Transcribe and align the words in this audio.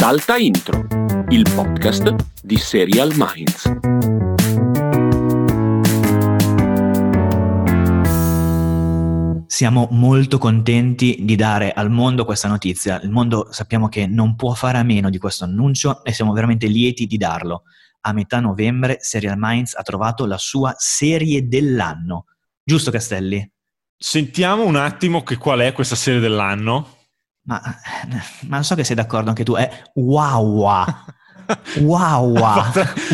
Salta 0.00 0.36
Intro, 0.36 0.86
il 1.30 1.42
podcast 1.52 2.14
di 2.40 2.56
Serial 2.56 3.10
Minds. 3.16 3.68
Siamo 9.48 9.88
molto 9.90 10.38
contenti 10.38 11.16
di 11.22 11.34
dare 11.34 11.72
al 11.72 11.90
mondo 11.90 12.24
questa 12.24 12.46
notizia. 12.46 13.00
Il 13.02 13.10
mondo 13.10 13.48
sappiamo 13.50 13.88
che 13.88 14.06
non 14.06 14.36
può 14.36 14.54
fare 14.54 14.78
a 14.78 14.84
meno 14.84 15.10
di 15.10 15.18
questo 15.18 15.42
annuncio 15.42 16.04
e 16.04 16.12
siamo 16.12 16.32
veramente 16.32 16.68
lieti 16.68 17.06
di 17.08 17.16
darlo. 17.16 17.64
A 18.02 18.12
metà 18.12 18.38
novembre 18.38 18.98
Serial 19.00 19.34
Minds 19.36 19.74
ha 19.74 19.82
trovato 19.82 20.26
la 20.26 20.38
sua 20.38 20.76
serie 20.78 21.48
dell'anno. 21.48 22.26
Giusto 22.62 22.92
Castelli? 22.92 23.50
Sentiamo 23.96 24.64
un 24.64 24.76
attimo 24.76 25.24
che 25.24 25.36
qual 25.38 25.58
è 25.58 25.72
questa 25.72 25.96
serie 25.96 26.20
dell'anno. 26.20 26.97
Ma, 27.48 27.62
ma 28.42 28.56
non 28.56 28.64
so 28.64 28.74
che 28.74 28.84
sei 28.84 28.94
d'accordo 28.94 29.30
anche 29.30 29.42
tu, 29.42 29.54
è 29.54 29.70
Wawa. 29.94 31.04
Wow, 31.80 32.34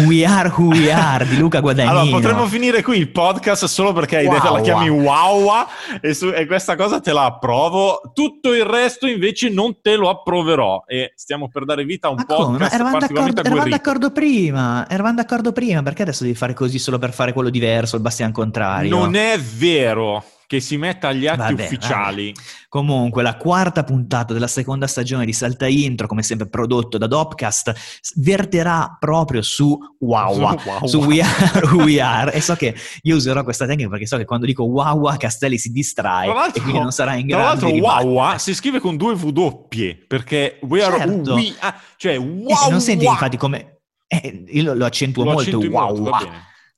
we 0.09 0.25
are 0.27 0.49
who 0.49 0.71
we 0.71 0.91
are 0.91 1.25
di 1.25 1.37
Luca 1.37 1.61
Guadagnino. 1.61 2.01
Allora, 2.01 2.17
potremmo 2.17 2.47
finire 2.49 2.83
qui 2.83 2.99
il 2.99 3.13
podcast 3.13 3.67
solo 3.67 3.93
perché 3.93 4.17
hai 4.17 4.29
detto 4.29 4.53
la 4.53 4.61
chiami 4.61 4.89
wow 4.89 5.67
e, 6.01 6.15
su, 6.15 6.33
e, 6.35 6.45
questa 6.45 6.75
cosa 6.75 6.99
te 6.99 7.13
la 7.13 7.27
approvo. 7.27 8.01
Tutto 8.13 8.53
il 8.53 8.65
resto 8.65 9.07
invece 9.07 9.51
non 9.51 9.81
te 9.81 9.95
lo 9.95 10.09
approverò 10.09 10.83
e 10.85 11.13
stiamo 11.15 11.49
per 11.49 11.65
dare 11.65 11.85
vita 11.85 12.09
a 12.09 12.11
un 12.11 12.17
Ma 12.17 12.25
podcast 12.25 12.75
eravamo 12.75 12.99
d'accordo, 12.99 13.41
eravamo 13.41 13.69
d'accordo 13.69 14.11
prima, 14.11 14.85
eravamo 14.89 15.15
d'accordo 15.15 15.53
prima, 15.53 15.85
perché 15.85 16.03
adesso 16.03 16.25
devi 16.25 16.35
fare 16.35 16.55
così 16.55 16.81
solo 16.81 16.99
per 16.99 17.13
fare 17.13 17.33
quello 17.33 17.51
diverso, 17.51 17.95
il 17.95 18.03
bastian 18.03 18.33
contrario? 18.33 18.91
Non 18.91 19.15
è 19.15 19.39
vero 19.39 20.25
che 20.47 20.61
si 20.61 20.77
metta 20.77 21.09
agli 21.09 21.27
atti 21.27 21.39
vabbè, 21.39 21.65
ufficiali. 21.65 22.33
Vabbè. 22.35 22.49
Comunque, 22.69 23.23
la 23.23 23.37
quarta 23.37 23.85
puntata 23.85 24.33
della 24.33 24.47
seconda 24.47 24.87
stagione 24.87 25.25
di 25.25 25.33
Salta 25.33 25.67
Intro, 25.67 26.07
come 26.07 26.23
sempre 26.23 26.49
prodotto 26.49 26.99
da 26.99 27.07
Dopcast, 27.07 27.73
verterà 28.17 28.97
proprio 28.99 29.43
su 29.43 29.79
Wawa, 30.01 30.57
su, 30.59 30.69
wow. 30.69 30.87
su 30.87 30.99
We 31.05 31.21
Are 31.21 31.67
Who 31.67 31.85
We 31.85 32.01
Are. 32.01 32.33
e 32.33 32.41
so 32.41 32.55
che 32.57 32.75
io 33.03 33.17
userò 33.17 33.43
questa 33.45 33.67
tecnica 33.67 33.89
perché 33.89 34.07
so 34.07 34.17
che 34.17 34.25
quando 34.25 34.47
dico 34.47 34.65
Wawa 34.65 35.17
Castelli 35.17 35.59
si 35.59 35.71
distrae 35.71 36.29
e 36.53 36.61
quindi 36.61 36.81
non 36.81 36.91
sarà 36.91 37.15
in 37.15 37.27
grado 37.27 37.59
tra 37.59 37.69
l'altro, 37.69 37.89
Wawa 37.89 38.39
si 38.39 38.55
scrive 38.55 38.81
con 38.81 38.97
due 38.97 39.15
W 39.15 39.31
doppie 39.31 40.05
perché 40.07 40.59
We 40.63 40.83
Are 40.83 40.97
certo. 40.99 41.35
We 41.35 41.55
Are, 41.59 41.77
cioè 41.97 42.19
wow. 42.19 42.71
non 42.71 42.81
senti 42.81 43.05
infatti 43.05 43.37
come... 43.37 43.79
Eh, 44.07 44.45
io 44.49 44.75
lo 44.75 44.85
accentuo 44.85 45.25
lo 45.25 45.33
molto, 45.33 45.59
wow. 45.59 45.97
Molto, 45.97 46.31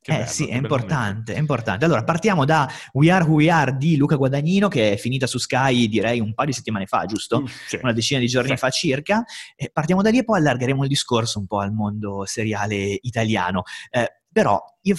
che 0.07 0.13
eh 0.13 0.19
bello, 0.19 0.31
sì, 0.31 0.47
è 0.47 0.55
importante, 0.55 1.35
è 1.35 1.39
importante. 1.39 1.85
Allora, 1.85 2.05
partiamo 2.05 2.45
da 2.45 2.71
We 2.93 3.11
Are 3.11 3.25
Who 3.25 3.35
We 3.35 3.51
Are 3.51 3.77
di 3.77 3.97
Luca 3.97 4.15
Guadagnino, 4.15 4.69
che 4.69 4.93
è 4.93 4.97
finita 4.97 5.27
su 5.27 5.39
Sky 5.39 5.89
direi 5.89 6.21
un 6.21 6.33
paio 6.33 6.47
di 6.47 6.55
settimane 6.55 6.87
fa, 6.87 7.07
giusto? 7.07 7.41
Mm, 7.41 7.45
sì. 7.67 7.79
Una 7.83 7.93
decina 7.93 8.21
di 8.21 8.29
giorni 8.29 8.51
sì. 8.51 8.57
fa 8.57 8.71
circa. 8.71 9.25
E 9.57 9.69
partiamo 9.73 10.03
da 10.03 10.11
lì 10.11 10.19
e 10.19 10.25
poi 10.25 10.39
allargheremo 10.39 10.85
il 10.85 10.89
discorso 10.89 11.41
un 11.41 11.49
po' 11.49 11.59
al 11.59 11.73
mondo 11.73 12.25
seriale 12.25 12.99
italiano. 13.03 13.65
Eh, 13.91 14.21
però 14.31 14.63
io 14.83 14.97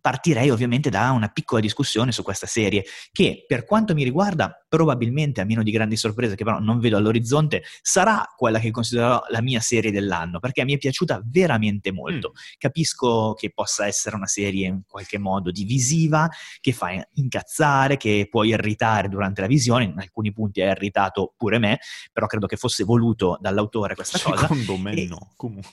partirei 0.00 0.50
ovviamente 0.50 0.90
da 0.90 1.10
una 1.10 1.28
piccola 1.28 1.60
discussione 1.60 2.12
su 2.12 2.22
questa 2.22 2.46
serie, 2.46 2.84
che 3.12 3.44
per 3.46 3.64
quanto 3.64 3.94
mi 3.94 4.04
riguarda 4.04 4.64
probabilmente, 4.68 5.40
a 5.40 5.44
meno 5.44 5.62
di 5.62 5.70
grandi 5.70 5.96
sorprese 5.96 6.34
che 6.34 6.44
però 6.44 6.58
non 6.58 6.80
vedo 6.80 6.96
all'orizzonte, 6.96 7.62
sarà 7.82 8.26
quella 8.36 8.58
che 8.58 8.70
considererò 8.70 9.22
la 9.28 9.42
mia 9.42 9.60
serie 9.60 9.90
dell'anno, 9.90 10.38
perché 10.38 10.64
mi 10.64 10.74
è 10.74 10.78
piaciuta 10.78 11.22
veramente 11.24 11.92
molto. 11.92 12.30
Mm. 12.30 12.56
Capisco 12.58 13.34
che 13.34 13.52
possa 13.52 13.86
essere 13.86 14.16
una 14.16 14.26
serie 14.26 14.66
in 14.66 14.82
qualche 14.86 15.18
modo 15.18 15.50
divisiva, 15.50 16.28
che 16.60 16.72
fa 16.72 16.90
incazzare, 17.14 17.96
che 17.96 18.28
può 18.30 18.44
irritare 18.44 19.08
durante 19.08 19.40
la 19.40 19.46
visione, 19.46 19.84
in 19.84 19.98
alcuni 19.98 20.32
punti 20.32 20.62
ha 20.62 20.70
irritato 20.70 21.34
pure 21.36 21.58
me, 21.58 21.78
però 22.12 22.26
credo 22.26 22.46
che 22.46 22.56
fosse 22.56 22.84
voluto 22.84 23.38
dall'autore 23.40 23.94
questa 23.94 24.18
Secondo 24.18 24.40
cosa. 24.40 24.54
Secondo 24.54 24.82
me 24.82 24.94
e, 24.94 25.06
no, 25.06 25.32
comunque. 25.36 25.70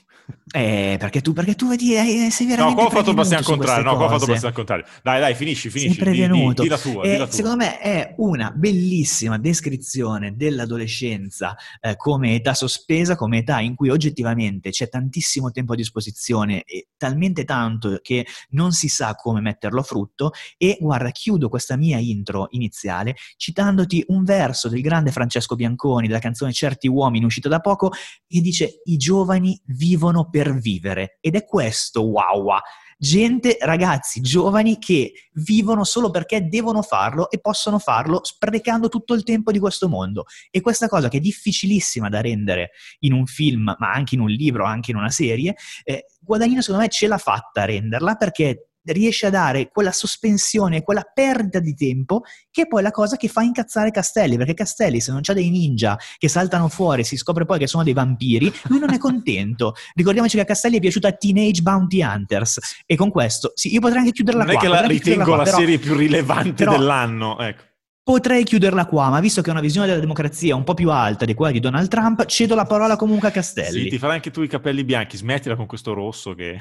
Eh, 0.52 0.96
perché 0.98 1.20
tu, 1.20 1.32
perché 1.32 1.54
tu 1.54 1.68
vedi, 1.68 1.94
eh, 1.94 2.30
sei 2.30 2.46
veramente... 2.46 2.80
No, 2.80 2.88
qua 2.88 2.96
ho 2.96 3.00
fatto 3.00 3.10
abbastanza 3.10 3.50
contrario, 3.50 3.84
no, 3.84 3.93
qua 3.96 4.04
ho 4.06 4.08
fatto 4.08 4.24
abbastanza 4.24 4.48
al 4.48 4.54
contrario. 4.54 4.84
Dai, 5.02 5.20
dai, 5.20 5.34
finisci, 5.34 5.70
finisci. 5.70 5.98
Prevenuto. 5.98 6.62
Di, 6.62 6.68
di, 6.68 6.68
di 6.68 6.68
la 6.68 6.78
tua, 6.78 7.02
eh, 7.04 7.16
tua. 7.16 7.30
Secondo 7.30 7.56
me 7.56 7.78
è 7.80 8.14
una 8.18 8.50
bellissima 8.54 8.82
bellissima 9.04 9.38
descrizione 9.38 10.36
dell'adolescenza 10.36 11.56
eh, 11.80 11.96
come 11.96 12.34
età 12.34 12.54
sospesa, 12.54 13.16
come 13.16 13.38
età 13.38 13.60
in 13.60 13.74
cui 13.74 13.88
oggettivamente 13.88 14.70
c'è 14.70 14.88
tantissimo 14.88 15.50
tempo 15.50 15.72
a 15.72 15.76
disposizione 15.76 16.62
e 16.64 16.88
talmente 16.96 17.44
tanto 17.44 17.98
che 18.02 18.26
non 18.50 18.72
si 18.72 18.88
sa 18.88 19.14
come 19.14 19.40
metterlo 19.40 19.80
a 19.80 19.82
frutto 19.82 20.32
e 20.56 20.76
guarda, 20.80 21.10
chiudo 21.10 21.48
questa 21.48 21.76
mia 21.76 21.98
intro 21.98 22.48
iniziale 22.50 23.16
citandoti 23.36 24.04
un 24.08 24.24
verso 24.24 24.68
del 24.68 24.80
grande 24.80 25.10
Francesco 25.10 25.54
Bianconi 25.54 26.06
della 26.06 26.18
canzone 26.18 26.52
Certi 26.52 26.88
uomini 26.88 27.24
uscita 27.24 27.48
da 27.48 27.60
poco 27.60 27.90
che 28.26 28.40
dice 28.40 28.80
i 28.84 28.96
giovani 28.96 29.60
vivono 29.66 30.28
per 30.28 30.54
vivere 30.54 31.18
ed 31.20 31.34
è 31.34 31.44
questo 31.44 32.02
wow 32.02 32.58
gente, 32.98 33.56
ragazzi 33.60 34.20
giovani 34.20 34.78
che 34.78 35.12
vivono 35.34 35.84
solo 35.84 36.10
perché 36.10 36.48
devono 36.48 36.82
farlo 36.82 37.30
e 37.30 37.40
possono 37.40 37.78
farlo 37.78 38.20
sprecando 38.22 38.88
tutto 38.88 39.14
il 39.14 39.22
tempo 39.22 39.52
di 39.52 39.58
questo 39.58 39.88
mondo. 39.88 40.24
E 40.50 40.60
questa 40.60 40.88
cosa 40.88 41.08
che 41.08 41.18
è 41.18 41.20
difficilissima 41.20 42.08
da 42.08 42.20
rendere 42.20 42.70
in 43.00 43.12
un 43.12 43.26
film, 43.26 43.74
ma 43.78 43.92
anche 43.92 44.14
in 44.14 44.20
un 44.20 44.30
libro, 44.30 44.64
anche 44.64 44.90
in 44.90 44.96
una 44.96 45.10
serie, 45.10 45.54
eh, 45.84 46.06
Guadagnino 46.20 46.60
secondo 46.60 46.82
me 46.82 46.88
ce 46.88 47.06
l'ha 47.06 47.18
fatta 47.18 47.62
a 47.62 47.64
renderla 47.66 48.14
perché 48.14 48.70
riesce 48.86 49.26
a 49.26 49.30
dare 49.30 49.68
quella 49.68 49.92
sospensione, 49.92 50.82
quella 50.82 51.02
perdita 51.02 51.58
di 51.58 51.74
tempo, 51.74 52.22
che 52.50 52.62
è 52.62 52.66
poi 52.66 52.82
la 52.82 52.90
cosa 52.90 53.16
che 53.16 53.28
fa 53.28 53.42
incazzare 53.42 53.90
Castelli, 53.90 54.36
perché 54.36 54.54
Castelli 54.54 55.00
se 55.00 55.12
non 55.12 55.20
c'ha 55.22 55.32
dei 55.32 55.50
ninja 55.50 55.98
che 56.18 56.28
saltano 56.28 56.68
fuori 56.68 57.04
si 57.04 57.16
scopre 57.16 57.44
poi 57.44 57.58
che 57.58 57.66
sono 57.66 57.82
dei 57.82 57.92
vampiri, 57.92 58.52
lui 58.64 58.78
non 58.78 58.92
è 58.92 58.98
contento. 58.98 59.74
Ricordiamoci 59.94 60.36
che 60.36 60.42
a 60.42 60.46
Castelli 60.46 60.76
è 60.76 60.80
piaciuta 60.80 61.12
Teenage 61.12 61.62
Bounty 61.62 62.02
Hunters 62.02 62.82
e 62.86 62.96
con 62.96 63.10
questo, 63.10 63.52
sì, 63.54 63.72
io 63.72 63.80
potrei 63.80 64.00
anche 64.00 64.12
chiuderla 64.12 64.44
non 64.44 64.54
qua. 64.54 64.62
Non 64.62 64.72
è 64.74 64.76
che 64.76 64.82
la 64.82 64.88
ritengo 64.88 65.24
qua, 65.24 65.36
la 65.36 65.42
però, 65.44 65.56
serie 65.56 65.78
più 65.78 65.94
rilevante 65.94 66.64
però, 66.64 66.76
dell'anno, 66.76 67.38
ecco. 67.38 67.72
Potrei 68.04 68.44
chiuderla 68.44 68.84
qua, 68.84 69.08
ma 69.08 69.18
visto 69.18 69.40
che 69.40 69.48
è 69.48 69.50
una 69.50 69.62
visione 69.62 69.86
della 69.86 69.98
democrazia 69.98 70.54
un 70.54 70.62
po' 70.62 70.74
più 70.74 70.90
alta 70.90 71.24
di 71.24 71.32
quella 71.32 71.52
di 71.52 71.60
Donald 71.60 71.88
Trump, 71.88 72.26
cedo 72.26 72.54
la 72.54 72.66
parola 72.66 72.96
comunque 72.96 73.28
a 73.28 73.30
Castelli. 73.30 73.84
Sì, 73.84 73.88
ti 73.88 73.96
farai 73.96 74.16
anche 74.16 74.30
tu 74.30 74.42
i 74.42 74.46
capelli 74.46 74.84
bianchi, 74.84 75.16
smettila 75.16 75.56
con 75.56 75.64
questo 75.64 75.94
rosso 75.94 76.34
che 76.34 76.58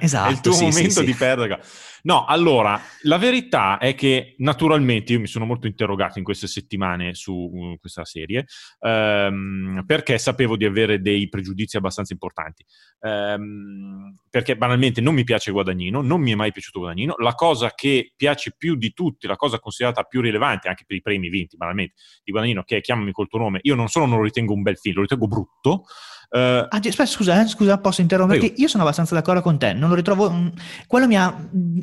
esatto, 0.00 0.26
è 0.30 0.32
il 0.32 0.40
tuo 0.40 0.50
sì, 0.50 0.64
momento 0.64 0.98
sì, 0.98 1.04
di 1.04 1.12
sì. 1.12 1.16
perdere. 1.16 1.62
No, 2.02 2.24
allora, 2.24 2.80
la 3.02 3.18
verità 3.18 3.78
è 3.78 3.94
che 3.94 4.34
naturalmente 4.38 5.12
io 5.12 5.20
mi 5.20 5.26
sono 5.26 5.44
molto 5.44 5.66
interrogato 5.66 6.18
in 6.18 6.24
queste 6.24 6.46
settimane 6.46 7.14
su 7.14 7.32
uh, 7.32 7.78
questa 7.78 8.04
serie 8.04 8.46
um, 8.80 9.82
perché 9.86 10.18
sapevo 10.18 10.56
di 10.56 10.64
avere 10.64 11.00
dei 11.00 11.28
pregiudizi 11.28 11.76
abbastanza 11.76 12.12
importanti. 12.12 12.64
Um, 13.00 14.14
perché 14.30 14.56
banalmente 14.56 15.00
non 15.00 15.14
mi 15.14 15.24
piace 15.24 15.50
Guadagnino, 15.50 16.02
non 16.02 16.20
mi 16.20 16.32
è 16.32 16.34
mai 16.34 16.52
piaciuto 16.52 16.80
Guadagnino. 16.80 17.14
La 17.18 17.34
cosa 17.34 17.72
che 17.74 18.12
piace 18.16 18.54
più 18.56 18.76
di 18.76 18.92
tutti, 18.92 19.26
la 19.26 19.36
cosa 19.36 19.58
considerata 19.58 20.02
più 20.04 20.20
rilevante 20.20 20.68
anche 20.68 20.84
per 20.86 20.96
i 20.96 21.02
premi 21.02 21.28
vinti, 21.28 21.56
banalmente, 21.56 21.94
di 22.22 22.30
Guadagnino, 22.30 22.62
che 22.62 22.78
è 22.78 22.80
Chiamami 22.80 23.12
col 23.12 23.28
tuo 23.28 23.38
nome, 23.38 23.58
io 23.62 23.74
non 23.74 23.88
solo 23.88 24.06
non 24.06 24.18
lo 24.18 24.24
ritengo 24.24 24.52
un 24.52 24.62
bel 24.62 24.76
film, 24.76 24.96
lo 24.96 25.02
ritengo 25.02 25.26
brutto. 25.26 25.84
Uh, 26.30 26.68
ah, 26.68 26.68
aspetta, 26.70 27.06
scusa, 27.06 27.40
eh, 27.40 27.46
scusa, 27.46 27.78
posso 27.78 28.02
interromperti? 28.02 28.54
Io 28.58 28.68
sono 28.68 28.82
abbastanza 28.82 29.14
d'accordo 29.14 29.40
con 29.40 29.58
te, 29.58 29.72
non 29.72 29.88
lo 29.88 29.94
ritrovo. 29.94 30.30
Mh, 30.30 30.52
quello 30.86 31.06
mi 31.06 31.16
ha 31.16 31.34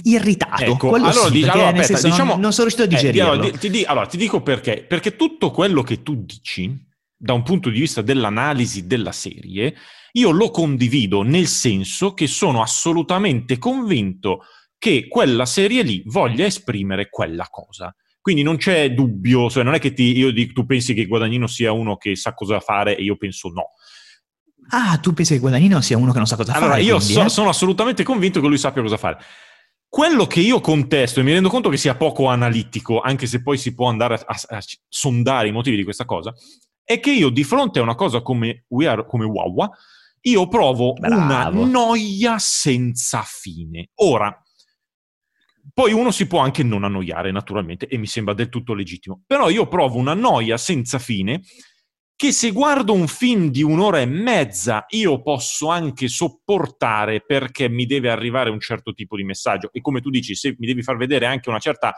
irritato. 0.04 0.64
Ecco, 0.64 0.90
quello 0.90 1.08
allora, 1.08 1.28
sì, 1.28 1.32
di, 1.32 1.44
allora 1.44 1.68
aspetta, 1.70 1.86
senso, 1.86 2.08
diciamo, 2.08 2.32
non, 2.34 2.42
non, 2.42 2.54
sono 2.54 2.68
riuscito 2.68 2.84
a 2.84 2.96
digerirlo. 2.96 3.32
Eh, 3.32 3.34
allora, 3.34 3.58
ti, 3.58 3.70
ti, 3.72 3.84
allora, 3.84 4.06
ti 4.06 4.18
dico 4.18 4.42
perché. 4.42 4.86
Perché 4.88 5.16
tutto 5.16 5.50
quello 5.50 5.82
che 5.82 6.04
tu 6.04 6.24
dici, 6.24 6.78
da 7.18 7.34
un 7.34 7.42
punto 7.42 7.70
di 7.70 7.80
vista 7.80 8.04
dell'analisi 8.04 8.86
della 8.86 9.12
serie, 9.12 9.76
io 10.12 10.32
lo 10.32 10.52
condivido 10.52 11.24
nel 11.24 11.48
senso 11.48 12.14
che 12.14 12.28
sono 12.28 12.62
assolutamente 12.62 13.58
convinto 13.58 14.44
che 14.78 15.08
quella 15.08 15.46
serie 15.46 15.82
lì 15.82 16.04
voglia 16.06 16.46
esprimere 16.46 17.10
quella 17.10 17.48
cosa. 17.50 17.94
Quindi 18.22 18.44
non 18.44 18.58
c'è 18.58 18.92
dubbio, 18.92 19.50
cioè 19.50 19.64
non 19.64 19.76
è 19.76 19.80
che 19.80 19.94
ti, 19.94 20.18
io 20.18 20.32
tu 20.52 20.66
pensi 20.66 20.94
che 20.94 21.06
Guadagnino 21.06 21.48
sia 21.48 21.72
uno 21.72 21.96
che 21.98 22.16
sa 22.16 22.34
cosa 22.34 22.60
fare 22.60 22.98
e 22.98 23.04
io 23.04 23.18
penso 23.18 23.50
no. 23.50 23.72
Ah, 24.70 24.98
tu 24.98 25.14
pensi 25.14 25.34
che 25.34 25.40
Guadagnino 25.40 25.82
sia 25.82 25.98
uno 25.98 26.12
che 26.12 26.18
non 26.18 26.28
sa 26.28 26.36
cosa 26.36 26.54
allora, 26.54 26.72
fare? 26.72 26.82
Allora, 26.82 26.94
io 26.94 26.98
quindi, 26.98 27.14
so, 27.14 27.26
eh? 27.26 27.30
sono 27.30 27.50
assolutamente 27.50 28.04
convinto 28.04 28.42
che 28.42 28.48
lui 28.48 28.58
sappia 28.58 28.82
cosa 28.82 28.98
fare. 28.98 29.18
Quello 29.88 30.26
che 30.26 30.42
io 30.42 30.60
contesto, 30.60 31.20
e 31.20 31.24
mi 31.24 31.32
rendo 31.32 31.50
conto 31.50 31.70
che 31.70 31.78
sia 31.78 31.96
poco 31.96 32.28
analitico, 32.28 33.00
anche 33.00 33.28
se 33.28 33.42
poi 33.42 33.58
si 33.58 33.74
può 33.74 33.88
andare 33.88 34.16
a, 34.16 34.26
a, 34.26 34.58
a 34.58 34.64
sondare 34.90 35.48
i 35.48 35.52
motivi 35.52 35.78
di 35.78 35.84
questa 35.84 36.06
cosa, 36.06 36.34
è 36.84 37.00
che 37.00 37.12
io 37.12 37.30
di 37.30 37.44
fronte 37.44 37.80
a 37.80 37.82
una 37.84 37.96
cosa 37.96 38.22
come, 38.22 38.66
We 38.70 38.88
Are, 38.88 39.06
come 39.06 39.26
Wawa, 39.26 39.70
io 40.22 40.48
provo 40.48 40.94
Bravo. 40.94 41.62
una 41.62 41.70
noia 41.70 42.38
senza 42.40 43.24
fine. 43.26 43.90
Ora, 43.96 44.36
poi 45.74 45.94
uno 45.94 46.12
si 46.12 46.28
può 46.28 46.40
anche 46.40 46.64
non 46.64 46.84
annoiare, 46.84 47.32
naturalmente, 47.32 47.88
e 47.88 47.98
mi 47.98 48.08
sembra 48.08 48.34
del 48.34 48.50
tutto 48.50 48.74
legittimo. 48.74 49.24
Però 49.26 49.50
io 49.50 49.68
provo 49.68 49.98
una 49.98 50.14
noia 50.14 50.58
senza 50.58 51.00
fine 51.00 51.42
che 52.16 52.32
se 52.32 52.52
guardo 52.52 52.94
un 52.94 53.08
film 53.08 53.50
di 53.50 53.62
un'ora 53.62 54.00
e 54.00 54.06
mezza 54.06 54.86
io 54.90 55.22
posso 55.22 55.70
anche 55.70 56.08
sopportare 56.08 57.22
perché 57.22 57.68
mi 57.68 57.86
deve 57.86 58.10
arrivare 58.10 58.50
un 58.50 58.60
certo 58.60 58.94
tipo 58.94 59.18
di 59.18 59.24
messaggio. 59.24 59.70
E 59.74 59.82
come 59.82 60.02
tu 60.02 60.10
dici, 60.10 60.34
se 60.36 60.56
mi 60.58 60.66
devi 60.66 60.82
far 60.82 60.96
vedere 60.96 61.26
anche 61.26 61.50
una 61.50 61.60
certa 61.60 61.94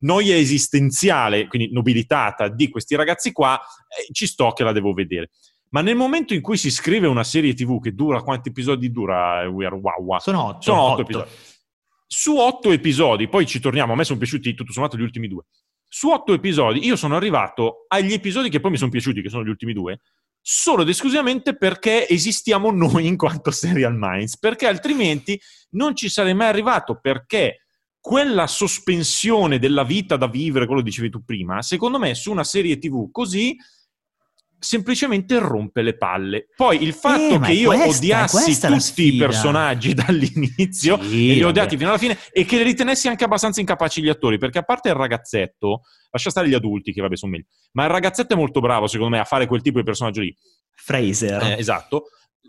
noia 0.00 0.36
esistenziale, 0.36 1.46
quindi 1.46 1.72
nobilitata 1.72 2.48
di 2.48 2.68
questi 2.68 2.94
ragazzi 2.94 3.32
qua, 3.32 3.58
eh, 3.58 4.12
ci 4.12 4.26
sto 4.26 4.52
che 4.52 4.64
la 4.64 4.72
devo 4.72 4.92
vedere. 4.92 5.30
Ma 5.70 5.80
nel 5.80 5.96
momento 5.96 6.34
in 6.34 6.40
cui 6.40 6.56
si 6.56 6.70
scrive 6.70 7.06
una 7.06 7.24
serie 7.24 7.54
TV 7.54 7.80
che 7.80 7.94
dura, 7.94 8.22
quanti 8.22 8.50
episodi 8.50 8.92
dura 8.92 9.48
We 9.48 9.66
Are 9.66 9.74
Wawa? 9.74 10.20
Sono 10.20 10.44
otto. 10.44 10.62
Sono 10.62 10.82
otto, 10.82 10.92
otto. 10.92 11.00
episodi. 11.02 11.30
Su 12.06 12.36
otto 12.36 12.70
episodi, 12.70 13.28
poi 13.28 13.46
ci 13.46 13.58
torniamo, 13.58 13.92
a 13.92 13.96
me 13.96 14.04
sono 14.04 14.18
piaciuti 14.18 14.54
tutto 14.54 14.72
sommato 14.72 14.96
gli 14.96 15.02
ultimi 15.02 15.26
due. 15.26 15.44
Su 15.96 16.08
otto 16.08 16.32
episodi 16.32 16.84
io 16.84 16.96
sono 16.96 17.14
arrivato 17.14 17.84
agli 17.86 18.12
episodi 18.12 18.48
che 18.48 18.58
poi 18.58 18.72
mi 18.72 18.76
sono 18.76 18.90
piaciuti, 18.90 19.22
che 19.22 19.28
sono 19.28 19.44
gli 19.44 19.48
ultimi 19.48 19.72
due, 19.72 20.00
solo 20.40 20.82
ed 20.82 20.88
esclusivamente 20.88 21.56
perché 21.56 22.08
esistiamo 22.08 22.72
noi 22.72 23.06
in 23.06 23.16
quanto 23.16 23.52
Serial 23.52 23.94
Minds, 23.96 24.36
perché 24.40 24.66
altrimenti 24.66 25.40
non 25.70 25.94
ci 25.94 26.08
sarei 26.08 26.34
mai 26.34 26.48
arrivato, 26.48 26.98
perché 27.00 27.66
quella 28.00 28.48
sospensione 28.48 29.60
della 29.60 29.84
vita 29.84 30.16
da 30.16 30.26
vivere, 30.26 30.66
quello 30.66 30.82
dicevi 30.82 31.10
tu 31.10 31.24
prima, 31.24 31.62
secondo 31.62 32.00
me 32.00 32.16
su 32.16 32.32
una 32.32 32.42
serie 32.42 32.76
TV 32.76 33.12
così 33.12 33.56
semplicemente 34.64 35.38
rompe 35.38 35.82
le 35.82 35.96
palle. 35.96 36.48
Poi 36.56 36.82
il 36.82 36.94
fatto 36.94 37.34
Eh, 37.34 37.40
che 37.40 37.52
io 37.52 37.68
questa, 37.68 37.98
odiassi 37.98 38.60
tutti 38.60 39.14
i 39.14 39.18
personaggi 39.18 39.92
dall'inizio 39.94 41.00
sì, 41.02 41.30
e 41.30 41.34
li 41.34 41.42
ho 41.42 41.48
odiati 41.48 41.76
fino 41.76 41.90
alla 41.90 41.98
fine 41.98 42.18
e 42.32 42.44
che 42.44 42.56
li 42.56 42.62
ritenessi 42.62 43.06
anche 43.08 43.24
abbastanza 43.24 43.60
incapaci 43.60 44.02
gli 44.02 44.08
attori, 44.08 44.38
perché 44.38 44.58
a 44.58 44.62
parte 44.62 44.88
il 44.88 44.94
ragazzetto, 44.94 45.82
lascia 46.10 46.30
stare 46.30 46.48
gli 46.48 46.54
adulti 46.54 46.92
che 46.92 47.00
vabbè 47.00 47.16
sono 47.16 47.32
meglio, 47.32 47.44
ma 47.72 47.84
il 47.84 47.90
ragazzetto 47.90 48.34
è 48.34 48.36
molto 48.36 48.60
bravo 48.60 48.86
secondo 48.86 49.14
me 49.14 49.20
a 49.20 49.24
fare 49.24 49.46
quel 49.46 49.60
tipo 49.60 49.78
di 49.78 49.84
personaggio 49.84 50.20
lì. 50.20 50.34
Fraser. 50.74 51.42
Eh, 51.42 51.58
esatto. 51.58 52.06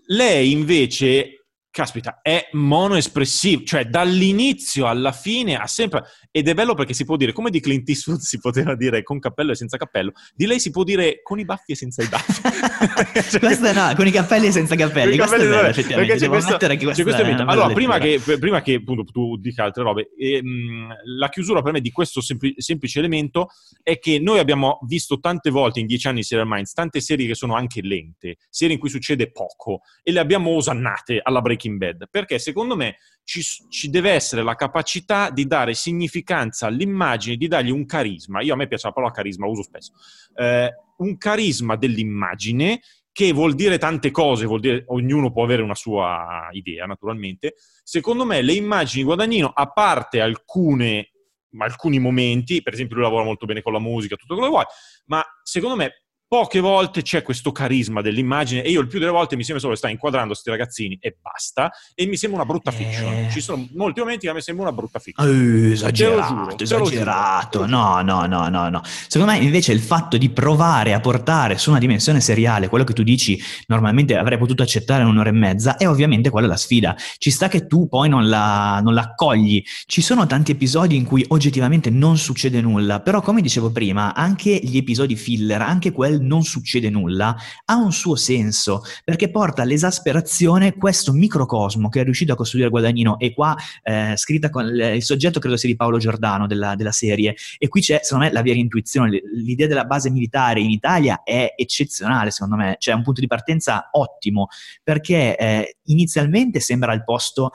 Lei 0.07 0.51
invece, 0.51 1.44
caspita, 1.75 2.19
è 2.21 2.47
monoespressiva, 2.53 3.61
cioè 3.65 3.83
dall'inizio 3.87 4.87
alla 4.87 5.11
fine 5.11 5.57
ha 5.57 5.67
sempre... 5.67 6.03
Ed 6.31 6.47
è 6.47 6.53
bello 6.53 6.73
perché 6.73 6.93
si 6.93 7.03
può 7.03 7.17
dire, 7.17 7.33
come 7.33 7.49
di 7.49 7.59
Clint 7.59 7.87
Eastwood 7.89 8.19
si 8.19 8.39
poteva 8.39 8.75
dire 8.75 9.03
con 9.03 9.19
cappello 9.19 9.51
e 9.51 9.55
senza 9.55 9.75
cappello, 9.75 10.13
di 10.33 10.45
lei 10.45 10.61
si 10.61 10.71
può 10.71 10.83
dire 10.85 11.21
con 11.21 11.37
i 11.37 11.43
baffi 11.43 11.73
e 11.73 11.75
senza 11.75 12.01
i 12.01 12.07
baffi. 12.07 12.41
Cioè, 13.29 13.39
Questo 13.39 13.73
no, 13.73 13.93
con 13.95 14.07
i 14.07 14.11
cappelli 14.11 14.47
e 14.47 14.51
senza 14.51 14.75
capelli. 14.75 15.17
con 15.17 15.25
i 15.25 15.29
Questo 15.29 15.35
è 15.35 15.49
perché 15.49 15.69
effettivamente. 15.69 16.13
c'è 16.13 16.19
Devo 16.19 16.31
questo- 16.31 16.57
che 16.57 16.67
c'è 16.67 16.77
questa 16.77 17.03
questo 17.03 17.21
è 17.21 17.25
bella 17.25 17.45
Allora, 17.45 17.73
prima 17.73 17.97
che, 17.97 18.21
prima 18.39 18.61
che 18.61 18.73
appunto, 18.75 19.03
tu 19.03 19.35
dica 19.37 19.63
altre 19.65 19.83
robe, 19.83 20.11
ehm, 20.17 20.87
la 21.17 21.29
chiusura 21.29 21.61
per 21.61 21.73
me 21.73 21.81
di 21.81 21.91
questo 21.91 22.21
sempli- 22.21 22.53
semplice 22.57 22.99
elemento 22.99 23.49
è 23.83 23.99
che 23.99 24.19
noi 24.19 24.39
abbiamo 24.39 24.79
visto 24.87 25.19
tante 25.19 25.49
volte 25.49 25.79
in 25.81 25.87
dieci 25.87 26.07
anni 26.07 26.17
di 26.17 26.23
Serial 26.23 26.47
Minds, 26.47 26.71
tante 26.73 27.01
serie 27.01 27.27
che 27.27 27.35
sono 27.35 27.55
anche 27.55 27.81
lente, 27.81 28.37
serie 28.49 28.75
in 28.75 28.79
cui 28.79 28.89
succede 28.89 29.31
poco, 29.31 29.81
e 30.03 30.11
le 30.11 30.19
abbiamo 30.19 30.51
osannate 30.51 31.19
alla 31.21 31.41
Breaking 31.41 31.64
Bad, 31.69 32.07
perché 32.09 32.39
secondo 32.39 32.75
me 32.75 32.97
ci, 33.23 33.41
ci 33.69 33.89
deve 33.89 34.11
essere 34.11 34.43
la 34.43 34.55
capacità 34.55 35.29
di 35.29 35.45
dare 35.45 35.73
significanza 35.73 36.67
all'immagine, 36.67 37.35
di 37.35 37.47
dargli 37.47 37.71
un 37.71 37.85
carisma. 37.85 38.41
Io 38.41 38.53
a 38.53 38.57
me 38.57 38.67
piace 38.67 38.87
la 38.87 38.93
parola 38.93 39.11
carisma, 39.11 39.47
uso 39.47 39.63
spesso. 39.63 39.93
Eh, 40.35 40.71
un 40.97 41.17
carisma 41.17 41.75
dell'immagine 41.75 42.81
che 43.11 43.31
vuol 43.31 43.55
dire 43.55 43.77
tante 43.77 44.11
cose, 44.11 44.45
vuol 44.45 44.59
dire 44.59 44.83
ognuno 44.87 45.31
può 45.31 45.43
avere 45.43 45.61
una 45.61 45.73
sua 45.73 46.49
idea, 46.51 46.85
naturalmente. 46.85 47.55
Secondo 47.81 48.25
me 48.25 48.41
le 48.41 48.53
immagini 48.53 49.01
di 49.01 49.07
Guadagnino, 49.07 49.47
a 49.47 49.71
parte 49.71 50.19
alcune, 50.19 51.11
alcuni 51.57 51.99
momenti, 51.99 52.61
per 52.61 52.73
esempio 52.73 52.97
lui 52.97 53.05
lavora 53.05 53.23
molto 53.23 53.45
bene 53.45 53.61
con 53.61 53.71
la 53.71 53.79
musica, 53.79 54.17
tutto 54.17 54.33
quello 54.35 54.49
che 54.49 54.55
vuoi, 54.55 54.65
ma 55.05 55.23
secondo 55.43 55.77
me 55.77 56.04
poche 56.35 56.59
volte 56.59 57.01
c'è 57.01 57.21
questo 57.21 57.53
carisma 57.53 58.01
dell'immagine 58.01 58.61
e 58.61 58.69
io 58.69 58.81
il 58.81 58.87
più 58.87 58.99
delle 58.99 59.11
volte 59.11 59.37
mi 59.37 59.43
sembra 59.43 59.61
solo 59.61 59.71
che 59.71 59.79
sta 59.79 59.87
inquadrando 59.89 60.31
questi 60.33 60.49
ragazzini 60.49 60.97
e 60.99 61.15
basta 61.21 61.71
e 61.93 62.05
mi 62.07 62.17
sembra 62.17 62.41
una 62.41 62.51
brutta 62.51 62.71
Eh. 62.71 62.73
fiction. 62.73 63.29
Ci 63.31 63.39
sono 63.39 63.65
molti 63.73 64.01
momenti 64.01 64.25
che 64.25 64.31
a 64.31 64.33
me 64.33 64.41
sembra 64.41 64.65
una 64.65 64.73
brutta 64.75 64.99
fiction. 64.99 65.25
Eh, 65.29 65.71
esagerato, 65.71 66.33
giuro. 66.33 66.57
esagerato. 66.59 67.65
No, 67.65 68.01
no, 68.01 68.25
no, 68.25 68.49
no, 68.49 68.67
no. 68.67 68.81
Secondo 68.83 69.31
me 69.31 69.39
invece 69.39 69.71
il 69.71 69.79
fatto 69.79 70.17
di 70.17 70.29
provare 70.29 70.93
a 70.93 70.99
portare 70.99 71.57
su 71.57 71.69
una 71.69 71.79
dimensione 71.79 72.19
seriale 72.19 72.67
quello 72.67 72.83
che 72.83 72.91
tu 72.91 73.03
dici 73.03 73.41
normalmente 73.67 74.17
avrei 74.17 74.37
potuto 74.37 74.61
accettare 74.61 75.03
in 75.03 75.07
un'ora 75.07 75.29
e 75.29 75.31
mezza 75.31 75.77
è 75.77 75.87
ovviamente 75.87 76.29
quella 76.29 76.47
la 76.47 76.57
sfida. 76.57 76.97
Ci 77.17 77.31
sta 77.31 77.47
che 77.47 77.65
tu 77.65 77.87
poi 77.87 78.09
non 78.09 78.27
la, 78.27 78.81
non 78.83 78.93
la 78.93 79.03
accogli. 79.03 79.63
Ci 79.85 80.01
sono 80.01 80.27
tanti 80.27 80.51
episodi 80.51 80.97
in 80.97 81.05
cui 81.05 81.23
oggettivamente 81.29 81.89
non 81.89 82.17
succede 82.17 82.59
nulla, 82.59 82.99
però 82.99 83.21
come 83.21 83.41
dicevo 83.41 83.71
prima, 83.71 84.13
anche 84.13 84.59
gli 84.61 84.75
episodi 84.75 85.15
filler, 85.15 85.61
anche 85.61 85.93
quel 85.93 86.23
non 86.25 86.43
succede 86.43 86.89
nulla, 86.89 87.35
ha 87.65 87.75
un 87.75 87.91
suo 87.91 88.15
senso, 88.15 88.81
perché 89.03 89.29
porta 89.29 89.61
all'esasperazione 89.61 90.75
questo 90.75 91.13
microcosmo 91.13 91.89
che 91.89 92.01
è 92.01 92.03
riuscito 92.03 92.33
a 92.33 92.35
costruire 92.35 92.69
Guadagnino. 92.69 93.19
E 93.19 93.33
qua 93.33 93.55
eh, 93.83 94.13
scritta 94.17 94.49
con 94.49 94.65
il, 94.65 94.95
il 94.95 95.03
soggetto 95.03 95.39
credo 95.39 95.57
sia 95.57 95.69
di 95.69 95.75
Paolo 95.75 95.97
Giordano 95.97 96.47
della, 96.47 96.75
della 96.75 96.91
serie. 96.91 97.35
E 97.57 97.67
qui 97.67 97.81
c'è 97.81 97.99
secondo 98.01 98.25
me 98.25 98.31
la 98.31 98.41
vera 98.41 98.59
intuizione. 98.59 99.21
L'idea 99.33 99.67
della 99.67 99.85
base 99.85 100.09
militare 100.09 100.59
in 100.59 100.71
Italia 100.71 101.21
è 101.23 101.53
eccezionale 101.55 102.31
secondo 102.31 102.55
me. 102.55 102.75
C'è 102.77 102.93
un 102.93 103.03
punto 103.03 103.21
di 103.21 103.27
partenza 103.27 103.89
ottimo 103.91 104.47
perché 104.83 105.37
eh, 105.37 105.77
inizialmente 105.85 106.59
sembra 106.59 106.93
il 106.93 107.03
posto 107.03 107.51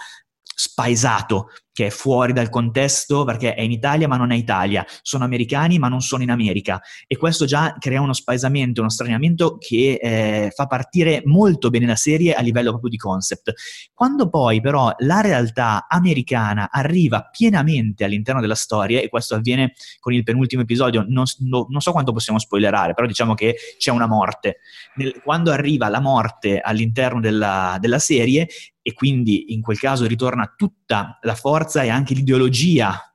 spaesato 0.60 1.48
che 1.72 1.86
è 1.86 1.90
fuori 1.90 2.34
dal 2.34 2.50
contesto 2.50 3.24
perché 3.24 3.54
è 3.54 3.62
in 3.62 3.70
Italia 3.70 4.06
ma 4.06 4.18
non 4.18 4.30
è 4.30 4.34
Italia, 4.34 4.84
sono 5.00 5.24
americani 5.24 5.78
ma 5.78 5.88
non 5.88 6.02
sono 6.02 6.22
in 6.22 6.30
America 6.30 6.82
e 7.06 7.16
questo 7.16 7.46
già 7.46 7.76
crea 7.78 8.02
uno 8.02 8.12
spaesamento, 8.12 8.82
uno 8.82 8.90
straniamento 8.90 9.56
che 9.56 9.98
eh, 10.02 10.52
fa 10.54 10.66
partire 10.66 11.22
molto 11.24 11.70
bene 11.70 11.86
la 11.86 11.96
serie 11.96 12.34
a 12.34 12.42
livello 12.42 12.70
proprio 12.70 12.90
di 12.90 12.98
concept. 12.98 13.54
Quando 13.94 14.28
poi 14.28 14.60
però 14.60 14.92
la 14.98 15.22
realtà 15.22 15.86
americana 15.88 16.68
arriva 16.70 17.30
pienamente 17.30 18.04
all'interno 18.04 18.42
della 18.42 18.54
storia 18.54 19.00
e 19.00 19.08
questo 19.08 19.36
avviene 19.36 19.72
con 20.00 20.12
il 20.12 20.22
penultimo 20.22 20.60
episodio, 20.60 21.06
non, 21.08 21.24
no- 21.38 21.66
non 21.70 21.80
so 21.80 21.92
quanto 21.92 22.12
possiamo 22.12 22.38
spoilerare, 22.38 22.92
però 22.92 23.06
diciamo 23.06 23.32
che 23.32 23.56
c'è 23.78 23.90
una 23.90 24.06
morte. 24.06 24.58
Nel- 24.96 25.22
quando 25.22 25.50
arriva 25.50 25.88
la 25.88 26.00
morte 26.00 26.60
all'interno 26.60 27.20
della, 27.20 27.78
della 27.80 27.98
serie 27.98 28.48
e 28.90 28.92
quindi 28.92 29.52
in 29.52 29.62
quel 29.62 29.78
caso 29.78 30.06
ritorna 30.06 30.52
tutta 30.56 31.18
la 31.22 31.34
forza 31.34 31.82
e 31.82 31.88
anche 31.88 32.14
l'ideologia 32.14 33.14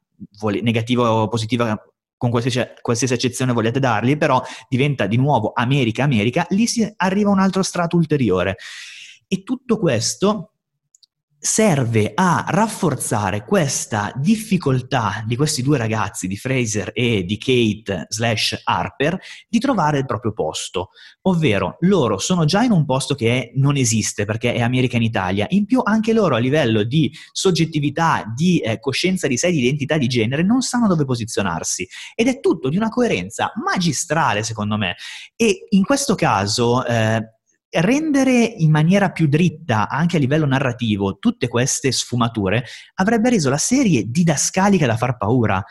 negativa 0.62 1.12
o 1.12 1.28
positiva 1.28 1.78
con 2.18 2.30
qualsiasi, 2.30 2.62
qualsiasi 2.82 3.14
eccezione 3.14 3.52
volete 3.52 3.80
dargli, 3.80 4.18
però 4.18 4.42
diventa 4.70 5.06
di 5.06 5.18
nuovo 5.18 5.52
America, 5.54 6.04
America, 6.04 6.46
lì 6.52 6.66
si 6.66 6.92
arriva 6.96 7.30
un 7.30 7.40
altro 7.40 7.62
strato 7.62 7.98
ulteriore. 7.98 8.56
E 9.28 9.44
tutto 9.44 9.78
questo 9.78 10.54
serve 11.46 12.12
a 12.16 12.44
rafforzare 12.48 13.46
questa 13.46 14.12
difficoltà 14.16 15.24
di 15.28 15.36
questi 15.36 15.62
due 15.62 15.78
ragazzi, 15.78 16.28
di 16.28 16.38
Fraser 16.38 16.90
e 16.92 17.24
di 17.24 17.38
Kate 17.38 18.08
slash 18.10 18.62
Harper, 18.64 19.20
di 19.48 19.60
trovare 19.60 20.00
il 20.00 20.06
proprio 20.06 20.34
posto. 20.34 20.90
Ovvero, 21.22 21.78
loro 21.82 22.18
sono 22.18 22.46
già 22.46 22.64
in 22.64 22.72
un 22.72 22.84
posto 22.84 23.14
che 23.14 23.52
non 23.58 23.78
esiste 23.78 24.26
perché 24.26 24.56
è 24.56 24.62
America 24.62 24.96
in 24.96 25.04
Italia. 25.04 25.46
In 25.50 25.66
più, 25.66 25.82
anche 25.84 26.14
loro 26.14 26.34
a 26.36 26.40
livello 26.40 26.82
di 26.82 27.16
soggettività, 27.32 28.26
di 28.36 28.58
eh, 28.58 28.80
coscienza 28.80 29.28
di 29.28 29.38
sé, 29.38 29.52
di 29.52 29.60
identità 29.60 30.00
di 30.00 30.08
genere, 30.08 30.42
non 30.42 30.62
sanno 30.62 30.88
dove 30.88 31.06
posizionarsi. 31.06 31.88
Ed 32.16 32.28
è 32.28 32.40
tutto 32.40 32.70
di 32.70 32.78
una 32.78 32.90
coerenza 32.90 33.52
magistrale, 33.64 34.42
secondo 34.42 34.78
me. 34.78 34.96
E 35.36 35.68
in 35.70 35.84
questo 35.84 36.16
caso. 36.16 36.84
Eh, 36.84 37.35
rendere 37.76 38.44
in 38.44 38.72
maniera 38.72 39.12
più 39.12 39.28
dritta, 39.28 39.90
anche 39.90 40.18
a 40.18 40.20
livello 40.20 40.46
narrativo, 40.46 41.18
tutte 41.18 41.48
queste 41.48 41.92
sfumature 41.92 42.66
avrebbe 42.96 43.30
reso 43.30 43.50
la 43.50 43.58
serie 43.58 44.04
didascalica 44.08 44.86
da 44.86 44.98
far 44.98 45.18
paura. 45.18 45.64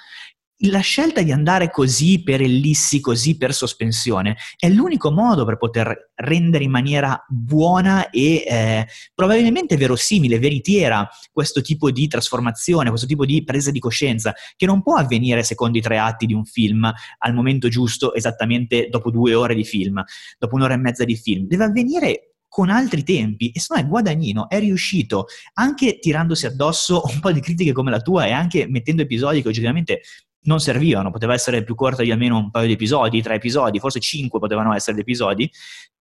La 0.58 0.78
scelta 0.78 1.20
di 1.20 1.32
andare 1.32 1.68
così 1.68 2.22
per 2.22 2.40
ellissi, 2.40 3.00
così 3.00 3.36
per 3.36 3.52
sospensione, 3.52 4.36
è 4.56 4.68
l'unico 4.68 5.10
modo 5.10 5.44
per 5.44 5.56
poter 5.56 6.12
rendere 6.14 6.62
in 6.62 6.70
maniera 6.70 7.22
buona 7.28 8.08
e 8.10 8.44
eh, 8.46 8.86
probabilmente 9.12 9.76
verosimile, 9.76 10.38
veritiera 10.38 11.08
questo 11.32 11.60
tipo 11.60 11.90
di 11.90 12.06
trasformazione, 12.06 12.88
questo 12.88 13.08
tipo 13.08 13.26
di 13.26 13.42
presa 13.42 13.72
di 13.72 13.80
coscienza, 13.80 14.32
che 14.54 14.64
non 14.64 14.80
può 14.80 14.94
avvenire 14.94 15.42
secondo 15.42 15.76
i 15.76 15.80
tre 15.80 15.98
atti 15.98 16.24
di 16.24 16.34
un 16.34 16.44
film 16.44 16.90
al 17.18 17.34
momento 17.34 17.68
giusto, 17.68 18.14
esattamente 18.14 18.88
dopo 18.88 19.10
due 19.10 19.34
ore 19.34 19.56
di 19.56 19.64
film, 19.64 20.04
dopo 20.38 20.54
un'ora 20.54 20.74
e 20.74 20.78
mezza 20.78 21.02
di 21.02 21.16
film. 21.16 21.48
Deve 21.48 21.64
avvenire 21.64 22.34
con 22.46 22.70
altri 22.70 23.02
tempi 23.02 23.50
e 23.50 23.58
secondo 23.58 23.82
me 23.82 23.88
Guadagnino 23.88 24.48
è 24.48 24.60
riuscito 24.60 25.26
anche 25.54 25.98
tirandosi 25.98 26.46
addosso 26.46 27.02
un 27.12 27.18
po' 27.18 27.32
di 27.32 27.40
critiche 27.40 27.72
come 27.72 27.90
la 27.90 28.00
tua 28.00 28.26
e 28.26 28.30
anche 28.30 28.68
mettendo 28.68 29.02
episodi 29.02 29.42
che 29.42 29.48
oggettivamente 29.48 30.02
non 30.44 30.60
servivano, 30.60 31.10
poteva 31.10 31.34
essere 31.34 31.62
più 31.64 31.74
corta 31.74 32.02
di 32.02 32.10
almeno 32.10 32.38
un 32.38 32.50
paio 32.50 32.66
di 32.66 32.72
episodi, 32.72 33.22
tre 33.22 33.36
episodi, 33.36 33.78
forse 33.78 34.00
cinque 34.00 34.38
potevano 34.38 34.74
essere 34.74 34.96
gli 34.96 35.00
episodi, 35.00 35.50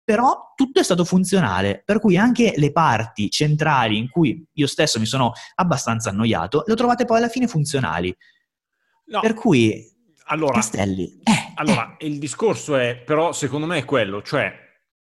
però 0.02 0.52
tutto 0.54 0.80
è 0.80 0.83
stato 0.83 1.04
funzionale, 1.04 1.83
per 1.85 2.00
cui 2.00 2.16
anche 2.16 2.54
le 2.57 2.73
parti 2.73 3.30
centrali 3.30 3.99
in 3.99 4.09
cui 4.09 4.42
io 4.52 4.66
stesso 4.66 4.99
mi 4.99 5.07
sono 5.07 5.33
abbastanza 5.57 6.11
annoiato, 6.11 6.62
le 6.66 6.73
ho 6.73 6.76
trovate 6.76 7.04
poi 7.04 7.18
alla 7.18 7.28
fine 7.28 7.47
funzionali. 7.47 8.16
No, 9.07 9.21
Per 9.21 9.35
cui, 9.35 9.87
allora, 10.26 10.54
Castelli, 10.54 11.21
eh, 11.25 11.52
allora 11.54 11.97
il 12.00 12.18
discorso 12.18 12.76
è, 12.76 12.97
però, 12.97 13.33
secondo 13.33 13.66
me 13.66 13.78
è 13.78 13.85
quello, 13.85 14.23
cioè, 14.23 14.50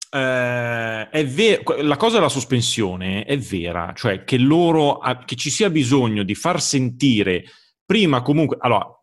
eh, 0.10 1.10
è 1.10 1.25
ver- 1.25 1.82
la 1.82 1.98
cosa 1.98 2.15
della 2.15 2.29
sospensione 2.29 3.24
è 3.24 3.38
vera, 3.38 3.94
cioè 3.94 4.24
che 4.24 4.38
loro, 4.38 5.00
che 5.25 5.36
ci 5.36 5.50
sia 5.50 5.70
bisogno 5.70 6.24
di 6.24 6.36
far 6.36 6.62
sentire 6.62 7.44
prima 7.88 8.22
comunque, 8.22 8.58
allora, 8.60 8.97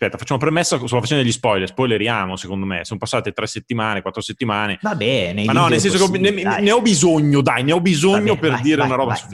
aspetta, 0.00 0.16
facciamo 0.16 0.40
premessa 0.40 0.78
sulla 0.78 1.00
faccenda 1.00 1.22
degli 1.22 1.32
spoiler, 1.32 1.68
spoileriamo 1.68 2.36
secondo 2.36 2.64
me, 2.64 2.84
sono 2.84 2.98
passate 2.98 3.32
tre 3.32 3.46
settimane, 3.46 4.00
quattro 4.00 4.22
settimane. 4.22 4.78
Va 4.80 4.94
bene. 4.94 5.44
Ma 5.44 5.52
no, 5.52 5.68
nel 5.68 5.80
senso 5.80 6.10
che 6.10 6.18
ne, 6.18 6.30
ne, 6.30 6.70
ho 6.70 6.80
bisogno, 6.80 7.42
dai, 7.42 7.62
ne 7.62 7.72
ho 7.72 7.80
bisogno 7.80 8.34
bene, 8.34 8.38
per 8.38 8.50
vai, 8.52 8.62
dire 8.62 8.76
vai, 8.76 8.86
una 8.86 8.96
roba 8.96 9.12
vai, 9.12 9.18
su 9.18 9.28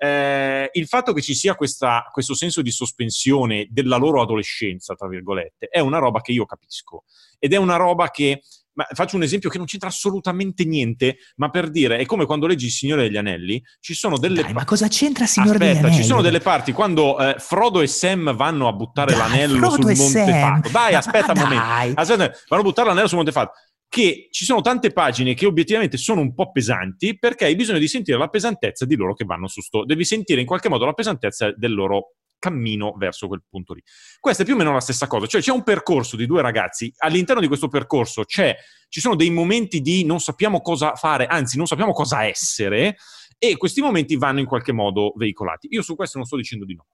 eh, 0.00 0.70
il 0.72 0.86
fatto 0.86 1.12
che 1.12 1.20
ci 1.20 1.34
sia 1.34 1.56
questa, 1.56 2.08
questo 2.12 2.34
senso 2.34 2.62
di 2.62 2.70
sospensione 2.70 3.66
della 3.68 3.96
loro 3.96 4.22
adolescenza, 4.22 4.94
tra 4.94 5.08
virgolette, 5.08 5.66
è 5.68 5.80
una 5.80 5.98
roba 5.98 6.20
che 6.20 6.32
io 6.32 6.46
capisco. 6.46 7.04
Ed 7.38 7.52
è 7.52 7.56
una 7.56 7.76
roba 7.76 8.10
che 8.10 8.42
ma 8.78 8.86
faccio 8.92 9.16
un 9.16 9.24
esempio 9.24 9.50
che 9.50 9.58
non 9.58 9.66
c'entra 9.66 9.88
assolutamente 9.88 10.64
niente, 10.64 11.16
ma 11.36 11.50
per 11.50 11.68
dire, 11.68 11.98
è 11.98 12.06
come 12.06 12.26
quando 12.26 12.46
leggi 12.46 12.66
Il 12.66 12.70
Signore 12.70 13.02
degli 13.02 13.16
Anelli, 13.16 13.60
ci 13.80 13.92
sono 13.92 14.18
delle... 14.18 14.42
Dai, 14.42 14.52
ma 14.52 14.64
cosa 14.64 14.86
c'entra 14.86 15.24
il 15.24 15.30
Signore 15.30 15.54
Aspetta, 15.54 15.72
degli 15.72 15.84
Anelli? 15.84 15.96
ci 15.96 16.04
sono 16.04 16.22
delle 16.22 16.38
parti 16.38 16.70
quando 16.70 17.18
eh, 17.18 17.34
Frodo 17.38 17.80
e 17.80 17.88
Sam 17.88 18.36
vanno 18.36 18.68
a 18.68 18.72
buttare 18.72 19.10
Dai, 19.10 19.18
l'anello 19.18 19.56
Frodo 19.56 19.72
sul 19.72 19.96
Monte 19.96 20.24
Sam. 20.24 20.40
Fatto. 20.40 20.68
Dai, 20.68 20.94
aspetta 20.94 21.32
un 21.32 21.38
momento. 21.40 22.00
Aspetta, 22.00 22.38
vanno 22.48 22.62
a 22.62 22.64
buttare 22.64 22.88
l'anello 22.88 23.08
sul 23.08 23.16
Monte 23.16 23.32
Fatto. 23.32 23.52
Che 23.88 24.28
ci 24.30 24.44
sono 24.44 24.60
tante 24.60 24.92
pagine 24.92 25.34
che 25.34 25.44
obiettivamente 25.44 25.96
sono 25.96 26.20
un 26.20 26.32
po' 26.32 26.52
pesanti 26.52 27.18
perché 27.18 27.46
hai 27.46 27.56
bisogno 27.56 27.80
di 27.80 27.88
sentire 27.88 28.16
la 28.16 28.28
pesantezza 28.28 28.84
di 28.84 28.94
loro 28.94 29.14
che 29.14 29.24
vanno 29.24 29.48
su 29.48 29.60
sto. 29.60 29.84
Devi 29.84 30.04
sentire 30.04 30.40
in 30.40 30.46
qualche 30.46 30.68
modo 30.68 30.84
la 30.84 30.92
pesantezza 30.92 31.52
del 31.56 31.74
loro 31.74 32.12
cammino 32.38 32.94
verso 32.96 33.26
quel 33.26 33.42
punto 33.48 33.74
lì. 33.74 33.82
Questa 34.20 34.42
è 34.42 34.44
più 34.44 34.54
o 34.54 34.58
meno 34.58 34.72
la 34.72 34.80
stessa 34.80 35.06
cosa, 35.06 35.26
cioè 35.26 35.40
c'è 35.40 35.52
un 35.52 35.62
percorso 35.62 36.16
di 36.16 36.26
due 36.26 36.42
ragazzi, 36.42 36.92
all'interno 36.98 37.40
di 37.40 37.46
questo 37.46 37.68
percorso 37.68 38.24
ci 38.24 39.00
sono 39.00 39.16
dei 39.16 39.30
momenti 39.30 39.80
di 39.80 40.04
non 40.04 40.20
sappiamo 40.20 40.60
cosa 40.60 40.94
fare, 40.94 41.26
anzi 41.26 41.56
non 41.56 41.66
sappiamo 41.66 41.92
cosa 41.92 42.24
essere 42.24 42.96
e 43.38 43.56
questi 43.56 43.80
momenti 43.80 44.16
vanno 44.16 44.40
in 44.40 44.46
qualche 44.46 44.72
modo 44.72 45.12
veicolati. 45.16 45.68
Io 45.70 45.82
su 45.82 45.94
questo 45.94 46.18
non 46.18 46.26
sto 46.26 46.36
dicendo 46.36 46.64
di 46.64 46.74
no, 46.74 46.86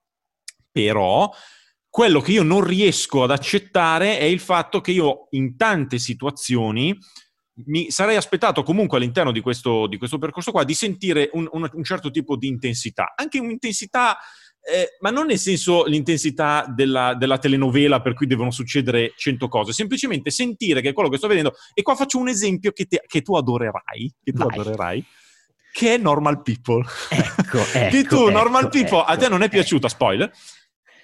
però 0.71 1.31
quello 1.89 2.19
che 2.19 2.33
io 2.33 2.43
non 2.43 2.61
riesco 2.61 3.23
ad 3.23 3.31
accettare 3.31 4.19
è 4.19 4.25
il 4.25 4.39
fatto 4.39 4.81
che 4.81 4.91
io 4.91 5.27
in 5.31 5.55
tante 5.55 5.97
situazioni 5.97 6.95
mi 7.67 7.89
sarei 7.89 8.17
aspettato 8.17 8.63
comunque 8.63 8.97
all'interno 8.97 9.31
di 9.31 9.39
questo, 9.39 9.87
di 9.87 9.97
questo 9.97 10.17
percorso 10.17 10.51
qua 10.51 10.65
di 10.65 10.73
sentire 10.73 11.29
un, 11.33 11.47
un- 11.51 11.69
un 11.71 11.83
certo 11.83 12.11
tipo 12.11 12.35
di 12.35 12.47
intensità, 12.47 13.13
anche 13.15 13.39
un'intensità, 13.39 14.17
eh, 14.67 14.97
ma 14.99 15.11
non 15.11 15.27
nel 15.27 15.37
senso 15.37 15.85
l'intensità 15.85 16.65
della, 16.67 17.13
della 17.13 17.37
telenovela 17.37 18.01
per 18.01 18.15
cui 18.15 18.25
devono 18.25 18.49
succedere 18.49 19.13
cento 19.15 19.47
cose, 19.47 19.73
semplicemente 19.73 20.31
sentire 20.31 20.81
che 20.81 20.89
è 20.89 20.93
quello 20.93 21.09
che 21.09 21.17
sto 21.17 21.27
vedendo, 21.27 21.53
e 21.73 21.83
qua 21.83 21.95
faccio 21.95 22.17
un 22.17 22.29
esempio 22.29 22.71
che, 22.71 22.85
te- 22.85 23.03
che 23.05 23.21
tu 23.21 23.35
adorerai, 23.35 24.13
che 24.23 24.31
tu 24.31 24.43
Vai. 24.43 24.57
adorerai, 24.57 25.05
che 25.71 25.93
è 25.93 25.97
Normal 25.97 26.41
People. 26.41 26.83
Ecco, 27.09 27.59
che 27.71 27.87
ecco, 27.89 28.15
tu, 28.15 28.29
Normal 28.31 28.63
ecco, 28.63 28.71
People, 28.71 29.03
a 29.05 29.15
te 29.15 29.25
ecco, 29.25 29.33
non 29.33 29.43
è 29.43 29.49
piaciuta, 29.49 29.87
spoiler, 29.87 30.31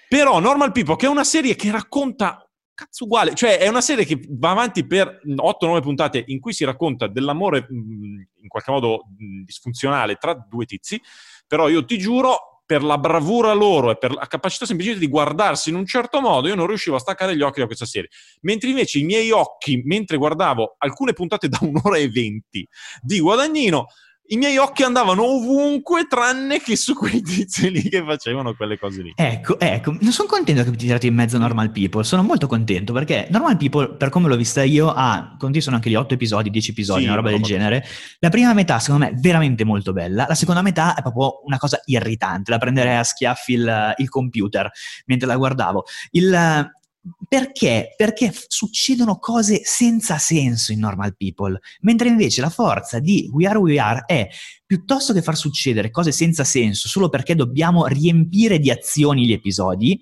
però 0.08 0.40
Normal 0.40 0.72
People, 0.72 0.96
che 0.96 1.06
è 1.06 1.10
una 1.10 1.24
serie 1.24 1.54
che 1.54 1.70
racconta 1.70 2.44
cazzo 2.74 3.04
uguale, 3.04 3.34
cioè 3.34 3.58
è 3.58 3.68
una 3.68 3.80
serie 3.80 4.04
che 4.04 4.20
va 4.28 4.50
avanti 4.50 4.84
per 4.86 5.20
8-9 5.24 5.82
puntate 5.82 6.24
in 6.26 6.40
cui 6.40 6.52
si 6.52 6.64
racconta 6.64 7.06
dell'amore 7.06 7.66
mh, 7.68 7.74
in 8.40 8.48
qualche 8.48 8.72
modo 8.72 9.04
mh, 9.16 9.42
disfunzionale 9.44 10.16
tra 10.16 10.34
due 10.34 10.64
tizi, 10.64 11.00
però 11.46 11.68
io 11.68 11.84
ti 11.84 11.98
giuro 11.98 12.51
per 12.72 12.82
la 12.82 12.96
bravura 12.96 13.52
loro 13.52 13.90
e 13.90 13.98
per 13.98 14.14
la 14.14 14.26
capacità 14.26 14.64
semplicemente 14.64 15.04
di 15.04 15.12
guardarsi 15.12 15.68
in 15.68 15.74
un 15.74 15.84
certo 15.84 16.22
modo, 16.22 16.48
io 16.48 16.54
non 16.54 16.66
riuscivo 16.66 16.96
a 16.96 16.98
staccare 16.98 17.36
gli 17.36 17.42
occhi 17.42 17.60
da 17.60 17.66
questa 17.66 17.84
serie. 17.84 18.08
Mentre 18.40 18.70
invece 18.70 18.98
i 18.98 19.04
miei 19.04 19.30
occhi, 19.30 19.82
mentre 19.84 20.16
guardavo 20.16 20.76
alcune 20.78 21.12
puntate 21.12 21.50
da 21.50 21.58
un'ora 21.60 21.98
e 21.98 22.08
venti 22.08 22.66
di 23.02 23.20
Guadagnino, 23.20 23.88
i 24.26 24.36
miei 24.36 24.56
occhi 24.56 24.82
andavano 24.82 25.24
ovunque 25.24 26.06
tranne 26.06 26.60
che 26.60 26.76
su 26.76 26.94
quei 26.94 27.20
tizi 27.20 27.70
lì 27.70 27.82
che 27.82 28.02
facevano 28.04 28.54
quelle 28.54 28.78
cose 28.78 29.02
lì. 29.02 29.12
Ecco, 29.16 29.58
ecco, 29.58 29.96
non 30.00 30.12
sono 30.12 30.28
contento 30.28 30.62
che 30.64 30.70
ti 30.70 30.86
tirati 30.86 31.06
in 31.06 31.14
mezzo 31.14 31.36
a 31.36 31.40
Normal 31.40 31.70
People, 31.70 32.04
sono 32.04 32.22
molto 32.22 32.46
contento 32.46 32.92
perché 32.92 33.26
Normal 33.30 33.56
People, 33.56 33.94
per 33.96 34.08
come 34.08 34.28
l'ho 34.28 34.36
vista 34.36 34.62
io, 34.62 34.92
ha, 34.94 35.36
conti 35.38 35.60
sono 35.60 35.76
anche 35.76 35.90
gli 35.90 35.94
8 35.94 36.14
episodi, 36.14 36.50
10 36.50 36.70
episodi, 36.70 37.00
Sì, 37.00 37.06
una 37.06 37.16
roba 37.16 37.30
del 37.30 37.42
genere. 37.42 37.84
La 38.20 38.30
prima 38.30 38.54
metà, 38.54 38.78
secondo 38.78 39.06
me, 39.06 39.10
è 39.10 39.14
veramente 39.14 39.64
molto 39.64 39.92
bella, 39.92 40.24
la 40.28 40.34
seconda 40.34 40.62
metà 40.62 40.94
è 40.94 41.02
proprio 41.02 41.42
una 41.44 41.58
cosa 41.58 41.80
irritante, 41.84 42.50
la 42.50 42.58
prenderei 42.58 42.96
a 42.96 43.04
schiaffi 43.04 43.52
il, 43.52 43.94
il 43.96 44.08
computer 44.08 44.70
mentre 45.06 45.26
la 45.26 45.36
guardavo. 45.36 45.84
Il, 46.12 46.70
perché? 47.32 47.94
Perché 47.96 48.30
succedono 48.48 49.16
cose 49.16 49.62
senza 49.64 50.18
senso 50.18 50.70
in 50.70 50.80
Normal 50.80 51.16
People, 51.16 51.58
mentre 51.80 52.08
invece 52.08 52.42
la 52.42 52.50
forza 52.50 52.98
di 52.98 53.26
We 53.32 53.46
Are 53.46 53.56
We 53.56 53.78
Are 53.78 54.02
è 54.04 54.28
piuttosto 54.66 55.14
che 55.14 55.22
far 55.22 55.34
succedere 55.34 55.90
cose 55.90 56.12
senza 56.12 56.44
senso 56.44 56.88
solo 56.88 57.08
perché 57.08 57.34
dobbiamo 57.34 57.86
riempire 57.86 58.58
di 58.58 58.70
azioni 58.70 59.24
gli 59.24 59.32
episodi, 59.32 59.98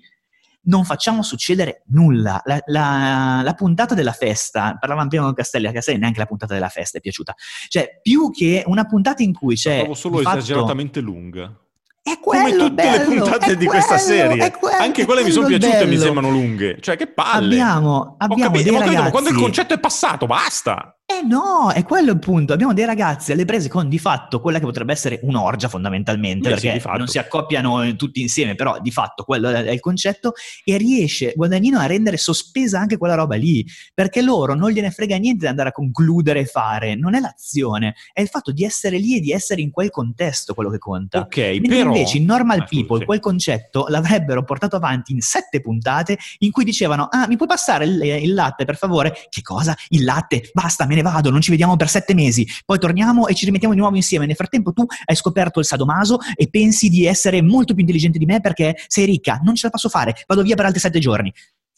non 0.63 0.83
facciamo 0.83 1.23
succedere 1.23 1.83
nulla. 1.91 2.41
La, 2.43 2.61
la- 2.65 3.41
la 3.45 3.53
puntata 3.53 3.95
della 3.95 4.11
festa, 4.11 4.75
parlavamo 4.77 5.07
prima 5.07 5.23
con 5.23 5.33
Castelli, 5.33 5.67
a 5.67 5.71
Castelli 5.71 5.99
neanche 5.99 6.19
la 6.19 6.25
puntata 6.25 6.53
della 6.53 6.67
festa 6.67 6.97
è 6.97 7.01
piaciuta. 7.01 7.33
Cioè, 7.69 8.01
più 8.01 8.29
che 8.31 8.61
una 8.65 8.83
puntata 8.83 9.23
in 9.23 9.31
cui 9.31 9.55
c'è... 9.55 9.77
Trovo 9.77 9.93
solo 9.93 10.17
fatto- 10.17 10.39
esageratamente 10.39 10.99
lunga. 10.99 11.57
È 12.03 12.17
Come 12.19 12.41
quello 12.41 12.67
tutte 12.67 12.83
le 12.83 12.97
bello, 12.97 13.21
puntate 13.21 13.51
è 13.51 13.55
di 13.55 13.65
questa 13.67 13.97
serie. 13.99 14.51
quello- 14.51 14.77
Anche 14.79 15.05
quelle 15.05 15.23
mi 15.23 15.29
sono 15.29 15.45
piaciute 15.45 15.77
e 15.81 15.85
mi 15.85 15.91
bello. 15.91 16.01
sembrano 16.03 16.29
lunghe. 16.31 16.77
Cioè, 16.81 16.97
che 16.97 17.05
palle. 17.07 17.53
Abbiamo, 17.61 17.91
Ho 17.97 18.15
abbiamo 18.17 18.51
capito, 18.51 18.73
ho 18.75 18.79
capito, 18.79 19.09
quando 19.11 19.29
il 19.29 19.35
concetto 19.35 19.73
è 19.75 19.79
passato, 19.79 20.25
basta. 20.25 20.95
Eh 21.19 21.25
no, 21.25 21.71
è 21.71 21.83
quello 21.83 22.11
il 22.11 22.19
punto. 22.19 22.53
Abbiamo 22.53 22.73
dei 22.73 22.85
ragazzi 22.85 23.31
alle 23.31 23.45
prese 23.45 23.69
con 23.69 23.89
di 23.89 23.99
fatto 23.99 24.39
quella 24.39 24.59
che 24.59 24.65
potrebbe 24.65 24.93
essere 24.93 25.19
un'orgia 25.23 25.67
fondamentalmente, 25.67 26.49
Beh, 26.49 26.57
sì, 26.57 26.67
perché 26.67 26.79
fatto. 26.79 26.97
non 26.97 27.07
si 27.07 27.17
accoppiano 27.17 27.95
tutti 27.95 28.21
insieme, 28.21 28.55
però 28.55 28.79
di 28.79 28.91
fatto 28.91 29.23
quello 29.23 29.49
è 29.49 29.69
il 29.71 29.79
concetto, 29.79 30.33
e 30.63 30.77
riesce 30.77 31.33
Guadagnino 31.35 31.79
a 31.79 31.85
rendere 31.85 32.17
sospesa 32.17 32.79
anche 32.79 32.97
quella 32.97 33.15
roba 33.15 33.35
lì, 33.35 33.65
perché 33.93 34.21
loro 34.21 34.55
non 34.55 34.71
gliene 34.71 34.89
frega 34.91 35.17
niente 35.17 35.41
di 35.41 35.47
andare 35.47 35.69
a 35.69 35.71
concludere 35.71 36.41
e 36.41 36.45
fare, 36.45 36.95
non 36.95 37.13
è 37.13 37.19
l'azione, 37.19 37.95
è 38.13 38.21
il 38.21 38.27
fatto 38.27 38.51
di 38.51 38.63
essere 38.63 38.97
lì 38.97 39.17
e 39.17 39.19
di 39.19 39.31
essere 39.31 39.61
in 39.61 39.69
quel 39.71 39.89
contesto 39.89 40.53
quello 40.53 40.69
che 40.69 40.77
conta. 40.77 41.19
Ok, 41.19 41.37
Mentre 41.37 41.67
però... 41.69 41.91
invece 41.93 42.17
in 42.17 42.25
Normal 42.25 42.59
Ah, 42.61 42.65
People 42.69 42.99
sì. 42.99 43.05
quel 43.05 43.19
concetto 43.19 43.85
l'avrebbero 43.89 44.43
portato 44.43 44.75
avanti 44.75 45.13
in 45.13 45.21
sette 45.21 45.61
puntate 45.61 46.17
in 46.39 46.51
cui 46.51 46.63
dicevano 46.63 47.07
ah 47.09 47.27
mi 47.27 47.35
puoi 47.35 47.47
passare 47.47 47.85
il, 47.85 48.01
il 48.01 48.33
latte 48.33 48.65
per 48.65 48.75
favore? 48.77 49.13
Che 49.29 49.41
cosa? 49.41 49.75
Il 49.89 50.03
latte? 50.03 50.49
Basta 50.53 50.85
me 50.85 50.95
ne 50.95 51.00
vado, 51.01 51.29
non 51.29 51.41
ci 51.41 51.51
vediamo 51.51 51.75
per 51.75 51.89
sette 51.89 52.13
mesi, 52.13 52.47
poi 52.65 52.79
torniamo 52.79 53.27
e 53.27 53.33
ci 53.33 53.45
rimettiamo 53.45 53.73
di 53.73 53.79
nuovo 53.79 53.95
insieme. 53.95 54.25
Nel 54.25 54.35
frattempo 54.35 54.71
tu 54.73 54.85
hai 55.05 55.15
scoperto 55.15 55.59
il 55.59 55.65
sadomaso 55.65 56.17
e 56.35 56.49
pensi 56.49 56.89
di 56.89 57.05
essere 57.05 57.41
molto 57.41 57.73
più 57.73 57.81
intelligente 57.81 58.17
di 58.17 58.25
me 58.25 58.39
perché 58.41 58.75
sei 58.87 59.05
ricca, 59.05 59.39
non 59.43 59.55
ce 59.55 59.65
la 59.65 59.71
posso 59.71 59.89
fare, 59.89 60.15
vado 60.27 60.41
via 60.41 60.55
per 60.55 60.65
altri 60.65 60.79
sette 60.79 60.99
giorni. 60.99 61.33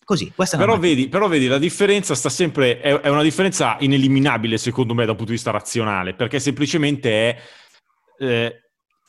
Così, 0.06 0.34
questa 0.36 0.58
Però 0.58 0.78
vedi, 0.78 1.08
però 1.08 1.30
vedi, 1.30 1.48
la 1.48 1.58
differenza 1.58 2.14
sta 2.14 2.28
sempre, 2.28 2.82
è, 2.82 2.94
è 3.00 3.08
una 3.08 3.24
differenza 3.24 3.78
ineliminabile 3.80 4.58
secondo 4.58 4.94
me 4.94 5.06
da 5.06 5.12
un 5.12 5.18
punto 5.18 5.32
di 5.32 5.38
vista 5.38 5.52
razionale, 5.52 6.14
perché 6.14 6.40
semplicemente 6.40 7.10
è, 7.30 7.38
eh, 8.20 8.63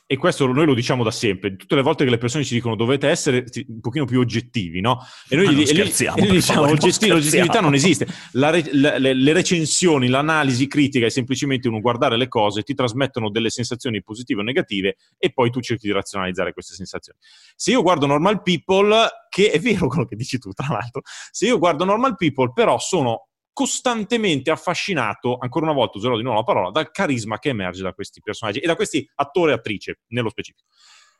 e 0.07 0.17
questo 0.17 0.45
noi 0.45 0.67
lo 0.67 0.75
diciamo 0.75 1.03
da 1.03 1.09
sempre, 1.09 1.55
tutte 1.55 1.73
le 1.73 1.81
volte 1.81 2.03
che 2.03 2.11
le 2.11 2.19
persone 2.19 2.43
ci 2.43 2.53
dicono 2.53 2.75
dovete 2.75 3.07
essere 3.07 3.43
un 3.67 3.79
pochino 3.79 4.05
più 4.05 4.19
oggettivi, 4.19 4.79
no? 4.79 4.99
E 5.27 5.35
noi 5.35 5.45
Ma 5.45 5.51
gli, 5.51 5.65
scherziamo, 5.65 6.17
e 6.17 6.21
noi 6.21 6.31
diciamo 6.31 6.61
favore, 6.61 6.73
oggetti- 6.73 7.07
l'oggettività 7.07 7.43
scherziamo." 7.43 7.65
non 7.65 7.73
esiste, 7.73 8.07
re- 8.33 8.69
le, 8.71 9.13
le 9.13 9.33
recensioni, 9.33 10.07
l'analisi 10.07 10.67
critica 10.67 11.07
è 11.07 11.09
semplicemente 11.09 11.67
uno 11.67 11.79
guardare 11.79 12.17
le 12.17 12.27
cose, 12.27 12.61
ti 12.61 12.75
trasmettono 12.75 13.31
delle 13.31 13.49
sensazioni 13.49 14.03
positive 14.03 14.41
o 14.41 14.43
negative 14.43 14.95
e 15.17 15.33
poi 15.33 15.49
tu 15.49 15.59
cerchi 15.59 15.87
di 15.87 15.93
razionalizzare 15.93 16.53
queste 16.53 16.75
sensazioni. 16.75 17.17
Se 17.55 17.71
io 17.71 17.81
guardo 17.81 18.05
Normal 18.05 18.43
People, 18.43 19.07
che 19.27 19.49
è 19.49 19.59
vero 19.59 19.87
quello 19.87 20.05
che 20.05 20.15
dici 20.15 20.37
tu, 20.37 20.51
tra 20.51 20.67
l'altro, 20.69 21.01
se 21.31 21.47
io 21.47 21.57
guardo 21.57 21.83
Normal 21.83 22.15
People, 22.15 22.51
però 22.53 22.77
sono 22.77 23.29
costantemente 23.55 24.51
affascinato, 24.51 25.37
ancora 25.39 25.63
una 25.67 25.73
volta 25.73 25.97
userò 25.97 26.17
di 26.17 26.23
nuovo 26.23 26.39
la 26.39 26.43
parola, 26.43 26.71
dal 26.71 26.91
carisma 26.91 27.39
che 27.39 27.49
emerge 27.49 27.83
da 27.83 27.93
questi 27.93 28.19
personaggi 28.21 28.59
e 28.59 28.67
da 28.67 28.75
questi 28.75 29.09
attori 29.15 29.51
e 29.51 29.53
attrice, 29.53 30.01
nello 30.07 30.29
specifico. 30.29 30.65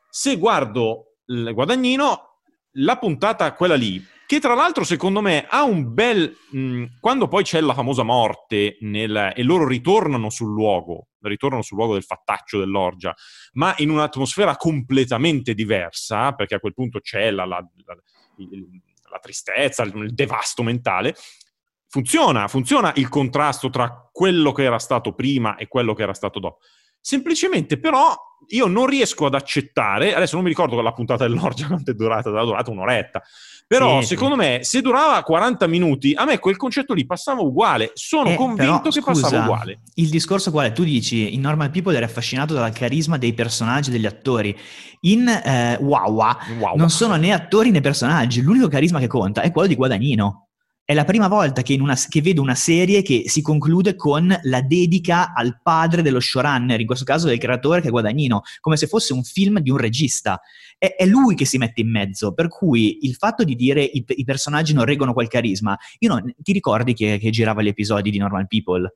Se 0.10 0.36
guardo 0.36 1.20
il 1.28 1.54
Guadagnino, 1.54 2.42
la 2.74 2.98
puntata 2.98 3.54
quella 3.54 3.76
lì, 3.76 4.06
che 4.28 4.42
tra 4.42 4.54
l'altro 4.54 4.84
secondo 4.84 5.22
me 5.22 5.46
ha 5.48 5.64
un 5.64 5.94
bel... 5.94 6.36
mh, 6.52 7.00
quando 7.00 7.30
poi 7.30 7.44
c'è 7.44 7.62
la 7.62 7.74
famosa 7.74 8.04
morte 8.04 8.76
nel- 8.82 9.32
e 9.34 9.42
loro 9.42 9.66
ritornano 9.66 10.30
sul 10.30 10.52
luogo, 10.52 11.08
ritornano 11.22 11.62
sul 11.62 11.78
luogo 11.78 11.94
del 11.94 12.04
fattaccio 12.04 12.60
dell'orgia, 12.60 13.16
ma 13.54 13.74
in 13.78 13.92
un'atmosfera 13.92 14.58
completamente 14.58 15.54
diversa, 15.54 16.34
perché 16.34 16.56
a 16.56 16.60
quel 16.60 16.74
punto 16.74 17.00
c'è 17.00 17.32
la, 17.32 17.46
la- 17.46 17.66
la- 17.86 17.98
la 19.10 19.20
tristezza, 19.20 19.84
il 19.84 20.14
devasto 20.14 20.64
mentale, 20.64 21.16
funziona, 21.96 22.50
funziona 22.50 22.92
il 22.96 23.08
contrasto 23.08 23.70
tra 23.70 24.10
quello 24.12 24.52
che 24.52 24.64
era 24.64 24.80
stato 24.80 25.14
prima 25.14 25.56
e 25.56 25.70
quello 25.70 25.94
che 25.94 26.04
era 26.04 26.14
stato 26.14 26.40
dopo. 26.40 26.58
Semplicemente 27.00 27.80
però 27.80 28.14
io 28.50 28.68
non 28.68 28.86
riesco 28.86 29.26
ad 29.28 29.34
accettare, 29.34 30.14
adesso 30.14 30.36
non 30.36 30.44
mi 30.44 30.50
ricordo 30.50 30.82
la 30.82 30.92
puntata 30.92 31.26
dell'orgia 31.26 31.68
quanto 31.72 31.92
è 31.92 31.94
durata, 31.94 32.30
è 32.30 32.44
durata 32.44 32.70
un'oretta, 32.70 33.22
però 33.66 34.02
Sì, 34.02 34.08
secondo 34.08 34.36
me 34.36 34.60
se 34.64 34.82
durava 34.82 35.24
40 35.24 35.68
minuti, 35.68 36.12
a 36.14 36.26
me 36.26 36.38
quel 36.40 36.58
concetto 36.58 36.94
lì 36.94 37.06
passava 37.06 37.40
uguale, 37.42 37.92
sono 37.94 38.30
Eh, 38.32 38.36
convinto 38.36 38.64
però, 38.64 38.82
che 38.82 39.02
scusa, 39.02 39.22
passava 39.22 39.44
uguale. 39.44 39.80
Il 39.94 40.10
discorso 40.10 40.52
qual 40.52 40.68
è? 40.68 40.72
Tu 40.74 40.84
dici 40.84 41.34
in 41.34 41.40
Normal 41.42 41.70
People 41.72 41.96
eri 41.96 42.04
affascinato 42.04 42.54
dal 42.54 42.74
carisma 42.74 43.18
dei 43.18 43.34
personaggi, 43.34 43.90
degli 43.90 44.06
attori. 44.06 44.54
In 45.02 45.28
eh, 45.30 45.78
Wawa 45.80 46.38
Wow. 46.60 46.76
non 46.76 46.90
sono 46.90 47.16
né 47.16 47.32
attori 47.32 47.72
né 47.72 47.80
personaggi, 47.80 48.42
l'unico 48.42 48.68
carisma 48.68 49.00
che 49.00 49.08
conta 49.08 49.42
è 49.42 49.52
quello 49.52 49.68
di 49.70 49.76
Guadagnino. 49.76 50.45
È 50.88 50.94
la 50.94 51.04
prima 51.04 51.28
volta 51.28 51.64
che, 51.64 51.76
una- 51.82 51.96
che 51.96 52.22
vedo 52.22 52.44
una 52.44 52.54
serie 52.54 53.02
che 53.02 53.24
si 53.26 53.42
conclude 53.42 53.96
con 53.96 54.32
la 54.44 54.62
dedica 54.62 55.34
al 55.34 55.60
padre 55.64 56.04
dello 56.04 56.20
showrunner, 56.20 56.80
in 56.80 56.86
questo 56.86 57.04
caso 57.04 57.26
del 57.26 57.40
creatore 57.40 57.82
che 57.82 57.88
è 57.88 57.90
Guadagnino, 57.90 58.42
come 58.60 58.78
se 58.78 58.86
fosse 58.86 59.12
un 59.12 59.24
film 59.24 59.60
di 59.62 59.72
un 59.72 59.78
regista. 59.78 60.40
È, 60.78 60.94
è 60.96 61.06
lui 61.08 61.34
che 61.34 61.46
si 61.46 61.58
mette 61.58 61.82
in 61.82 61.90
mezzo, 61.90 62.36
per 62.36 62.50
cui 62.50 63.00
il 63.02 63.16
fatto 63.16 63.44
di 63.44 63.56
dire 63.56 63.82
i, 63.82 64.04
i 64.08 64.24
personaggi 64.26 64.74
non 64.76 64.86
reggono 64.86 65.14
quel 65.14 65.28
carisma, 65.28 65.76
io 65.98 66.08
non- 66.10 66.32
ti 66.38 66.52
ricordi 66.52 66.94
che, 66.94 67.18
che 67.18 67.32
girava 67.32 67.64
gli 67.64 67.68
episodi 67.70 68.12
di 68.12 68.20
Normal 68.20 68.46
People? 68.46 68.94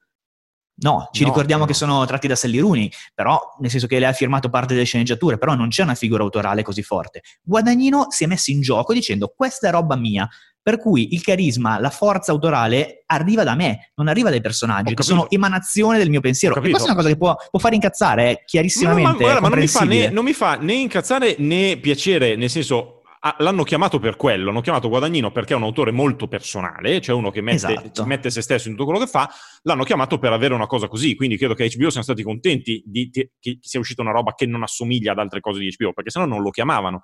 No, 0.82 1.10
ci 1.12 1.24
No, 1.24 1.30
ricordiamo 1.30 1.64
no. 1.64 1.68
che 1.68 1.74
sono 1.74 2.06
tratti 2.06 2.28
da 2.28 2.36
Sally 2.36 2.60
Rooney, 2.60 2.90
però 3.14 3.38
nel 3.60 3.70
senso 3.70 3.86
che 3.88 4.00
lei 4.00 4.08
ha 4.08 4.14
firmato 4.14 4.50
parte 4.50 4.74
delle 4.74 4.86
sceneggiature, 4.86 5.38
però 5.38 5.54
non 5.56 5.68
c'è 5.70 5.84
una 5.84 5.96
figura 5.96 6.24
autorale 6.24 6.62
così 6.64 6.84
forte. 6.84 7.22
Guadagnino 7.42 8.06
si 8.12 8.24
è 8.24 8.28
messo 8.28 8.52
in 8.52 8.62
gioco 8.62 8.94
dicendo 8.94 9.34
questa 9.36 9.68
è 9.68 9.72
roba 9.72 9.98
mia, 9.98 10.30
per 10.62 10.78
cui 10.80 11.14
il 11.14 11.22
carisma, 11.22 11.80
la 11.80 11.90
forza 11.90 12.32
autorale 12.32 13.04
arriva 13.06 13.44
da 13.44 13.56
me, 13.56 13.92
non 13.96 14.08
arriva 14.08 14.30
dai 14.30 14.42
personaggi, 14.42 14.94
che 14.94 15.04
sono 15.04 15.30
emanazione 15.30 15.98
del 15.98 16.10
mio 16.10 16.22
pensiero. 16.22 16.56
E 16.56 16.60
questa 16.60 16.80
è 16.80 16.92
una 16.92 16.96
cosa 16.96 17.08
che 17.08 17.18
può, 17.18 17.36
può 17.50 17.60
fare 17.60 17.76
incazzare, 17.76 18.24
è 18.24 18.32
No, 18.32 18.44
chiarissimamente 18.46 19.12
ma, 19.12 19.18
guarda, 19.18 19.42
ma 19.42 19.50
non, 19.50 19.60
mi 19.60 19.68
fa 19.68 19.84
né, 19.84 20.10
non 20.10 20.24
mi 20.24 20.34
fa 20.34 20.56
né 20.56 20.74
incazzare 20.74 21.36
né 21.40 21.78
piacere, 21.78 22.36
nel 22.36 22.50
senso 22.50 23.02
ah, 23.22 23.36
l'hanno 23.40 23.64
chiamato 23.64 24.00
per 24.00 24.16
quello, 24.16 24.50
hanno 24.50 24.62
chiamato 24.62 24.90
Guadagnino 24.90 25.32
perché 25.32 25.54
è 25.54 25.56
un 25.56 25.64
autore 25.64 25.92
molto 25.92 26.28
personale, 26.28 27.02
cioè 27.02 27.16
uno 27.16 27.32
che 27.32 27.42
mette, 27.42 27.74
Esatto. 27.74 28.06
mette 28.06 28.30
se 28.30 28.42
stesso 28.42 28.68
in 28.68 28.76
tutto 28.76 28.86
quello 28.86 29.00
che 29.00 29.10
fa, 29.10 29.30
l'hanno 29.64 29.84
chiamato 29.84 30.20
per 30.20 30.34
avere 30.34 30.54
una 30.54 30.68
cosa 30.68 30.88
così, 30.88 31.16
quindi 31.16 31.38
credo 31.38 31.54
che 31.54 31.70
HBO 31.74 31.90
siano 31.90 32.04
stati 32.04 32.24
contenti 32.24 32.84
di, 32.86 33.10
di- 33.10 33.30
che 33.40 33.58
sia 33.62 33.80
uscita 33.80 34.02
una 34.02 34.12
roba 34.12 34.34
che 34.36 34.46
non 34.46 34.64
assomiglia 34.64 35.12
ad 35.12 35.20
altre 35.20 35.40
cose 35.40 35.60
di 35.60 35.74
HBO, 35.78 35.94
perché 35.94 36.10
sennò 36.10 36.26
non 36.26 36.42
lo 36.42 36.50
chiamavano. 36.50 37.04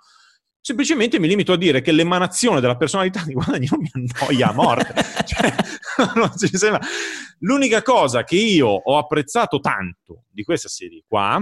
Semplicemente 0.66 1.20
mi 1.20 1.28
limito 1.28 1.54
a 1.54 1.58
dire 1.58 1.80
che 1.82 1.92
l'emanazione 1.92 2.60
della 2.60 2.76
personalità 2.76 3.22
di 3.24 3.34
Guadagnino 3.34 3.78
mi 3.78 3.88
annoia 3.94 4.48
a 4.50 4.52
morte. 4.52 4.96
Cioè. 5.24 5.54
L'unica 7.42 7.84
cosa 7.84 8.24
che 8.24 8.36
io 8.36 8.68
ho 8.70 8.98
apprezzato 8.98 9.60
tanto 9.60 10.24
di 10.32 10.44
questa 10.44 10.68
serie 10.68 11.04
qua 11.08 11.40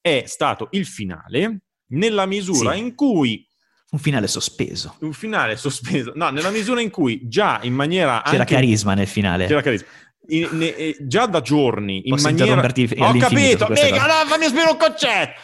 è 0.00 0.24
stato 0.26 0.66
il 0.72 0.86
finale, 0.86 1.60
nella 1.92 2.26
misura 2.26 2.72
Sì. 2.72 2.80
in 2.80 2.96
cui 2.96 3.46
Un 3.90 3.98
finale 4.00 4.26
sospeso. 4.26 4.96
un 5.02 5.12
finale 5.12 5.54
sospeso, 5.56 6.10
no, 6.16 6.30
nella 6.30 6.50
misura 6.50 6.80
in 6.80 6.90
cui 6.90 7.28
già 7.28 7.60
in 7.62 7.74
maniera 7.74 8.22
C'era 8.24 8.38
anche- 8.40 8.54
carisma 8.54 8.94
nel 8.94 9.06
finale. 9.06 9.46
c'era 9.46 9.62
carisma. 9.62 9.86
In- 10.30 10.48
ne- 10.50 10.74
eh, 10.74 10.96
già 11.02 11.26
da 11.26 11.40
giorni 11.42 12.02
in 12.08 12.10
Posso 12.14 12.24
maniera 12.28 12.54
ho 12.58 12.60
capito 12.60 12.94
mica, 12.96 13.12
no, 13.12 14.26
fammi 14.26 14.46
spiegare 14.46 14.70
un 14.72 14.76
concetto 14.78 15.40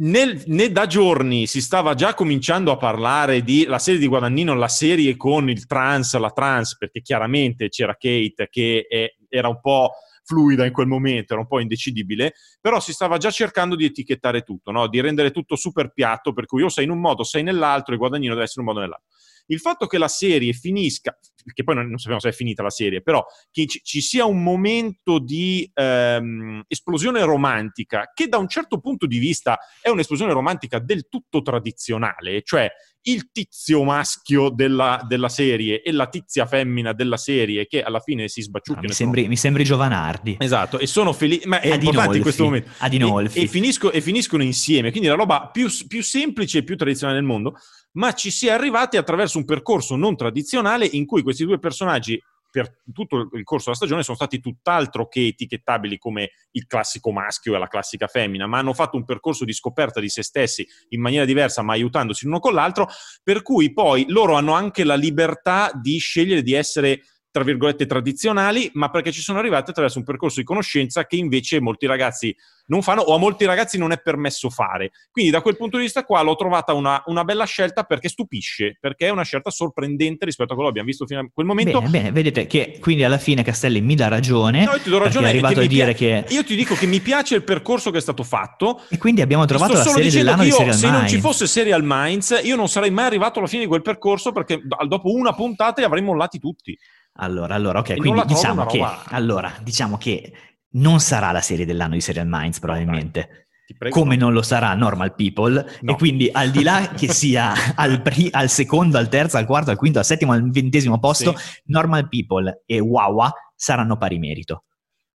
nel, 0.00 0.42
né 0.46 0.70
da 0.70 0.86
giorni 0.86 1.46
si 1.46 1.60
stava 1.60 1.94
già 1.94 2.14
cominciando 2.14 2.70
a 2.70 2.76
parlare 2.76 3.42
di 3.42 3.64
la 3.64 3.78
serie 3.78 4.00
di 4.00 4.06
Guadagnino, 4.06 4.54
la 4.54 4.68
serie 4.68 5.16
con 5.16 5.50
il 5.50 5.66
trans, 5.66 6.16
la 6.18 6.30
trans, 6.30 6.76
perché 6.76 7.02
chiaramente 7.02 7.68
c'era 7.68 7.96
Kate 7.96 8.48
che 8.50 8.86
è- 8.88 9.14
era 9.28 9.48
un 9.48 9.60
po' 9.60 9.92
fluida 10.24 10.64
in 10.64 10.72
quel 10.72 10.86
momento, 10.86 11.32
era 11.32 11.42
un 11.42 11.48
po' 11.48 11.60
indecidibile, 11.60 12.34
però 12.60 12.78
si 12.78 12.92
stava 12.92 13.16
già 13.18 13.30
cercando 13.30 13.74
di 13.74 13.84
etichettare 13.84 14.42
tutto, 14.42 14.70
no? 14.70 14.86
di 14.86 15.00
rendere 15.00 15.32
tutto 15.32 15.56
super 15.56 15.92
piatto, 15.92 16.32
per 16.32 16.46
cui 16.46 16.62
o 16.62 16.68
sei 16.68 16.84
in 16.84 16.90
un 16.90 17.00
modo, 17.00 17.24
sei 17.24 17.42
nell'altro, 17.42 17.94
e 17.94 17.98
Guadagnino 17.98 18.32
deve 18.32 18.44
essere 18.44 18.62
in 18.62 18.68
un 18.68 18.72
modo 18.74 18.84
o 18.84 18.86
nell'altro. 18.88 19.08
Il 19.46 19.58
fatto 19.58 19.86
che 19.86 19.98
la 19.98 20.08
serie 20.08 20.52
finisca, 20.52 21.18
che 21.52 21.62
poi 21.64 21.74
non, 21.74 21.88
non 21.88 21.98
sappiamo 21.98 22.20
se 22.20 22.28
è 22.28 22.32
finita 22.32 22.62
la 22.62 22.70
serie, 22.70 23.02
però 23.02 23.24
che 23.50 23.66
ci, 23.66 23.80
ci 23.82 24.00
sia 24.00 24.24
un 24.24 24.42
momento 24.42 25.18
di 25.18 25.68
ehm, 25.72 26.62
esplosione 26.66 27.22
romantica, 27.24 28.10
che 28.14 28.26
da 28.28 28.38
un 28.38 28.48
certo 28.48 28.80
punto 28.80 29.06
di 29.06 29.18
vista 29.18 29.58
è 29.80 29.88
un'esplosione 29.88 30.32
romantica 30.32 30.78
del 30.78 31.08
tutto 31.08 31.42
tradizionale, 31.42 32.42
cioè 32.42 32.68
il 33.04 33.30
tizio 33.32 33.82
maschio 33.82 34.50
della, 34.50 35.02
della 35.08 35.30
serie 35.30 35.80
e 35.80 35.90
la 35.90 36.06
tizia 36.08 36.44
femmina 36.44 36.92
della 36.92 37.16
serie 37.16 37.66
che 37.66 37.82
alla 37.82 38.00
fine 38.00 38.28
si 38.28 38.40
No, 38.40 38.46
sbacciucchiano. 38.46 38.86
mi, 38.86 38.92
e 38.92 38.94
sono- 38.94 39.10
sembri, 39.12 39.28
mi 39.28 39.36
sembri 39.36 39.64
Giovanardi. 39.64 40.36
Esatto, 40.38 40.78
e 40.78 40.86
sono 40.86 41.14
felici, 41.14 41.48
ma 41.48 41.60
è 41.60 41.68
Adinolfi, 41.70 41.86
importante 41.86 42.16
in 42.18 42.22
questo 42.22 42.44
momento. 42.44 42.70
Adinolfi. 42.78 43.38
E, 43.38 43.42
e 43.44 43.46
finisco- 43.46 43.90
e 43.90 44.00
finiscono 44.02 44.42
insieme, 44.42 44.90
quindi 44.90 45.08
la 45.08 45.14
roba 45.14 45.48
più, 45.50 45.68
più 45.88 46.02
semplice 46.02 46.58
e 46.58 46.62
più 46.62 46.76
tradizionale 46.76 47.18
del 47.18 47.26
mondo, 47.26 47.56
ma 47.92 48.12
ci 48.12 48.30
si 48.30 48.46
è 48.46 48.50
arrivati 48.50 48.96
attraverso 48.96 49.38
un 49.38 49.44
percorso 49.44 49.96
non 49.96 50.16
tradizionale 50.16 50.86
in 50.86 51.06
cui 51.06 51.22
questi 51.22 51.44
due 51.44 51.58
personaggi 51.58 52.20
per 52.50 52.82
tutto 52.92 53.28
il 53.32 53.44
corso 53.44 53.66
della 53.66 53.76
stagione 53.76 54.02
sono 54.02 54.16
stati 54.16 54.40
tutt'altro 54.40 55.08
che 55.08 55.28
etichettabili 55.28 55.98
come 55.98 56.30
il 56.52 56.66
classico 56.66 57.12
maschio 57.12 57.54
e 57.54 57.58
la 57.58 57.68
classica 57.68 58.08
femmina, 58.08 58.46
ma 58.46 58.58
hanno 58.58 58.72
fatto 58.72 58.96
un 58.96 59.04
percorso 59.04 59.44
di 59.44 59.52
scoperta 59.52 60.00
di 60.00 60.08
se 60.08 60.22
stessi 60.22 60.66
in 60.88 61.00
maniera 61.00 61.24
diversa, 61.24 61.62
ma 61.62 61.74
aiutandosi 61.74 62.24
l'uno 62.24 62.40
con 62.40 62.52
l'altro, 62.52 62.88
per 63.22 63.42
cui 63.42 63.72
poi 63.72 64.04
loro 64.08 64.34
hanno 64.34 64.52
anche 64.52 64.84
la 64.84 64.96
libertà 64.96 65.70
di 65.72 65.98
scegliere 65.98 66.42
di 66.42 66.54
essere 66.54 67.02
tra 67.30 67.44
virgolette 67.44 67.86
tradizionali, 67.86 68.70
ma 68.74 68.90
perché 68.90 69.12
ci 69.12 69.20
sono 69.20 69.38
arrivati 69.38 69.70
attraverso 69.70 69.98
un 69.98 70.04
percorso 70.04 70.40
di 70.40 70.46
conoscenza 70.46 71.06
che 71.06 71.16
invece 71.16 71.60
molti 71.60 71.86
ragazzi 71.86 72.34
non 72.66 72.82
fanno 72.82 73.02
o 73.02 73.14
a 73.14 73.18
molti 73.18 73.44
ragazzi 73.44 73.78
non 73.78 73.92
è 73.92 74.00
permesso 74.00 74.48
fare. 74.48 74.90
Quindi 75.10 75.30
da 75.30 75.40
quel 75.40 75.56
punto 75.56 75.76
di 75.76 75.84
vista 75.84 76.04
qua 76.04 76.22
l'ho 76.22 76.36
trovata 76.36 76.72
una, 76.72 77.02
una 77.06 77.24
bella 77.24 77.44
scelta 77.44 77.82
perché 77.82 78.08
stupisce, 78.08 78.76
perché 78.80 79.06
è 79.06 79.10
una 79.10 79.24
scelta 79.24 79.50
sorprendente 79.50 80.24
rispetto 80.24 80.52
a 80.52 80.54
quello 80.54 80.70
che 80.70 80.78
abbiamo 80.80 80.88
visto 80.88 81.06
fino 81.06 81.20
a 81.20 81.28
quel 81.32 81.46
momento. 81.46 81.80
Bene, 81.80 81.90
bene, 81.90 82.12
vedete 82.12 82.46
che 82.46 82.78
quindi 82.80 83.04
alla 83.04 83.18
fine 83.18 83.42
Castelli 83.42 83.80
mi 83.80 83.94
dà 83.94 84.08
ragione. 84.08 84.64
No, 84.64 84.72
io 84.72 84.80
ti 84.80 84.90
do 84.90 84.98
ragione, 84.98 85.26
È 85.26 85.30
arrivato 85.30 85.60
a 85.60 85.66
dire 85.66 85.94
pia- 85.94 86.22
che. 86.22 86.34
Io 86.34 86.44
ti 86.44 86.54
dico 86.54 86.74
che 86.74 86.86
mi 86.86 87.00
piace 87.00 87.34
il 87.34 87.42
percorso 87.42 87.90
che 87.90 87.98
è 87.98 88.00
stato 88.00 88.22
fatto. 88.22 88.82
E 88.88 88.98
quindi 88.98 89.20
abbiamo 89.20 89.44
trovato 89.46 89.72
la 89.74 89.84
serie 89.84 90.10
dell'anno 90.10 90.42
di 90.42 90.48
io, 90.48 90.54
Serial 90.54 90.74
se 90.74 90.90
non 90.90 91.06
ci 91.06 91.14
Minds. 91.14 91.20
fosse 91.20 91.46
Serial 91.46 91.82
Minds, 91.84 92.40
io 92.42 92.56
non 92.56 92.68
sarei 92.68 92.90
mai 92.90 93.06
arrivato 93.06 93.38
alla 93.40 93.48
fine 93.48 93.62
di 93.62 93.68
quel 93.68 93.82
percorso 93.82 94.30
perché 94.32 94.60
dopo 94.86 95.12
una 95.12 95.32
puntata 95.34 95.80
li 95.80 95.86
avrei 95.86 96.02
mollati 96.02 96.38
tutti. 96.38 96.76
Allora, 97.22 97.54
allora, 97.54 97.78
ok, 97.80 97.88
non 97.90 97.98
quindi 97.98 98.22
diciamo 98.26 98.66
che, 98.66 98.84
allora, 99.08 99.52
diciamo 99.62 99.96
che 99.98 100.32
non 100.72 101.00
sarà 101.00 101.32
la 101.32 101.40
serie 101.40 101.66
dell'anno 101.66 101.94
di 101.94 102.00
Serial 102.00 102.26
Minds, 102.28 102.58
probabilmente. 102.60 103.46
Ti 103.66 103.76
prego. 103.76 104.00
Come 104.00 104.16
non 104.16 104.32
lo 104.32 104.42
sarà 104.42 104.74
Normal 104.74 105.14
People, 105.14 105.64
No. 105.82 105.92
e 105.92 105.96
quindi 105.96 106.28
al 106.32 106.50
di 106.50 106.62
là 106.62 106.88
che 106.96 107.08
sia 107.12 107.52
al, 107.76 108.02
pri- 108.02 108.30
al 108.32 108.48
secondo, 108.48 108.98
al 108.98 109.08
terzo, 109.08 109.36
al 109.36 109.46
quarto, 109.46 109.70
al 109.70 109.76
quinto, 109.76 109.98
al 109.98 110.04
settimo, 110.04 110.32
al 110.32 110.50
ventesimo 110.50 110.98
posto, 110.98 111.34
Normal 111.66 112.08
People 112.08 112.62
e 112.66 112.80
Wawa 112.80 113.32
saranno 113.54 113.96
pari 113.96 114.18
merito, 114.18 114.64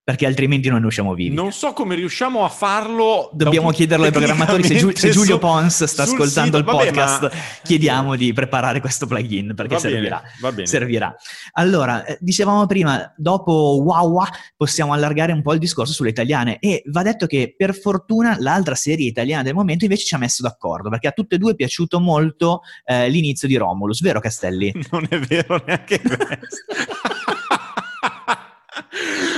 perché 0.05 0.27
altrimenti 0.27 0.69
non 0.69 0.81
ne 0.81 0.85
usciamo 0.85 1.15
vivi. 1.15 1.33
Non 1.33 1.51
so 1.51 1.73
come 1.73 1.95
riusciamo 1.95 2.45
a 2.45 2.49
farlo. 2.49 3.31
Dobbiamo 3.33 3.67
un- 3.69 3.73
chiederlo 3.73 4.05
ai 4.05 4.11
programmatori. 4.11 4.63
Se, 4.63 4.75
Giu- 4.75 4.95
se 4.95 5.09
Giulio 5.09 5.39
Pons 5.39 5.83
sta 5.85 6.03
ascoltando 6.03 6.57
sito. 6.57 6.57
il 6.57 6.63
Vabbè, 6.63 6.85
podcast, 6.85 7.21
ma- 7.23 7.31
chiediamo 7.63 8.15
di 8.15 8.31
preparare 8.31 8.79
questo 8.81 9.07
plugin 9.07 9.53
perché 9.55 9.73
Va 9.73 9.79
servirà. 9.79 10.21
va 10.41 10.51
bene. 10.51 10.67
servirà. 10.67 11.15
Allora, 11.53 12.05
eh, 12.05 12.17
dicevamo 12.21 12.67
prima, 12.67 13.11
dopo 13.17 13.81
Wawa 13.83 14.29
possiamo 14.55 14.93
allargare 14.93 15.31
un 15.31 15.41
po' 15.41 15.53
il 15.53 15.59
discorso 15.59 15.91
sulle 15.91 16.09
italiane 16.09 16.59
e 16.59 16.83
va 16.91 17.01
detto 17.01 17.25
che 17.25 17.55
per 17.57 17.75
fortuna 17.75 18.37
l'altra 18.39 18.75
serie 18.75 19.07
italiana 19.07 19.41
del 19.41 19.55
momento 19.55 19.85
invece 19.85 20.05
ci 20.05 20.13
ha 20.13 20.19
messo 20.19 20.43
d'accordo 20.43 20.89
perché 20.89 21.07
a 21.07 21.11
tutte 21.13 21.33
e 21.33 21.37
due 21.39 21.53
è 21.53 21.55
piaciuto 21.55 21.99
molto 21.99 22.61
eh, 22.85 23.09
l'inizio 23.09 23.47
di 23.47 23.55
Romulus, 23.57 24.01
vero 24.01 24.19
Castelli? 24.19 24.71
Non 24.91 25.07
è 25.09 25.17
vero 25.19 25.63
neanche 25.65 25.99
questo. 26.05 27.34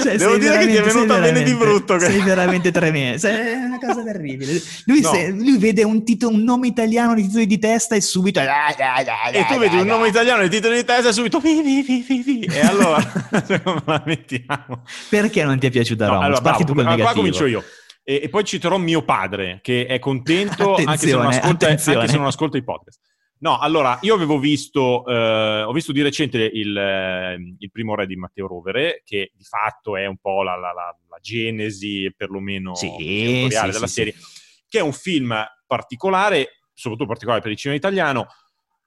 Cioè, 0.04 0.18
Devo 0.18 0.38
dire 0.38 0.60
che 0.60 0.68
ti 0.68 0.76
è 0.76 0.82
venuta 0.82 1.20
bene 1.20 1.42
di 1.42 1.54
brutto. 1.54 1.98
Sei 2.00 2.22
veramente 2.22 2.72
tremendo. 2.72 3.18
Sei- 3.18 3.54
È 3.54 3.56
una 3.56 3.80
cosa 3.80 4.04
terribile. 4.04 4.62
Lui, 4.86 5.02
No. 5.02 5.12
se- 5.12 5.30
lui 5.32 5.58
vede 5.58 5.84
un, 5.84 6.04
titolo, 6.04 6.36
un 6.36 6.44
nome 6.44 6.68
italiano 6.68 7.16
di 7.16 7.24
titolo 7.24 7.46
di 7.46 7.58
testa 7.60 7.96
e 7.96 8.02
subito. 8.02 8.40
E 8.40 9.46
tu 9.48 9.58
vedi 9.58 9.78
un 9.78 9.88
nome 9.88 10.08
italiano 10.10 10.42
nel 10.42 10.50
titolo 10.50 10.76
di 10.76 10.84
testa 10.84 11.10
e 11.10 11.14
subito 11.14 11.40
vi, 11.40 11.62
vi, 11.62 11.82
vi, 11.82 12.06
vi, 12.08 12.22
vi. 12.22 12.46
E 12.46 12.60
allora 12.62 12.98
la 13.86 14.04
mettiamo? 14.06 14.84
Perché 15.10 15.44
non 15.44 15.58
ti 15.58 15.68
è 15.68 15.70
piaciuta 15.72 16.06
No, 16.08 16.20
allora, 16.20 16.42
Parti 16.42 16.64
bravo, 16.64 16.66
tu 16.66 16.74
col 16.74 16.86
allora, 16.86 17.04
qua 17.04 17.14
comincio 17.14 17.46
io. 17.46 17.64
E, 18.04 18.22
e 18.24 18.30
poi 18.30 18.44
citerò 18.46 18.78
mio 18.78 19.02
padre, 19.04 19.60
che 19.62 19.86
è 19.86 20.00
contento 20.00 20.76
anche 20.76 21.08
se, 21.08 21.14
ascolta, 21.14 21.68
anche 21.68 22.08
se 22.08 22.18
non 22.18 22.26
ascolta 22.28 22.58
i 22.58 22.64
podcast. 22.64 23.00
No, 23.40 23.60
allora, 23.60 24.00
io 24.02 24.16
avevo 24.16 24.40
visto, 24.40 25.06
eh, 25.06 25.62
ho 25.62 25.72
visto 25.72 25.92
di 25.92 26.02
recente 26.02 26.40
il, 26.40 26.76
eh, 26.76 27.38
il 27.60 27.72
primo 27.72 27.94
re 27.94 28.08
di 28.08 28.16
Matteo 28.16 28.48
Rovere, 28.48 29.04
che 29.06 29.32
di 29.36 29.44
fatto 29.44 29.96
è 29.96 30.06
un 30.08 30.18
po' 30.18 30.42
la, 30.42 30.56
la- 30.56 30.74
la- 30.74 30.98
la 31.08 31.18
genesi, 31.22 32.12
perlomeno 32.16 32.74
Sì, 32.76 32.88
sì, 32.98 33.48
della 33.50 33.88
sì, 33.88 33.94
serie, 33.94 34.16
che 34.68 34.80
è 34.80 34.82
un 34.82 34.94
film 34.94 35.36
particolare, 35.68 36.62
soprattutto 36.74 37.08
particolare 37.10 37.42
per 37.42 37.52
il 37.52 37.58
cinema 37.58 37.78
italiano, 37.78 38.28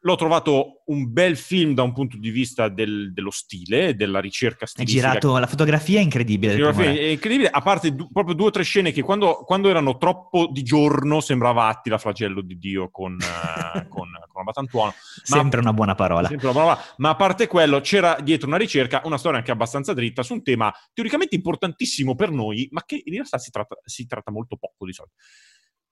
L'ho 0.02 0.16
trovato 0.16 0.82
un 0.86 1.12
bel 1.12 1.36
film 1.36 1.74
da 1.74 1.82
un 1.82 1.92
punto 1.92 2.16
di 2.16 2.30
vista 2.30 2.68
del, 2.68 3.12
dello 3.12 3.30
stile, 3.30 3.94
della 3.94 4.18
ricerca 4.18 4.64
È 4.64 4.68
stilistica. 4.68 5.08
girato, 5.08 5.36
la 5.36 5.46
fotografia 5.46 5.98
è 5.98 6.02
incredibile. 6.02 6.54
del 6.54 6.64
Fotografia 6.64 7.00
è 7.00 7.04
incredibile, 7.04 7.50
a 7.50 7.60
parte 7.60 7.94
du- 7.94 8.10
proprio 8.10 8.34
due 8.34 8.46
o 8.46 8.50
tre 8.50 8.62
scene 8.62 8.92
che 8.92 9.02
quando, 9.02 9.42
quando 9.44 9.68
erano 9.68 9.98
troppo 9.98 10.48
di 10.50 10.62
giorno 10.62 11.20
sembrava 11.20 11.66
Attila, 11.66 11.98
flagello 11.98 12.40
di 12.40 12.56
Dio 12.58 12.88
con, 12.90 13.18
eh, 13.20 13.86
con, 13.88 14.08
con 14.28 14.40
Abbatantuono. 14.40 14.94
Ma- 15.28 15.36
Sempre 15.36 15.60
una 15.60 15.74
buona 15.74 15.94
parola. 15.94 16.28
Sempre 16.28 16.48
una 16.48 16.56
parola. 16.56 16.82
Ma 16.96 17.10
a 17.10 17.16
parte 17.16 17.46
quello, 17.46 17.80
c'era 17.80 18.18
dietro 18.22 18.48
una 18.48 18.56
ricerca, 18.56 19.02
una 19.04 19.18
storia 19.18 19.38
anche 19.38 19.50
abbastanza 19.50 19.92
dritta 19.92 20.22
su 20.22 20.32
un 20.32 20.42
tema 20.42 20.72
teoricamente 20.94 21.34
importantissimo 21.34 22.14
per 22.14 22.30
noi, 22.30 22.66
ma 22.70 22.82
che 22.86 23.02
in 23.04 23.12
realtà 23.12 23.36
si 23.36 23.50
tratta, 23.50 23.76
si 23.84 24.06
tratta 24.06 24.30
molto 24.30 24.56
poco 24.56 24.86
di 24.86 24.94
solito. 24.94 25.14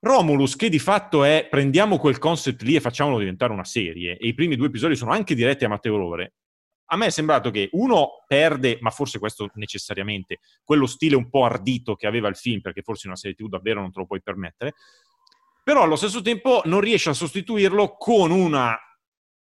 Romulus, 0.01 0.55
che 0.55 0.69
di 0.69 0.79
fatto 0.79 1.25
è 1.25 1.49
prendiamo 1.51 1.99
quel 1.99 2.19
concept 2.19 2.63
lì 2.63 2.77
e 2.77 2.81
facciamolo 2.81 3.19
diventare 3.19 3.53
una 3.53 3.65
serie, 3.65 4.17
e 4.17 4.29
i 4.29 4.35
primi 4.35 4.57
due 4.57 4.69
episodi 4.69 4.95
sono 4.95 5.11
anche 5.11 5.35
diretti 5.35 5.65
a 5.65 5.69
Matteo 5.69 5.97
Rovere. 5.97 6.35
A 6.91 6.97
me 6.97 7.07
è 7.07 7.11
sembrato 7.11 7.51
che 7.51 7.69
uno 7.73 8.25
perde, 8.27 8.79
ma 8.81 8.91
forse 8.91 9.19
questo 9.19 9.51
necessariamente, 9.55 10.39
quello 10.65 10.87
stile 10.87 11.17
un 11.17 11.29
po' 11.29 11.45
ardito 11.45 11.97
che 11.97 12.07
aveva 12.07 12.29
il 12.29 12.37
film, 12.37 12.61
perché 12.61 12.83
forse 12.83 13.03
in 13.05 13.11
una 13.11 13.19
serie 13.19 13.37
TV 13.37 13.49
davvero 13.49 13.81
non 13.81 13.93
te 13.93 13.99
lo 13.99 14.07
puoi 14.07 14.23
permettere, 14.23 14.75
però 15.63 15.83
allo 15.83 15.97
stesso 15.97 16.23
tempo 16.23 16.63
non 16.65 16.81
riesce 16.81 17.11
a 17.11 17.15
sostituirlo 17.15 17.97
con 17.97 18.31
una 18.31 18.79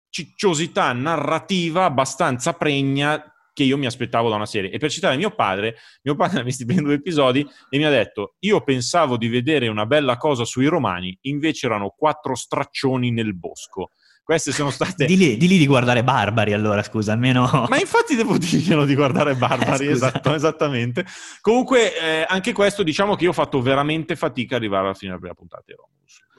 cicciosità 0.09 0.93
narrativa 0.93 1.83
abbastanza 1.83 2.53
pregna 2.53 3.34
che 3.55 3.63
io 3.63 3.77
mi 3.77 3.85
aspettavo 3.85 4.29
da 4.29 4.35
una 4.35 4.45
serie. 4.45 4.69
E 4.69 4.77
per 4.77 4.91
citare 4.91 5.15
mio 5.15 5.33
padre, 5.33 5.77
mio 6.03 6.15
padre 6.15 6.41
ha 6.41 6.43
visto 6.43 6.63
i 6.63 6.75
due 6.75 6.95
episodi 6.95 7.47
e 7.69 7.77
mi 7.77 7.85
ha 7.85 7.89
detto: 7.89 8.35
Io 8.39 8.61
pensavo 8.61 9.17
di 9.17 9.29
vedere 9.29 9.69
una 9.69 9.85
bella 9.85 10.17
cosa 10.17 10.43
sui 10.43 10.67
romani, 10.67 11.17
invece 11.21 11.65
erano 11.65 11.95
quattro 11.97 12.35
straccioni 12.35 13.11
nel 13.11 13.33
bosco. 13.33 13.91
Queste 14.25 14.51
sono 14.51 14.71
state. 14.71 15.05
Di 15.05 15.15
lì, 15.17 15.37
di 15.37 15.47
lì 15.47 15.59
di 15.59 15.67
guardare 15.67 16.03
Barbari, 16.03 16.53
allora, 16.53 16.81
scusa, 16.81 17.11
almeno... 17.13 17.47
Ma 17.69 17.79
infatti 17.79 18.15
devo 18.15 18.37
dirglielo 18.39 18.83
di 18.83 18.95
guardare 18.95 19.35
Barbari, 19.35 19.85
Eh, 19.85 19.91
esatto, 19.91 20.33
esattamente. 20.33 21.05
Comunque, 21.41 21.93
eh, 21.95 22.25
anche 22.27 22.51
questo 22.51 22.81
diciamo 22.81 23.15
che 23.15 23.25
io 23.25 23.29
ho 23.29 23.33
fatto 23.33 23.61
veramente 23.61 24.15
fatica 24.15 24.55
ad 24.55 24.61
arrivare 24.61 24.85
alla 24.85 24.93
fine 24.95 25.09
della 25.11 25.19
prima 25.21 25.35
puntata 25.35 25.63
di 25.67 25.73
Romulus. 25.73 25.93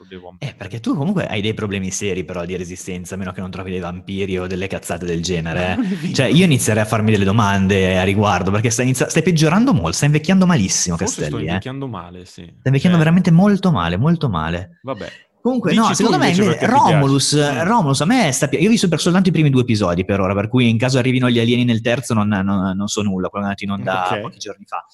Devo 0.09 0.35
Eh, 0.39 0.53
perché 0.55 0.79
tu 0.79 0.95
comunque 0.95 1.25
hai 1.27 1.41
dei 1.41 1.53
problemi 1.55 1.89
seri 1.89 2.23
però 2.25 2.45
di 2.45 2.55
resistenza, 2.57 3.15
a 3.15 3.17
meno 3.17 3.31
che 3.31 3.39
non 3.41 3.49
trovi 3.49 3.71
dei 3.71 3.79
vampiri 3.79 4.37
o 4.37 4.47
delle 4.47 4.67
cazzate 4.67 5.05
del 5.05 5.23
genere. 5.23 5.77
eh. 6.03 6.13
Cioè, 6.13 6.25
io 6.27 6.43
inizierei 6.43 6.83
a 6.83 6.85
farmi 6.85 7.09
delle 7.11 7.23
domande 7.25 7.97
a 7.97 8.03
riguardo, 8.03 8.51
perché 8.51 8.69
stai, 8.69 8.85
inizia- 8.85 9.09
stai 9.09 9.23
peggiorando 9.23 9.73
molto, 9.73 9.93
stai 9.93 10.07
invecchiando 10.09 10.45
malissimo, 10.45 10.97
Forse 10.97 11.21
Castelli. 11.21 11.45
Eh. 11.45 11.47
invecchiando 11.47 11.87
male, 11.87 12.25
sì. 12.25 12.43
Stai 12.43 12.59
invecchiando 12.65 12.97
Eh, 12.97 13.01
veramente 13.01 13.31
molto 13.31 13.71
male, 13.71 13.97
molto 13.97 14.29
male. 14.29 14.79
Vabbè. 14.83 15.11
Comunque, 15.47 15.71
Dici 15.71 15.81
no, 15.81 15.93
secondo 15.93 16.17
me 16.17 16.29
invece 16.29 16.65
Romulus, 16.65 17.33
piace. 17.33 17.63
Mm. 17.63 17.67
Romulus 17.67 18.01
a 18.01 18.05
me 18.05 18.31
sta 18.33 18.49
Io 18.51 18.67
ho 18.67 18.69
visto 18.69 18.89
per 18.89 18.99
soltanto 18.99 19.29
i 19.29 19.31
primi 19.31 19.49
due 19.49 19.61
episodi 19.61 20.03
per 20.03 20.19
ora, 20.19 20.33
per 20.33 20.49
cui 20.49 20.67
in 20.67 20.77
caso 20.77 20.97
arrivino 20.97 21.29
gli 21.29 21.39
alieni 21.39 21.63
nel 21.63 21.79
terzo 21.79 22.13
non, 22.13 22.27
non- 22.27 22.75
non 22.75 22.87
so 22.87 23.01
nulla, 23.01 23.29
quello 23.29 23.45
è 23.45 23.47
andato 23.49 23.63
in 23.63 23.71
onda 23.71 24.09
Ok. 24.11 24.19
pochi 24.21 24.39
giorni 24.39 24.65
fa. 24.65 24.85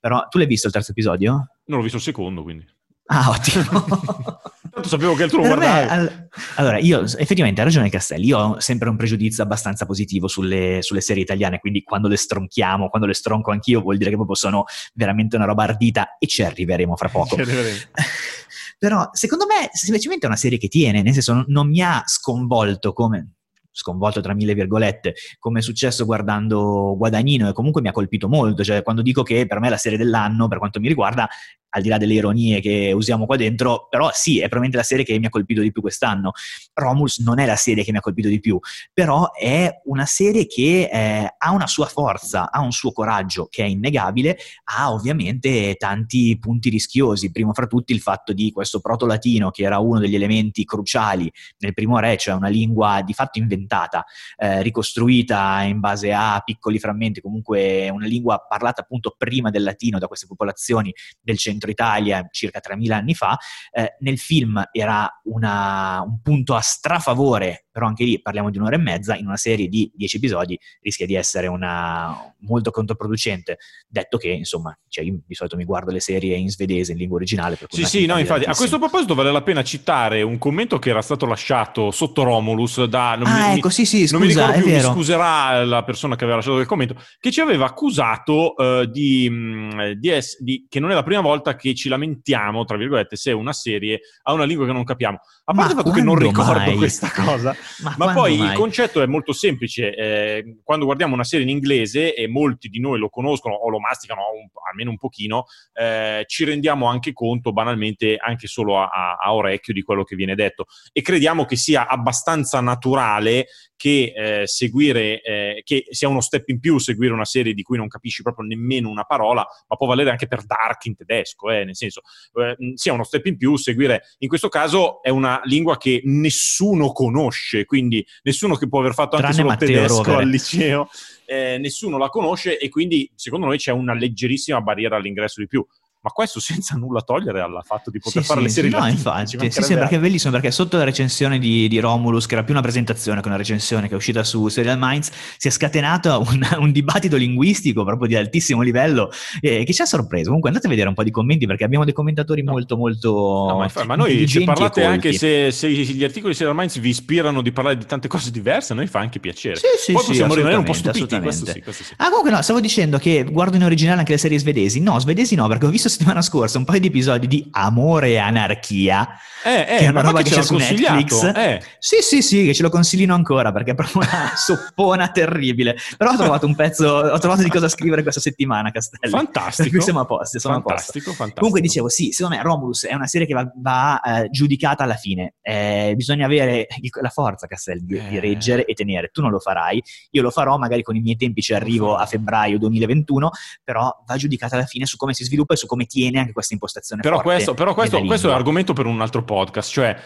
Però 0.00 0.26
tu 0.28 0.36
l'hai 0.36 0.46
visto 0.46 0.66
il 0.66 0.72
terzo 0.74 0.90
episodio? 0.90 1.32
Non 1.64 1.78
l'ho 1.78 1.82
visto 1.82 1.96
il 1.96 2.02
secondo, 2.02 2.42
quindi. 2.42 2.66
Ah, 3.06 3.30
ottimo. 3.30 3.64
Tanto 4.72 4.88
sapevo 4.88 5.14
che 5.14 5.28
tu 5.28 5.36
lo 5.36 5.42
Per 5.42 5.56
me, 5.58 5.66
guardavi. 5.66 5.88
al- 5.90 6.28
allora, 6.56 6.78
io 6.78 7.02
effettivamente 7.02 7.60
ha 7.60 7.64
ragione 7.64 7.90
Castelli, 7.90 8.26
io 8.26 8.38
ho 8.38 8.60
sempre 8.60 8.88
un 8.88 8.96
pregiudizio 8.96 9.42
abbastanza 9.42 9.84
positivo 9.86 10.28
sulle, 10.28 10.78
sulle 10.82 11.00
serie 11.02 11.22
italiane, 11.22 11.58
quindi 11.58 11.82
quando 11.82 12.08
le 12.08 12.16
stronchiamo, 12.16 12.88
quando 12.88 13.06
le 13.06 13.12
stronco 13.14 13.50
anch'io, 13.50 13.80
vuol 13.82 13.96
dire 13.98 14.08
che 14.10 14.16
proprio 14.16 14.34
sono 14.36 14.64
veramente 14.94 15.36
una 15.36 15.44
roba 15.44 15.64
ardita 15.64 16.16
e 16.18 16.26
ci 16.26 16.42
arriveremo 16.42 16.96
fra 16.96 17.08
poco. 17.08 17.34
Ci 17.34 17.40
arriveremo. 17.42 17.78
Però 18.82 19.10
secondo 19.12 19.46
me 19.46 19.70
semplicemente 19.70 20.24
è 20.26 20.28
una 20.28 20.36
serie 20.36 20.58
che 20.58 20.66
tiene, 20.66 21.02
nel 21.02 21.12
senso 21.12 21.34
non, 21.34 21.44
non 21.46 21.68
mi 21.68 21.80
ha 21.82 22.02
sconvolto 22.04 22.92
come 22.92 23.34
sconvolto 23.70 24.20
tra 24.20 24.34
mille 24.34 24.54
virgolette, 24.54 25.14
come 25.38 25.60
è 25.60 25.62
successo 25.62 26.04
guardando 26.04 26.96
Guadagnino 26.96 27.48
e 27.48 27.52
comunque 27.52 27.80
mi 27.80 27.86
ha 27.86 27.92
colpito 27.92 28.28
molto, 28.28 28.64
cioè 28.64 28.82
quando 28.82 29.00
dico 29.00 29.22
che 29.22 29.46
per 29.46 29.60
me 29.60 29.68
la 29.68 29.76
serie 29.76 29.96
dell'anno, 29.96 30.48
per 30.48 30.58
quanto 30.58 30.80
mi 30.80 30.88
riguarda, 30.88 31.28
al 31.74 31.82
di 31.82 31.88
là 31.88 31.98
delle 31.98 32.14
ironie 32.14 32.60
che 32.60 32.92
usiamo 32.92 33.26
qua 33.26 33.36
dentro, 33.36 33.86
però 33.88 34.10
sì, 34.12 34.36
è 34.36 34.48
probabilmente 34.48 34.76
la 34.76 34.82
serie 34.82 35.04
che 35.04 35.18
mi 35.18 35.26
ha 35.26 35.30
colpito 35.30 35.60
di 35.60 35.72
più 35.72 35.80
quest'anno. 35.80 36.32
Romulus 36.74 37.18
non 37.20 37.38
è 37.38 37.46
la 37.46 37.56
serie 37.56 37.84
che 37.84 37.92
mi 37.92 37.98
ha 37.98 38.00
colpito 38.00 38.28
di 38.28 38.40
più, 38.40 38.58
però 38.92 39.32
è 39.32 39.80
una 39.84 40.06
serie 40.06 40.46
che 40.46 40.88
eh, 40.92 41.34
ha 41.36 41.50
una 41.50 41.66
sua 41.66 41.86
forza, 41.86 42.50
ha 42.50 42.60
un 42.60 42.72
suo 42.72 42.92
coraggio 42.92 43.46
che 43.50 43.64
è 43.64 43.66
innegabile, 43.66 44.38
ha 44.64 44.92
ovviamente 44.92 45.74
tanti 45.76 46.38
punti 46.38 46.68
rischiosi, 46.68 47.30
primo 47.30 47.52
fra 47.54 47.66
tutti 47.66 47.92
il 47.92 48.00
fatto 48.00 48.32
di 48.32 48.52
questo 48.52 48.80
proto-latino 48.80 49.50
che 49.50 49.62
era 49.62 49.78
uno 49.78 49.98
degli 49.98 50.14
elementi 50.14 50.64
cruciali 50.64 51.30
nel 51.58 51.72
primo 51.72 51.98
re, 51.98 52.16
cioè 52.16 52.34
una 52.34 52.48
lingua 52.48 53.02
di 53.02 53.14
fatto 53.14 53.38
inventata, 53.38 54.04
eh, 54.36 54.62
ricostruita 54.62 55.62
in 55.62 55.80
base 55.80 56.12
a 56.12 56.40
piccoli 56.44 56.78
frammenti, 56.78 57.20
comunque 57.20 57.88
una 57.88 58.06
lingua 58.06 58.44
parlata 58.46 58.82
appunto 58.82 59.14
prima 59.16 59.50
del 59.50 59.62
latino 59.62 59.98
da 59.98 60.06
queste 60.06 60.26
popolazioni 60.26 60.92
del 61.20 61.38
centro 61.38 61.61
Italia 61.70 62.26
circa 62.30 62.60
3000 62.60 62.96
anni 62.96 63.14
fa. 63.14 63.38
Eh, 63.70 63.96
nel 64.00 64.18
film 64.18 64.62
era 64.72 65.20
una- 65.24 66.02
un 66.02 66.20
punto 66.20 66.54
a 66.54 66.60
strafavore, 66.60 67.66
però 67.72 67.86
anche 67.86 68.04
lì 68.04 68.20
parliamo 68.20 68.50
di 68.50 68.58
un'ora 68.58 68.76
e 68.76 68.78
mezza, 68.78 69.16
in 69.16 69.26
una 69.26 69.36
serie 69.36 69.66
di 69.66 69.90
10 69.94 70.16
episodi 70.18 70.58
rischia 70.80 71.06
di 71.06 71.14
essere 71.14 71.46
una, 71.46 72.14
molto 72.40 72.70
controproducente, 72.70 73.58
detto 73.88 74.18
che 74.18 74.28
insomma, 74.28 74.78
cioè 74.88 75.04
io 75.04 75.18
di 75.26 75.34
solito 75.34 75.56
mi 75.56 75.64
guardo 75.64 75.90
le 75.90 76.00
serie 76.00 76.36
in 76.36 76.50
svedese, 76.50 76.92
in 76.92 76.98
lingua 76.98 77.16
originale. 77.16 77.58
Sì, 77.68 77.84
sì, 77.84 78.06
no, 78.06 78.18
infatti. 78.18 78.44
A 78.44 78.54
questo 78.54 78.78
proposito 78.78 79.14
vale 79.14 79.32
la 79.32 79.42
pena 79.42 79.64
citare 79.64 80.20
un 80.22 80.36
commento 80.38 80.78
che 80.78 80.90
era 80.90 81.00
stato 81.02 81.24
lasciato 81.26 81.90
sotto 81.90 82.22
Romulus 82.22 82.84
da... 82.84 83.16
non 83.16 83.26
Ah, 83.26 83.48
mi- 83.52 83.58
ecco, 83.58 83.70
sì, 83.70 83.86
sì, 83.86 84.06
non 84.10 84.20
mi 84.20 84.28
scusa, 84.28 84.46
ricordo 84.46 84.66
più, 84.66 84.74
mi 84.74 84.80
scuserà 84.80 85.64
la 85.64 85.82
persona 85.82 86.14
che 86.14 86.24
aveva 86.24 86.38
lasciato 86.38 86.58
il 86.58 86.66
commento, 86.66 86.94
che 87.18 87.30
ci 87.30 87.40
aveva 87.40 87.64
accusato 87.64 88.54
eh, 88.56 88.88
di, 88.90 89.30
mh, 89.30 89.92
di 89.92 90.08
ess- 90.10 90.38
di- 90.40 90.66
che 90.68 90.78
non 90.78 90.90
è 90.90 90.94
la 90.94 91.02
prima 91.02 91.20
volta 91.22 91.56
che 91.56 91.74
ci 91.74 91.88
lamentiamo, 91.88 92.64
tra 92.64 92.76
virgolette, 92.76 93.16
se 93.16 93.32
una 93.32 93.52
serie 93.54 94.00
ha 94.22 94.32
una 94.34 94.44
lingua 94.44 94.66
che 94.66 94.72
non 94.72 94.84
capiamo. 94.84 95.18
A 95.44 95.52
parte 95.54 95.74
Ma 95.74 95.80
il 95.80 95.84
fatto 95.86 95.96
che 95.96 96.04
non 96.04 96.16
ricordo 96.16 96.52
mai? 96.52 96.76
questa 96.76 97.10
cosa, 97.10 97.54
Ma, 97.82 97.94
ma 97.98 98.12
poi 98.12 98.36
mai? 98.36 98.48
il 98.48 98.52
concetto 98.54 99.02
è 99.02 99.06
molto 99.06 99.32
semplice. 99.32 99.94
eh, 99.94 100.56
quando 100.62 100.84
guardiamo 100.84 101.14
una 101.14 101.24
serie 101.24 101.44
in 101.44 101.50
inglese, 101.50 102.14
e 102.14 102.28
molti 102.28 102.68
di 102.68 102.80
noi 102.80 102.98
lo 102.98 103.08
conoscono 103.08 103.54
o 103.54 103.68
lo 103.68 103.78
masticano 103.80 104.20
un- 104.34 104.48
almeno 104.68 104.90
un 104.90 104.98
pochino, 104.98 105.44
eh, 105.74 106.24
ci 106.26 106.44
rendiamo 106.44 106.86
anche 106.86 107.12
conto 107.12 107.52
banalmente, 107.52 108.16
anche 108.16 108.46
solo 108.46 108.78
a, 108.80 108.88
a- 108.88 109.16
a 109.22 109.34
orecchio, 109.34 109.72
di 109.74 109.82
quello 109.82 110.04
che 110.04 110.16
viene 110.16 110.34
detto. 110.34 110.66
E 110.92 111.02
crediamo 111.02 111.44
che 111.44 111.56
sia 111.56 111.86
abbastanza 111.86 112.60
naturale 112.60 113.46
che 113.82 114.12
eh, 114.14 114.46
seguire, 114.46 115.20
eh, 115.22 115.62
che 115.64 115.86
sia 115.90 116.06
uno 116.06 116.20
step 116.20 116.48
in 116.50 116.60
più 116.60 116.78
seguire 116.78 117.12
una 117.12 117.24
serie 117.24 117.52
di 117.52 117.62
cui 117.62 117.76
non 117.76 117.88
capisci 117.88 118.22
proprio 118.22 118.46
nemmeno 118.46 118.88
una 118.88 119.02
parola, 119.02 119.44
ma 119.66 119.74
può 119.74 119.88
valere 119.88 120.10
anche 120.10 120.28
per 120.28 120.44
Dark 120.44 120.84
in 120.84 120.94
tedesco, 120.94 121.50
eh, 121.50 121.64
nel 121.64 121.74
senso, 121.74 122.02
eh, 122.34 122.54
mh, 122.56 122.74
sia 122.74 122.92
uno 122.92 123.02
step 123.02 123.26
in 123.26 123.36
più 123.36 123.56
seguire, 123.56 124.02
in 124.18 124.28
questo 124.28 124.48
caso 124.48 125.02
è 125.02 125.08
una 125.08 125.40
lingua 125.46 125.78
che 125.78 126.00
nessuno 126.04 126.92
conosce, 126.92 127.64
quindi 127.64 128.06
nessuno 128.22 128.54
che 128.54 128.68
può 128.68 128.78
aver 128.78 128.94
fatto 128.94 129.16
anche 129.16 129.32
Tranne 129.32 129.34
solo 129.34 129.48
Matteo 129.48 129.66
tedesco 129.66 130.02
Rovere. 130.04 130.22
al 130.22 130.28
liceo, 130.28 130.88
eh, 131.26 131.58
nessuno 131.58 131.98
la 131.98 132.08
conosce 132.08 132.58
e 132.60 132.68
quindi 132.68 133.10
secondo 133.16 133.46
noi 133.46 133.58
c'è 133.58 133.72
una 133.72 133.94
leggerissima 133.94 134.60
barriera 134.60 134.94
all'ingresso 134.94 135.40
di 135.40 135.48
più. 135.48 135.66
Ma 136.04 136.10
questo 136.10 136.40
senza 136.40 136.74
nulla 136.74 137.00
togliere 137.02 137.40
al 137.40 137.60
fatto 137.64 137.88
di 137.88 138.00
poter 138.00 138.22
Sì, 138.22 138.28
fare 138.28 138.40
sì, 138.40 138.46
le 138.46 138.52
serie 138.52 138.70
no, 138.70 138.76
latine, 138.78 138.96
ci 138.96 139.36
infatti, 139.36 139.50
sì, 139.52 139.62
sì, 139.62 139.74
perché 139.74 139.96
è 139.96 139.98
bellissimo, 140.00 140.32
perché 140.32 140.50
sotto 140.50 140.76
la 140.76 140.82
recensione 140.82 141.38
di, 141.38 141.68
di 141.68 141.78
Romulus, 141.78 142.26
che 142.26 142.34
era 142.34 142.42
più 142.42 142.52
una 142.54 142.62
presentazione 142.62 143.20
che 143.20 143.28
una 143.28 143.36
recensione 143.36 143.86
che 143.86 143.94
è 143.94 143.96
uscita 143.96 144.24
su 144.24 144.48
Serial 144.48 144.78
Minds, 144.80 145.12
si 145.36 145.46
è 145.46 145.50
scatenato 145.52 146.24
un, 146.28 146.56
un 146.58 146.72
dibattito 146.72 147.16
linguistico 147.16 147.84
proprio 147.84 148.08
di 148.08 148.16
altissimo 148.16 148.62
livello, 148.62 149.12
eh, 149.40 149.62
che 149.62 149.72
ci 149.72 149.80
ha 149.80 149.84
sorpreso. 149.86 150.24
Comunque 150.26 150.48
andate 150.48 150.66
a 150.66 150.70
vedere 150.70 150.88
un 150.88 150.94
po' 150.94 151.04
di 151.04 151.12
commenti, 151.12 151.46
perché 151.46 151.62
abbiamo 151.62 151.84
dei 151.84 151.94
commentatori 151.94 152.42
No. 152.42 152.50
molto, 152.50 152.76
molto 152.76 153.10
No, 153.50 153.56
ma, 153.58 153.64
infa- 153.64 153.84
ma 153.84 153.94
noi 153.94 154.24
e 154.24 154.44
parlate 154.44 154.82
anche 154.82 155.12
se, 155.12 155.52
se 155.52 155.70
gli 155.70 156.02
articoli 156.02 156.32
di 156.32 156.38
Serial 156.38 156.56
Minds 156.56 156.80
vi 156.80 156.88
ispirano 156.88 157.42
di 157.42 157.52
parlare 157.52 157.76
di 157.78 157.86
tante 157.86 158.08
cose 158.08 158.32
diverse, 158.32 158.72
a 158.72 158.76
noi 158.76 158.88
fa 158.88 158.98
anche 158.98 159.20
piacere. 159.20 159.54
Sì, 159.54 159.66
sì, 159.78 159.92
Poi 159.92 160.02
sì, 160.02 160.08
possiamo 160.08 160.34
rimanere 160.34 160.58
un 160.58 160.64
po' 160.64 160.72
stupiti, 160.72 161.20
questo 161.20 161.46
sì, 161.46 161.62
questo 161.62 161.84
sì. 161.84 161.94
Ah, 161.98 162.08
comunque 162.08 162.32
no, 162.32 162.42
stavo 162.42 162.58
dicendo 162.58 162.98
che 162.98 163.22
guardo 163.22 163.54
in 163.54 163.62
originale 163.62 164.00
anche 164.00 164.10
le 164.10 164.18
serie 164.18 164.38
svedesi. 164.40 164.80
No, 164.80 164.98
svedesi 164.98 165.36
no, 165.36 165.46
perché 165.46 165.66
ho 165.66 165.70
visto 165.70 165.88
settimana 165.92 166.22
scorsa 166.22 166.58
un 166.58 166.64
paio 166.64 166.80
di 166.80 166.88
episodi 166.88 167.26
di 167.26 167.48
Amore 167.52 168.08
e 168.10 168.16
Anarchia. 168.18 169.08
Eh, 169.44 169.64
che 169.64 169.76
eh, 169.76 169.78
è 169.78 169.88
una 169.88 170.02
roba 170.02 170.22
che 170.22 170.30
che 170.30 170.36
c'è 170.36 170.42
su? 170.42 170.56
Netflix. 170.56 171.22
Eh. 171.34 171.60
Sì, 171.78 171.96
sì, 172.00 172.22
sì, 172.22 172.44
che 172.44 172.54
ce 172.54 172.62
lo 172.62 172.70
consiglino 172.70 173.12
ancora 173.12 173.50
perché 173.50 173.72
è 173.72 173.74
proprio 173.74 174.02
una 174.02 174.32
soppona 174.36 175.10
terribile. 175.10 175.76
Però 175.96 176.12
ho 176.12 176.16
trovato 176.16 176.46
un 176.46 176.54
pezzo, 176.54 176.86
ho 176.88 177.18
trovato 177.18 177.42
di 177.42 177.48
cosa 177.50 177.68
scrivere 177.68 178.02
questa 178.02 178.20
settimana, 178.20 178.70
Castello. 178.70 179.16
Fantastico. 179.16 179.62
Per 179.68 179.70
cui 179.70 179.80
siamo 179.82 180.00
a 180.00 180.04
posto, 180.04 180.38
siamo 180.38 180.56
a 180.56 180.60
posto. 180.60 180.76
fantastico, 180.76 181.10
fantastico. 181.10 181.38
Comunque 181.38 181.60
dicevo, 181.60 181.88
sì, 181.88 182.12
secondo 182.12 182.36
me 182.36 182.42
Romulus 182.42 182.86
è 182.86 182.94
una 182.94 183.06
serie 183.08 183.26
che 183.26 183.34
va, 183.34 183.50
va, 183.56 184.00
eh, 184.00 184.28
giudicata 184.30 184.84
alla 184.84 184.94
fine. 184.94 185.34
Eh, 185.42 185.94
bisogna 185.96 186.24
avere 186.26 186.68
la 187.00 187.08
forza, 187.10 187.46
Castelli, 187.48 187.84
di, 187.84 188.00
di 188.08 188.16
Eh. 188.16 188.20
reggere 188.20 188.64
e 188.64 188.74
tenere. 188.74 189.10
Tu 189.12 189.22
non 189.22 189.30
lo 189.32 189.40
farai, 189.40 189.82
io 190.10 190.22
lo 190.22 190.30
farò, 190.30 190.56
magari 190.56 190.82
con 190.82 190.94
i 190.94 191.00
miei 191.00 191.16
tempi 191.16 191.42
ci 191.42 191.52
arrivo 191.52 191.96
a 191.96 192.06
febbraio 192.06 192.58
2021, 192.58 193.30
però 193.64 193.92
va 194.06 194.16
giudicata 194.16 194.54
alla 194.54 194.66
fine 194.66 194.86
su 194.86 194.96
come 194.96 195.14
si 195.14 195.24
sviluppa 195.24 195.54
e 195.54 195.56
su 195.56 195.66
come 195.66 195.81
tiene 195.86 196.18
anche 196.18 196.32
questa 196.32 196.54
impostazione 196.54 197.02
Però 197.02 197.20
questo, 197.20 197.54
però 197.54 197.74
questo, 197.74 198.00
questo 198.02 198.30
è 198.30 198.32
argomento 198.32 198.72
per 198.72 198.86
un 198.86 199.00
altro 199.00 199.24
podcast, 199.24 199.70
cioè 199.70 199.96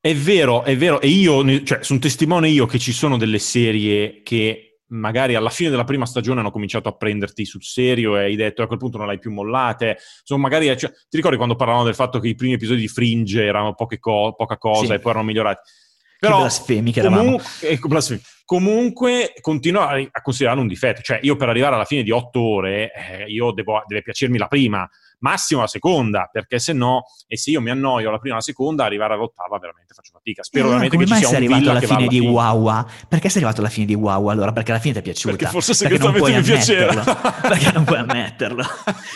È 0.00 0.14
vero, 0.14 0.64
è 0.64 0.76
vero, 0.76 1.00
e 1.00 1.08
io, 1.08 1.62
cioè, 1.64 1.82
sono 1.82 1.98
testimone 1.98 2.48
io 2.48 2.66
che 2.66 2.78
ci 2.78 2.92
sono 2.92 3.16
delle 3.16 3.38
serie 3.38 4.22
che 4.22 4.68
magari 4.88 5.34
alla 5.34 5.50
fine 5.50 5.70
della 5.70 5.84
prima 5.84 6.06
stagione 6.06 6.40
hanno 6.40 6.50
cominciato 6.50 6.88
a 6.88 6.92
prenderti 6.92 7.44
sul 7.44 7.62
serio 7.62 8.16
e 8.16 8.24
hai 8.24 8.36
detto 8.36 8.62
a 8.62 8.66
quel 8.66 8.78
punto 8.78 8.98
non 8.98 9.06
l'hai 9.06 9.18
più 9.18 9.32
mollate. 9.32 9.98
Insomma, 10.20 10.42
magari 10.42 10.66
cioè, 10.78 10.90
ti 10.90 11.16
ricordi 11.16 11.36
quando 11.36 11.56
parlavano 11.56 11.84
del 11.84 11.94
fatto 11.94 12.18
che 12.20 12.28
i 12.28 12.34
primi 12.34 12.54
episodi 12.54 12.80
di 12.80 12.88
Fringe 12.88 13.44
erano 13.44 13.74
co- 13.74 14.34
poca 14.34 14.58
cosa 14.58 14.86
sì. 14.86 14.92
e 14.92 14.98
poi 14.98 15.10
erano 15.10 15.26
migliorati. 15.26 15.70
Però, 16.18 16.36
che 16.36 16.40
blasfemi 16.40 16.92
che 16.92 17.00
eravamo. 17.00 17.22
Comunque, 17.22 17.78
blasfemi. 17.88 18.20
comunque 18.44 19.32
continuo 19.40 19.82
a, 19.82 19.94
a, 20.10 20.22
considerarlo 20.22 20.62
un 20.62 20.68
difetto. 20.68 21.00
Cioè, 21.02 21.20
io 21.22 21.36
per 21.36 21.48
arrivare 21.48 21.74
alla 21.74 21.84
fine 21.84 22.02
di 22.02 22.10
otto 22.10 22.40
ore, 22.40 22.92
eh, 22.92 23.24
io 23.26 23.52
devo, 23.52 23.82
deve 23.86 24.02
piacermi 24.02 24.38
la 24.38 24.48
prima 24.48 24.88
massimo 25.20 25.60
la 25.60 25.66
seconda, 25.66 26.28
perché 26.30 26.58
se 26.58 26.72
no, 26.72 27.04
e 27.26 27.36
se 27.36 27.50
io 27.50 27.60
mi 27.60 27.70
annoio 27.70 28.08
alla 28.08 28.18
prima 28.18 28.34
o 28.34 28.38
alla 28.38 28.44
seconda, 28.44 28.84
arrivare 28.84 29.14
all'ottava 29.14 29.58
veramente 29.58 29.94
faccio 29.94 30.12
fatica. 30.12 30.42
Spero 30.42 30.66
eh, 30.66 30.68
veramente 30.70 30.96
che 30.96 31.06
ci 31.06 31.14
sia 31.14 31.28
un 31.28 31.34
arrivato 31.34 31.70
alla 31.70 31.80
fine 31.80 32.06
di 32.06 32.20
Wawa? 32.20 32.86
Perché 33.08 33.28
sei 33.28 33.42
arrivato 33.42 33.60
alla 33.60 33.70
fine 33.70 33.86
di 33.86 33.94
Wawa 33.94 34.32
allora? 34.32 34.52
Perché 34.52 34.70
alla 34.70 34.80
fine 34.80 34.94
ti 34.94 35.00
è 35.00 35.02
piaciuta? 35.02 35.36
Perché 35.36 35.50
forse 35.50 35.74
segretamente 35.74 36.32
mi 36.32 36.42
piaceva. 36.42 37.02
perché 37.42 37.72
non 37.72 37.84
puoi 37.84 37.98
ammetterlo. 37.98 38.64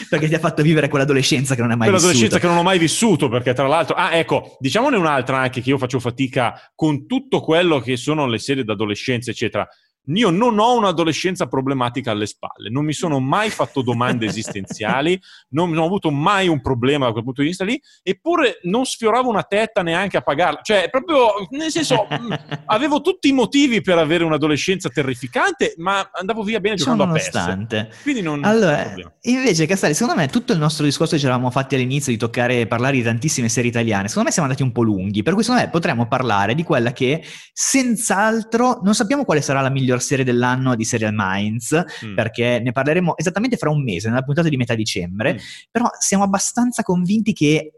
perché 0.09 0.29
ti 0.29 0.35
ha 0.35 0.39
fatto 0.39 0.63
vivere 0.63 0.89
quell'adolescenza 0.89 1.55
che 1.55 1.61
non 1.61 1.71
hai 1.71 1.77
mai 1.77 1.89
quell'adolescenza 1.89 2.37
vissuto. 2.37 2.47
che 2.47 2.53
non 2.53 2.63
ho 2.63 2.69
mai 2.69 2.79
vissuto, 2.79 3.29
perché 3.29 3.53
tra 3.53 3.67
l'altro... 3.67 3.95
Ah, 3.95 4.15
ecco, 4.15 4.57
diciamone 4.59 4.97
un'altra 4.97 5.39
anche 5.39 5.61
che 5.61 5.71
io 5.71 5.79
faccio 5.79 6.01
fatica 6.01 6.59
con 6.75 7.07
tutto 7.07 7.41
quello 7.41 7.81
che 7.81 7.97
sono 7.97 8.27
le 8.27 8.39
serie 8.39 8.65
d'adolescenza, 8.65 9.31
eccetera 9.31 9.69
io 10.07 10.31
non 10.31 10.59
ho 10.59 10.77
un'adolescenza 10.77 11.47
problematica 11.47 12.11
alle 12.11 12.27
spalle, 12.27 12.71
non 12.71 12.85
mi 12.85 12.93
sono 12.93 13.21
mai 13.21 13.51
fatto 13.51 13.83
domande 13.83 14.27
esistenziali, 14.27 15.21
non, 15.51 15.77
ho 15.77 15.85
avuto 15.85 16.11
mai 16.11 16.49
un 16.49 16.61
problema 16.61 17.07
da 17.07 17.13
quel 17.13 17.25
punto 17.25 17.43
di 17.43 17.49
vista 17.49 17.65
lì, 17.65 17.81
eppure 18.03 18.59
non 18.63 18.85
sfioravo 18.85 19.29
una 19.29 19.43
tetta 19.43 19.83
neanche 19.83 20.17
a 20.17 20.23
pagarla. 20.23 20.61
Cioè, 20.63 20.89
proprio, 20.91 21.47
nel 21.51 21.71
senso, 21.71 22.07
mm, 22.13 22.33
avevo 22.67 23.01
tutti 23.01 23.29
i 23.29 23.33
motivi 23.33 23.81
per 23.81 23.99
avere 23.99 24.25
un'adolescenza 24.25 24.89
terrificante, 24.89 25.75
ma 25.77 26.11
andavo 26.13 26.43
via 26.43 26.61
bene 26.61 26.77
giocando 26.77 27.05
a 27.05 27.13
PES. 27.13 28.03
Quindi 28.03 28.23
non... 28.23 28.45
Allora, 28.45 28.95
invece, 29.23 29.67
Castelli, 29.67 29.95
secondo 29.95 30.21
me 30.21 30.29
tutto 30.29 30.53
il 30.53 30.59
nostro 30.59 30.85
discorso 30.85 31.15
che 31.15 31.21
ci 31.21 31.27
eravamo 31.27 31.51
fatti 31.51 31.75
all'inizio 31.77 32.13
di 32.13 32.19
toccare 32.19 32.61
e 32.61 32.67
parlare 32.67 32.97
di 32.97 33.03
tantissime 33.03 33.49
serie 33.49 33.71
italiane, 33.71 34.09
secondo 34.09 34.29
me 34.29 34.35
siamo 34.35 34.49
andati 34.49 34.65
un 34.65 34.73
po' 34.73 34.83
lunghi, 34.83 35.23
per 35.23 35.35
cui 35.35 35.43
secondo 35.43 35.65
me 35.65 35.71
potremmo 35.71 36.09
parlare 36.09 36.55
di 36.55 36.63
quella 36.63 36.93
che 36.93 37.23
senz'altro 37.53 38.81
non 38.83 38.95
sappiamo 38.95 39.25
quale 39.25 39.41
sarà 39.41 39.61
la 39.61 39.71
migliore 39.71 39.92
miglior 39.93 40.03
serie 40.03 40.25
dell'anno 40.25 40.75
di 40.75 40.85
Serial 40.85 41.13
Minds, 41.15 41.85
mm. 42.05 42.15
perché 42.15 42.61
ne 42.61 42.73
parleremo 42.73 43.17
esattamente 43.17 43.57
fra 43.57 43.71
un 43.71 43.83
mese, 43.83 44.09
nella 44.09 44.23
puntata 44.23 44.49
di 44.49 44.57
metà 44.57 44.75
dicembre, 44.75 45.35
mm. 45.35 45.39
però 45.71 45.89
siamo 45.99 46.25
abbastanza 46.25 46.83
convinti 46.83 47.33
che 47.33 47.75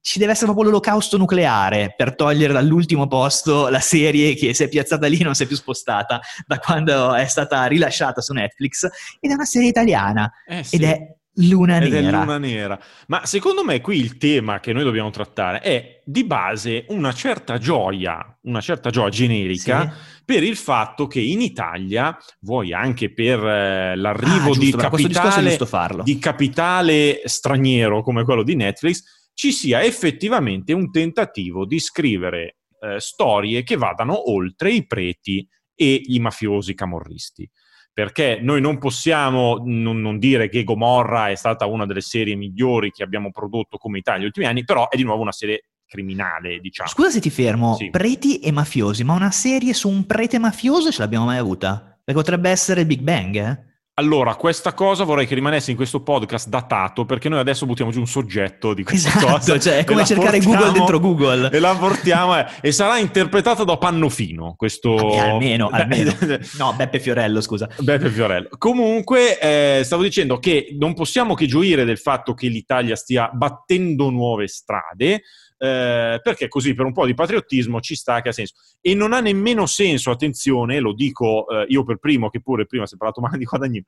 ci 0.00 0.18
deve 0.18 0.32
essere 0.32 0.46
proprio 0.46 0.70
l'olocausto 0.70 1.16
nucleare 1.16 1.94
per 1.96 2.16
togliere 2.16 2.52
dall'ultimo 2.52 3.06
posto 3.06 3.68
la 3.68 3.78
serie 3.78 4.34
che 4.34 4.52
si 4.52 4.64
è 4.64 4.68
piazzata 4.68 5.06
lì 5.06 5.18
e 5.18 5.24
non 5.24 5.36
si 5.36 5.44
è 5.44 5.46
più 5.46 5.54
spostata 5.54 6.20
da 6.44 6.58
quando 6.58 7.14
è 7.14 7.26
stata 7.26 7.64
rilasciata 7.66 8.20
su 8.20 8.32
Netflix 8.32 8.88
ed 9.20 9.30
è 9.30 9.34
una 9.34 9.44
serie 9.44 9.68
italiana 9.68 10.28
eh 10.48 10.64
sì. 10.64 10.74
ed 10.74 10.82
è 10.82 10.98
Luna 11.36 11.78
Ed 11.78 11.92
Nera. 11.92 12.20
Luna 12.20 12.38
Nera. 12.38 12.80
Ma 13.08 13.26
secondo 13.26 13.64
me 13.64 13.80
qui 13.80 13.98
il 13.98 14.16
tema 14.18 14.60
che 14.60 14.72
noi 14.72 14.84
dobbiamo 14.84 15.10
trattare 15.10 15.60
è 15.60 16.02
di 16.04 16.24
base 16.24 16.84
una 16.88 17.12
certa 17.12 17.58
gioia, 17.58 18.38
una 18.42 18.60
certa 18.60 18.90
gioia 18.90 19.08
generica 19.08 19.90
sì. 19.90 20.22
per 20.24 20.42
il 20.42 20.56
fatto 20.56 21.06
che 21.06 21.20
in 21.20 21.40
Italia, 21.40 22.16
vuoi 22.40 22.72
anche 22.72 23.12
per 23.12 23.44
eh, 23.44 23.96
l'arrivo 23.96 24.50
ah, 24.50 24.54
giusto, 24.54 24.60
di, 24.60 24.70
capitale, 24.72 25.58
di 26.04 26.18
capitale 26.18 27.22
straniero 27.24 28.02
come 28.02 28.24
quello 28.24 28.42
di 28.42 28.54
Netflix, 28.54 29.02
ci 29.34 29.50
sia 29.50 29.82
effettivamente 29.82 30.72
un 30.72 30.90
tentativo 30.92 31.66
di 31.66 31.80
scrivere 31.80 32.58
eh, 32.80 33.00
storie 33.00 33.64
che 33.64 33.76
vadano 33.76 34.30
oltre 34.30 34.70
i 34.70 34.86
preti 34.86 35.46
e 35.74 36.00
i 36.04 36.20
mafiosi 36.20 36.74
camorristi 36.74 37.50
perché 37.94 38.40
noi 38.42 38.60
non 38.60 38.78
possiamo 38.78 39.62
non, 39.64 40.00
non, 40.00 40.18
dire 40.18 40.48
che 40.48 40.64
Gomorra 40.64 41.30
è 41.30 41.36
stata 41.36 41.64
una 41.66 41.86
delle 41.86 42.00
serie 42.00 42.34
migliori 42.34 42.90
che 42.90 43.04
abbiamo 43.04 43.30
prodotto 43.30 43.78
come 43.78 43.98
Italia 43.98 44.18
negli 44.18 44.28
ultimi 44.28 44.46
anni, 44.46 44.64
però 44.64 44.88
è 44.88 44.96
di 44.96 45.04
nuovo 45.04 45.22
una 45.22 45.32
serie 45.32 45.66
criminale, 45.86 46.58
diciamo. 46.58 46.88
Scusa 46.88 47.10
se 47.10 47.20
ti 47.20 47.30
fermo, 47.30 47.76
sì. 47.76 47.90
preti 47.90 48.40
e 48.40 48.50
mafiosi, 48.50 49.04
ma 49.04 49.14
una 49.14 49.30
serie 49.30 49.72
su 49.72 49.88
un 49.88 50.06
prete 50.06 50.40
mafioso 50.40 50.90
ce 50.90 51.02
l'abbiamo 51.02 51.26
mai 51.26 51.38
avuta? 51.38 51.96
Perché 52.02 52.20
potrebbe 52.20 52.50
essere 52.50 52.84
Big 52.84 53.00
Bang, 53.00 53.36
eh? 53.36 53.73
Allora, 53.96 54.34
questa 54.34 54.74
cosa 54.74 55.04
vorrei 55.04 55.24
che 55.24 55.36
rimanesse 55.36 55.70
in 55.70 55.76
questo 55.76 56.02
podcast 56.02 56.48
datato 56.48 57.04
perché 57.04 57.28
noi 57.28 57.38
adesso 57.38 57.64
buttiamo 57.64 57.92
giù 57.92 58.00
un 58.00 58.08
soggetto 58.08 58.74
di 58.74 58.82
questa 58.82 59.08
esatto, 59.08 59.26
cosa. 59.26 59.56
Cioè, 59.56 59.76
è 59.76 59.84
come 59.84 60.04
cercare 60.04 60.40
Google 60.40 60.72
dentro 60.72 60.98
Google. 60.98 61.48
E 61.52 61.60
la 61.60 61.76
portiamo 61.76 62.36
eh, 62.36 62.44
e 62.60 62.72
sarà 62.72 62.98
interpretato 62.98 63.62
da 63.62 63.76
Pannofino. 63.76 64.54
Questo... 64.56 64.96
Ah, 64.96 65.30
almeno, 65.30 65.68
almeno. 65.68 66.12
no, 66.58 66.72
Beppe 66.72 66.98
Fiorello, 66.98 67.40
scusa. 67.40 67.68
Beppe 67.78 68.10
Fiorello. 68.10 68.48
Comunque, 68.58 69.38
eh, 69.38 69.84
stavo 69.84 70.02
dicendo 70.02 70.40
che 70.40 70.74
non 70.76 70.92
possiamo 70.94 71.34
che 71.34 71.46
gioire 71.46 71.84
del 71.84 71.98
fatto 71.98 72.34
che 72.34 72.48
l'Italia 72.48 72.96
stia 72.96 73.30
battendo 73.32 74.10
nuove 74.10 74.48
strade 74.48 75.22
eh, 75.64 76.20
perché 76.22 76.46
così 76.48 76.74
per 76.74 76.84
un 76.84 76.92
po' 76.92 77.06
di 77.06 77.14
patriottismo 77.14 77.80
ci 77.80 77.94
sta 77.94 78.20
che 78.20 78.28
ha 78.28 78.32
senso. 78.32 78.54
E 78.82 78.94
non 78.94 79.14
ha 79.14 79.20
nemmeno 79.20 79.64
senso, 79.64 80.10
attenzione, 80.10 80.78
lo 80.78 80.92
dico 80.92 81.48
eh, 81.48 81.64
io 81.68 81.84
per 81.84 81.96
primo, 81.96 82.28
che 82.28 82.42
pure 82.42 82.66
prima 82.66 82.84
si 82.84 82.94
è 82.94 82.98
parlato 82.98 83.22
male 83.22 83.38
di 83.38 83.44
Guadagnino, 83.44 83.84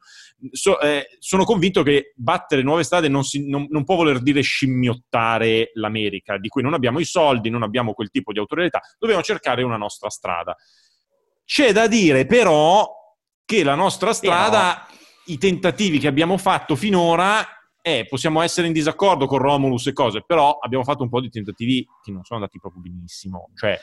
so, 0.53 0.81
eh, 0.81 1.07
sono 1.19 1.45
convinto 1.45 1.83
che 1.83 2.15
battere 2.17 2.63
nuove 2.63 2.83
strade 2.83 3.09
non, 3.09 3.25
si, 3.25 3.47
non, 3.47 3.67
non, 3.69 3.85
può 3.85 3.97
voler 3.97 4.23
dire 4.23 4.41
scimmiottare 4.41 5.73
l'America, 5.75 6.39
di 6.39 6.49
cui 6.49 6.63
non 6.63 6.73
abbiamo 6.73 6.99
i 6.99 7.05
soldi, 7.05 7.51
non 7.51 7.63
abbiamo 7.63 7.93
quel 7.93 8.09
tipo 8.09 8.33
di 8.33 8.39
autorità, 8.39 8.81
dobbiamo 8.99 9.23
cercare 9.23 9.63
una 9.63 9.77
nostra 9.77 10.09
strada. 10.09 10.57
C'è 11.45 11.73
da 11.73 11.87
dire 11.89 12.25
però 12.25 12.91
che 13.45 13.63
la 13.63 13.75
nostra 13.75 14.15
strada, 14.15 14.87
però... 14.87 14.99
i 15.27 15.37
tentativi 15.37 15.99
che 15.99 16.09
abbiamo 16.09 16.39
fatto 16.39 16.75
finora 16.75 17.47
eh, 17.87 18.05
possiamo 18.09 18.43
essere 18.43 18.67
in 18.67 18.73
disaccordo 18.73 19.27
con 19.27 19.39
Romulus 19.39 19.87
e 19.87 19.93
cose, 19.93 20.25
però 20.27 20.59
abbiamo 20.59 20.83
fatto 20.83 21.05
un 21.05 21.09
po' 21.09 21.21
di 21.21 21.31
tentativi 21.31 21.87
che 22.03 22.11
non 22.11 22.25
sono 22.25 22.41
andati 22.41 22.59
proprio 22.59 22.83
benissimo. 22.83 23.51
Cioè, 23.55 23.79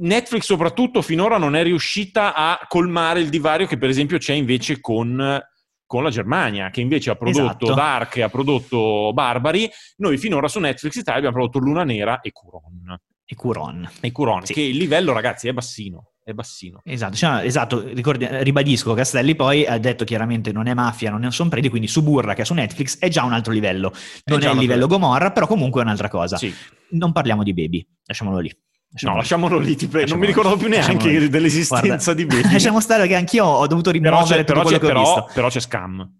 Netflix 0.00 0.42
soprattutto 0.42 1.00
finora 1.00 1.38
non 1.38 1.56
è 1.56 1.62
riuscita 1.62 2.34
a 2.34 2.60
colmare 2.68 3.20
il 3.20 3.30
divario 3.30 3.66
che 3.66 3.78
per 3.78 3.88
esempio 3.88 4.18
c'è 4.18 4.34
invece 4.34 4.82
con, 4.82 5.40
con 5.86 6.02
la 6.02 6.10
Germania, 6.10 6.68
che 6.68 6.82
invece 6.82 7.08
ha 7.08 7.14
prodotto 7.14 7.64
esatto. 7.64 7.74
Dark 7.74 8.16
e 8.16 8.22
ha 8.22 8.28
prodotto 8.28 9.10
Barbari. 9.14 9.66
Noi 9.96 10.18
finora 10.18 10.46
su 10.46 10.58
Netflix 10.58 10.96
Italia 10.96 11.20
abbiamo 11.20 11.36
prodotto 11.36 11.60
Luna 11.60 11.84
Nera 11.84 12.20
e 12.20 12.30
Curon. 12.30 12.94
E 13.24 13.34
Curon. 13.34 13.90
E 14.00 14.12
Curon, 14.12 14.44
sì. 14.44 14.52
che 14.52 14.60
il 14.60 14.76
livello 14.76 15.14
ragazzi 15.14 15.48
è 15.48 15.54
bassino 15.54 16.10
è 16.28 16.34
bassino. 16.34 16.82
Esatto, 16.84 17.16
cioè, 17.16 17.42
esatto 17.44 17.82
ricordi, 17.86 18.26
ribadisco, 18.30 18.92
Castelli 18.92 19.34
poi 19.34 19.64
ha 19.64 19.78
detto 19.78 20.04
chiaramente 20.04 20.52
non 20.52 20.66
è 20.66 20.74
mafia, 20.74 21.10
non 21.10 21.32
sono 21.32 21.48
predi, 21.48 21.70
quindi 21.70 21.88
Suburra 21.88 22.34
che 22.34 22.42
è 22.42 22.44
su 22.44 22.52
Netflix 22.52 22.98
è 22.98 23.08
già 23.08 23.24
un 23.24 23.32
altro 23.32 23.52
livello. 23.52 23.94
Non 24.24 24.42
è, 24.42 24.46
è 24.46 24.50
il 24.50 24.58
livello 24.58 24.86
Gomorra, 24.86 25.32
però 25.32 25.46
comunque 25.46 25.80
è 25.80 25.84
un'altra 25.84 26.08
cosa. 26.08 26.36
Sì. 26.36 26.54
Non 26.90 27.12
parliamo 27.12 27.42
di 27.42 27.54
Baby, 27.54 27.86
lasciamolo 28.04 28.40
lì. 28.40 28.54
Lasciamo 28.90 29.12
no, 29.14 29.18
lasciamolo 29.20 29.58
lì, 29.58 29.74
ti 29.76 29.86
prego. 29.86 30.10
non 30.10 30.18
mi 30.18 30.26
ricordo 30.26 30.56
più 30.56 30.68
neanche 30.68 31.28
dell'esistenza 31.28 32.12
Guarda, 32.12 32.14
di 32.14 32.26
Baby. 32.26 32.52
lasciamo 32.52 32.80
stare 32.80 33.00
perché 33.00 33.16
anch'io 33.16 33.44
ho 33.44 33.66
dovuto 33.66 33.90
rimuovere 33.90 34.44
però 34.44 34.62
tutto 34.62 34.76
quello 34.76 34.78
che 34.78 34.86
però, 34.86 35.00
ho 35.00 35.14
visto. 35.14 35.30
Però 35.32 35.48
c'è 35.48 35.60
Scam. 35.60 36.12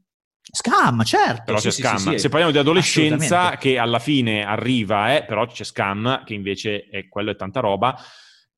Scam, 0.51 1.03
certo. 1.05 1.43
Però 1.45 1.59
sì, 1.59 1.69
c'è 1.69 1.73
sì, 1.73 1.83
Scam. 1.83 1.97
Sì, 1.97 2.19
Se 2.19 2.29
parliamo 2.31 2.53
di 2.53 2.59
adolescenza, 2.59 3.57
che 3.59 3.77
alla 3.77 3.99
fine 3.99 4.43
arriva, 4.43 5.17
eh, 5.17 5.25
però 5.25 5.47
c'è 5.47 5.65
Scam, 5.65 6.25
che 6.25 6.33
invece 6.33 6.89
è 6.91 7.09
quello 7.09 7.31
è 7.31 7.37
tanta 7.37 7.61
roba 7.61 7.99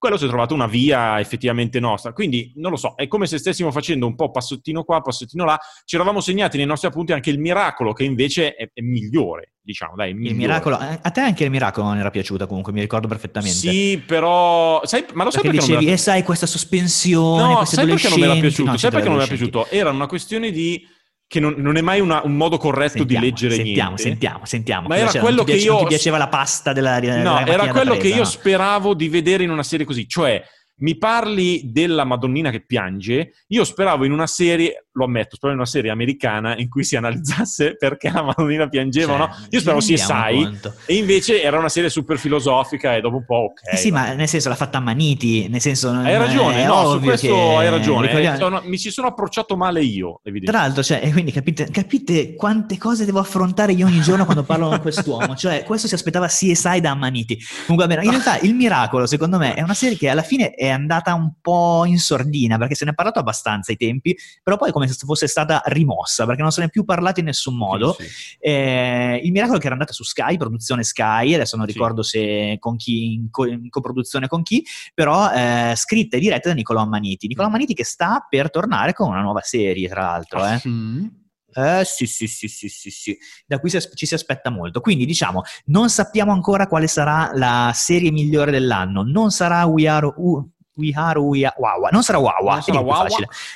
quello 0.00 0.16
si 0.16 0.24
è 0.24 0.28
trovato 0.28 0.54
una 0.54 0.66
via 0.66 1.20
effettivamente 1.20 1.78
nostra. 1.78 2.14
Quindi, 2.14 2.54
non 2.56 2.70
lo 2.70 2.78
so, 2.78 2.94
è 2.96 3.06
come 3.06 3.26
se 3.26 3.36
stessimo 3.36 3.70
facendo 3.70 4.06
un 4.06 4.14
po' 4.14 4.30
passettino 4.30 4.82
qua, 4.82 5.02
passettino 5.02 5.44
là. 5.44 5.60
Ci 5.84 5.94
eravamo 5.94 6.22
segnati 6.22 6.56
nei 6.56 6.64
nostri 6.64 6.88
appunti 6.88 7.12
anche 7.12 7.28
il 7.28 7.38
miracolo, 7.38 7.92
che 7.92 8.04
invece 8.04 8.54
è, 8.54 8.70
è 8.72 8.80
migliore, 8.80 9.52
diciamo, 9.60 9.96
dai, 9.96 10.12
Il 10.12 10.34
miracolo, 10.34 10.80
eh, 10.80 10.98
a 11.02 11.10
te 11.10 11.20
anche 11.20 11.44
il 11.44 11.50
miracolo 11.50 11.88
non 11.88 11.98
era 11.98 12.08
piaciuta 12.08 12.46
comunque, 12.46 12.72
mi 12.72 12.80
ricordo 12.80 13.08
perfettamente. 13.08 13.58
Sì, 13.58 14.02
però, 14.04 14.80
sai, 14.84 15.04
ma 15.12 15.24
lo 15.24 15.30
sai 15.30 15.42
perché, 15.42 15.58
perché 15.58 15.72
dicevi, 15.74 15.90
e 15.90 15.92
eh, 15.92 15.96
sai, 15.98 16.22
questa 16.22 16.46
sospensione, 16.46 17.52
no, 17.52 17.64
sai 17.66 17.86
perché 17.86 18.08
non 18.08 18.18
mi 18.18 18.24
era 18.24 18.40
piaciuto? 18.40 18.70
No, 18.70 18.76
sai 18.78 18.90
perché 18.90 19.06
non 19.06 19.16
mi 19.16 19.22
era 19.22 19.28
piaciuto? 19.28 19.66
Era 19.68 19.90
una 19.90 20.06
questione 20.06 20.50
di 20.50 20.82
che 21.30 21.38
non, 21.38 21.54
non, 21.58 21.76
è 21.76 21.80
mai 21.80 22.00
una, 22.00 22.22
un 22.24 22.34
modo 22.36 22.56
corretto 22.56 22.98
sentiamo, 22.98 23.24
di 23.24 23.30
leggere 23.30 23.54
sentiamo, 23.54 23.90
niente. 23.90 24.02
Sentiamo, 24.02 24.44
sentiamo, 24.46 24.88
Ma 24.88 24.96
era 24.96 25.12
quello 25.12 25.44
che 25.44 25.52
io... 25.52 25.74
Non 25.74 25.82
ti 25.82 25.86
piaceva 25.90 26.18
la 26.18 26.26
pasta 26.26 26.72
della... 26.72 26.94
No, 26.98 26.98
della 26.98 27.46
era 27.46 27.68
quello 27.68 27.96
che 27.96 28.08
io 28.08 28.16
no? 28.16 28.24
speravo 28.24 28.94
di 28.94 29.08
vedere 29.08 29.44
in 29.44 29.50
una 29.50 29.62
serie 29.62 29.86
così, 29.86 30.08
cioè 30.08 30.42
mi 30.80 30.96
parli 30.96 31.62
della 31.72 32.04
Madonnina 32.04 32.50
che 32.50 32.64
piange, 32.64 33.32
io 33.48 33.64
speravo 33.64 34.04
in 34.04 34.12
una 34.12 34.26
serie, 34.26 34.86
lo 34.92 35.04
ammetto, 35.04 35.36
speravo 35.36 35.52
in 35.58 35.60
una 35.62 35.70
serie 35.70 35.90
americana 35.90 36.56
in 36.56 36.68
cui 36.68 36.84
si 36.84 36.96
analizzasse 36.96 37.76
perché 37.80 38.10
la 38.10 38.22
Madonnina 38.22 38.68
piangeva, 38.68 39.16
Cioè, 39.16 39.18
no? 39.18 39.34
Io 39.50 39.60
speravo 39.60 39.84
rendiamo 39.86 40.42
conto. 40.50 40.74
e 40.86 40.94
invece 40.96 41.42
era 41.42 41.58
una 41.58 41.68
serie 41.68 41.88
super 41.90 42.18
filosofica 42.18 42.94
e 42.96 43.00
dopo 43.00 43.16
un 43.16 43.24
po' 43.24 43.50
ok. 43.52 43.72
Eh 43.72 43.76
sì, 43.76 43.90
va. 43.90 44.00
ma 44.00 44.12
nel 44.14 44.28
senso 44.28 44.48
l'ha 44.48 44.54
fatta 44.54 44.78
a 44.78 44.80
Maniti, 44.80 45.48
nel 45.48 45.60
senso... 45.60 45.90
Hai 45.90 46.16
ragione, 46.16 46.64
no, 46.64 46.90
su 46.92 47.00
questo 47.00 47.26
che- 47.26 47.56
hai 47.56 47.68
ragione. 47.70 48.06
ricordiamo- 48.06 48.36
sono- 48.38 48.62
mi 48.64 48.78
ci 48.78 48.90
sono 48.90 49.08
approcciato 49.08 49.56
male 49.56 49.82
io, 49.82 50.20
evidentemente. 50.24 50.50
Tra 50.50 50.60
l'altro, 50.60 50.82
cioè, 50.82 51.00
e 51.02 51.12
quindi 51.12 51.30
capite, 51.32 51.68
capite 51.70 52.34
quante 52.34 52.78
cose 52.78 53.04
devo 53.04 53.18
affrontare 53.18 53.72
io 53.72 53.86
ogni 53.86 54.00
giorno 54.00 54.24
quando 54.24 54.42
parlo 54.44 54.68
con 54.68 54.80
quest'uomo? 54.80 55.34
Cioè, 55.36 55.62
questo 55.64 55.86
si 55.88 55.94
aspettava 55.94 56.26
CSI 56.26 56.80
da 56.80 56.90
Ammaniti. 56.90 57.38
Comunque, 57.66 57.86
va 57.86 57.94
bene, 57.94 58.04
in 58.04 58.10
realtà 58.10 58.38
il 58.40 58.54
miracolo, 58.54 59.06
secondo 59.06 59.38
me, 59.38 59.54
è 59.54 59.62
una 59.62 59.74
serie 59.74 59.96
che 59.96 60.08
alla 60.08 60.22
fine 60.22 60.50
è 60.50 60.68
andata 60.70 61.14
un 61.14 61.34
po' 61.40 61.84
in 61.84 61.98
sordina, 61.98 62.58
perché 62.58 62.74
se 62.74 62.84
ne 62.84 62.90
è 62.92 62.94
parlato 62.94 63.18
abbastanza 63.18 63.70
ai 63.70 63.76
tempi, 63.76 64.16
però 64.42 64.56
poi 64.56 64.72
come 64.72 64.88
se 64.88 64.94
fosse 65.04 65.26
stata 65.26 65.62
rimossa, 65.66 66.26
perché 66.26 66.42
non 66.42 66.50
se 66.52 66.60
ne 66.60 66.66
è 66.66 66.70
più 66.70 66.84
parlato 66.84 67.20
in 67.20 67.26
nessun 67.26 67.56
modo. 67.56 67.92
Sì, 67.94 68.04
sì. 68.04 68.36
Eh, 68.40 69.20
il 69.22 69.30
miracolo 69.32 69.56
è 69.56 69.60
che 69.60 69.66
era 69.66 69.74
andata 69.74 69.92
su 69.92 70.02
Sky, 70.04 70.36
produzione 70.36 70.82
Sky, 70.82 71.34
adesso 71.34 71.56
non 71.56 71.66
Sì. 71.66 71.72
ricordo 71.72 72.02
se 72.02 72.56
con 72.58 72.76
chi, 72.76 73.14
in, 73.14 73.30
co- 73.30 73.46
in 73.46 73.68
coproduzione 73.70 74.26
con 74.28 74.42
chi, 74.42 74.64
però 74.94 75.30
eh, 75.32 75.74
scritta 75.76 76.16
e 76.16 76.20
diretta 76.20 76.48
da 76.48 76.54
Nicolò 76.54 76.80
Ammaniti. 76.80 77.26
Nicolò 77.26 77.46
Ammaniti 77.46 77.74
che 77.74 77.84
sta 77.84 78.26
per 78.28 78.50
tornare 78.50 78.92
con 78.92 79.08
una 79.08 79.20
nuova 79.20 79.40
serie, 79.42 79.88
tra 79.88 80.02
l'altro. 80.02 80.42
Ah, 80.42 80.54
eh. 80.54 80.58
sì? 80.58 81.18
Eh, 81.52 81.82
sì, 81.84 82.06
sì, 82.06 82.28
sì, 82.28 82.46
sì, 82.46 82.68
sì, 82.68 82.90
sì. 82.90 83.18
Da 83.44 83.58
qui 83.58 83.70
ci 83.70 84.06
si 84.06 84.14
aspetta 84.14 84.50
molto. 84.50 84.80
Quindi, 84.80 85.04
diciamo, 85.04 85.42
non 85.66 85.90
sappiamo 85.90 86.30
ancora 86.32 86.68
quale 86.68 86.86
sarà 86.86 87.32
la 87.34 87.72
serie 87.74 88.12
migliore 88.12 88.52
dell'anno. 88.52 89.02
Non 89.02 89.30
sarà 89.32 89.64
We 89.64 89.88
Are... 89.88 90.12
U- 90.16 90.48
We 90.74 90.92
Are 90.94 91.18
We 91.18 91.44
Are- 91.44 91.54
Wawa. 91.58 91.88
Non 91.90 92.02
sarà 92.02 92.18
Wawa, 92.18 92.52
Non 92.54 92.62
sarà 92.62 92.80
Wawa. 92.80 93.08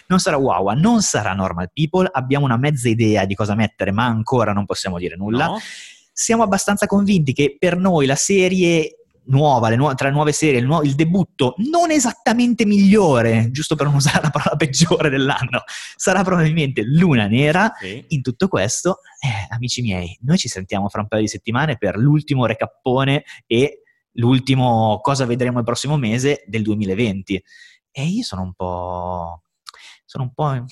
Non 0.06 0.18
sarà 0.18 0.36
Wawa, 0.36 0.74
non 0.74 1.02
sarà 1.02 1.32
Normal 1.32 1.70
People. 1.72 2.08
Abbiamo 2.12 2.44
una 2.44 2.56
mezza 2.56 2.88
idea 2.88 3.24
di 3.24 3.34
cosa 3.34 3.54
mettere, 3.54 3.92
ma 3.92 4.04
ancora 4.04 4.52
non 4.52 4.66
possiamo 4.66 4.98
dire 4.98 5.16
nulla. 5.16 5.46
No? 5.46 5.58
Siamo 6.12 6.42
abbastanza 6.42 6.86
convinti 6.86 7.32
che 7.32 7.56
per 7.58 7.76
noi 7.76 8.06
la 8.06 8.14
serie 8.14 8.98
nuova, 9.26 9.70
le 9.70 9.76
nuove- 9.76 9.94
tra 9.94 10.08
le 10.08 10.12
nuove 10.14 10.32
serie, 10.32 10.58
il, 10.60 10.66
nuovo- 10.66 10.84
il 10.84 10.94
debutto 10.94 11.54
non 11.70 11.90
esattamente 11.90 12.66
migliore, 12.66 13.50
giusto 13.50 13.74
per 13.74 13.86
non 13.86 13.94
usare 13.94 14.20
la 14.22 14.28
parola 14.30 14.54
peggiore 14.56 15.08
dell'anno, 15.08 15.62
sarà 15.96 16.22
probabilmente 16.22 16.82
Luna 16.84 17.26
Nera. 17.26 17.72
Sì. 17.80 18.04
In 18.08 18.20
tutto 18.20 18.48
questo, 18.48 18.98
eh, 19.20 19.46
amici 19.54 19.80
miei, 19.80 20.16
noi 20.22 20.36
ci 20.36 20.48
sentiamo 20.48 20.88
fra 20.90 21.00
un 21.00 21.08
paio 21.08 21.22
di 21.22 21.28
settimane 21.28 21.78
per 21.78 21.96
l'ultimo 21.96 22.44
recappone 22.44 23.24
e 23.46 23.83
l'ultimo 24.14 25.00
cosa 25.02 25.24
vedremo 25.26 25.58
il 25.58 25.64
prossimo 25.64 25.96
mese 25.96 26.44
del 26.46 26.62
2020. 26.62 27.42
E 27.90 28.04
io 28.04 28.22
sono 28.22 28.42
un 28.42 28.52
po'... 28.54 29.42
Sono 30.06 30.24
un 30.24 30.34
po' 30.34 30.64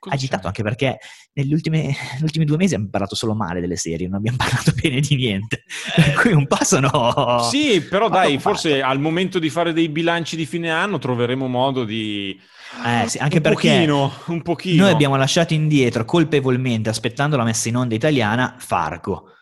Cosa 0.00 0.14
agitato 0.14 0.42
c'è? 0.42 0.46
anche 0.48 0.62
perché 0.62 0.98
negli 1.34 1.52
ultimi, 1.52 1.94
due 2.20 2.56
mesi 2.56 2.74
abbiamo 2.74 2.90
parlato 2.90 3.14
solo 3.14 3.34
male 3.34 3.60
delle 3.60 3.76
serie, 3.76 4.08
non 4.08 4.16
abbiamo 4.16 4.38
parlato 4.42 4.72
bene 4.80 5.00
di 5.00 5.14
niente. 5.14 5.62
Per 5.94 6.14
cui 6.14 6.32
un 6.32 6.46
po' 6.46 6.64
sono... 6.64 7.42
Sì, 7.48 7.80
però 7.80 8.08
dai, 8.08 8.40
forse 8.40 8.82
al 8.82 8.98
momento 8.98 9.38
di 9.38 9.50
fare 9.50 9.72
dei 9.72 9.88
bilanci 9.88 10.34
di 10.34 10.46
fine 10.46 10.70
anno 10.70 10.98
troveremo 10.98 11.46
modo 11.46 11.84
di... 11.84 12.36
Eh, 12.84 13.08
sì, 13.08 13.18
anche 13.18 13.36
un 13.36 13.42
perché 13.42 13.70
pochino, 13.70 14.12
un 14.26 14.42
pochino. 14.42 14.82
Noi 14.82 14.92
abbiamo 14.92 15.16
lasciato 15.16 15.54
indietro 15.54 16.04
colpevolmente, 16.04 16.88
aspettando 16.88 17.36
la 17.36 17.44
messa 17.44 17.68
in 17.68 17.76
onda 17.76 17.94
italiana, 17.94 18.56
Fargo. 18.58 19.37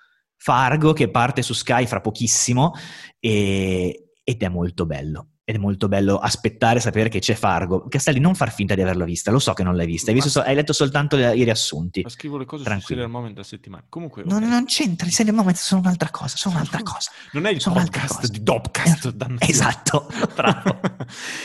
Fargo 0.46 0.92
che 0.92 1.10
parte 1.10 1.42
su 1.42 1.54
Sky 1.54 1.88
fra 1.88 2.00
pochissimo 2.00 2.72
e- 3.18 4.10
ed 4.22 4.40
è 4.42 4.48
molto 4.48 4.86
bello. 4.86 5.30
Ed 5.48 5.56
è 5.56 5.58
molto 5.58 5.86
bello 5.88 6.18
aspettare 6.18 6.78
sapere 6.78 7.08
che 7.08 7.18
c'è 7.18 7.34
Fargo. 7.34 7.86
Castelli, 7.88 8.20
non 8.20 8.36
far 8.36 8.52
finta 8.52 8.74
di 8.76 8.80
averla 8.82 9.04
vista, 9.04 9.32
lo 9.32 9.40
so 9.40 9.52
che 9.54 9.64
non 9.64 9.74
l'hai 9.74 9.86
vista, 9.86 10.10
hai, 10.10 10.14
visto 10.14 10.30
so- 10.30 10.40
hai 10.42 10.54
letto 10.54 10.72
soltanto 10.72 11.16
le- 11.16 11.34
i 11.36 11.42
riassunti. 11.42 12.02
Ma 12.02 12.08
scrivo 12.08 12.36
le 12.38 12.44
cose 12.44 12.62
Tranquillo. 12.62 12.86
su 12.86 12.92
Serial 12.94 13.10
Moment 13.10 13.34
da 13.34 13.42
settimana. 13.42 13.84
Comunque, 13.88 14.22
Non, 14.24 14.42
ok. 14.44 14.48
non 14.48 14.64
c'entra, 14.66 15.08
i 15.08 15.10
serie 15.10 15.32
moment 15.32 15.56
sono 15.56 15.80
un'altra 15.80 16.10
cosa, 16.10 16.36
sono 16.36 16.54
un'altra 16.54 16.82
cosa. 16.84 17.10
Non 17.32 17.46
è 17.46 17.50
il 17.50 17.60
sono 17.60 17.74
podcast 17.74 18.28
di 18.28 18.40
Dopcast. 18.44 19.14
Eh. 19.38 19.46
Esatto, 19.50 20.06
bravo. 20.34 20.80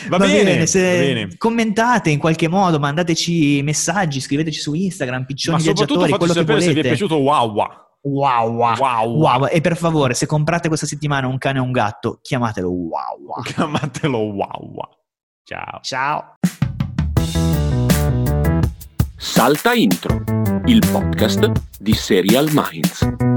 va, 0.09 0.17
bene, 0.19 0.65
se 0.67 0.81
va 0.81 0.99
bene. 0.99 1.37
commentate 1.37 2.11
in 2.11 2.19
qualche 2.19 2.47
modo, 2.47 2.77
mandateci 2.79 3.61
messaggi, 3.63 4.19
scriveteci 4.19 4.59
su 4.59 4.73
Instagram, 4.75 5.21
Ma 5.21 5.25
piccioni 5.25 5.59
soprattutto 5.59 6.05
viaggiatori, 6.05 6.17
quello 6.19 6.33
che 6.33 6.39
sapere 6.39 6.59
se 6.61 6.65
vi 6.65 6.71
è 6.71 6.75
volete. 6.75 6.87
piaciuto 6.95 7.15
Wawa. 7.17 7.85
Wow, 8.03 8.49
wow. 8.55 8.77
Wow. 8.77 9.17
Wow. 9.17 9.47
E 9.47 9.61
per 9.61 9.77
favore, 9.77 10.13
se 10.15 10.25
comprate 10.25 10.67
questa 10.67 10.87
settimana 10.87 11.27
un 11.27 11.37
cane 11.37 11.59
o 11.59 11.63
un 11.63 11.71
gatto, 11.71 12.19
chiamatelo 12.21 12.69
wow. 12.69 13.19
wow. 13.25 13.41
Chiamatelo 13.45 14.17
Wawa. 14.17 14.89
Ciao. 15.43 15.79
Ciao. 15.81 16.35
Salta 19.17 19.73
Intro, 19.73 20.23
il 20.65 20.83
podcast 20.91 21.51
di 21.79 21.93
Serial 21.93 22.49
Minds. 22.51 23.30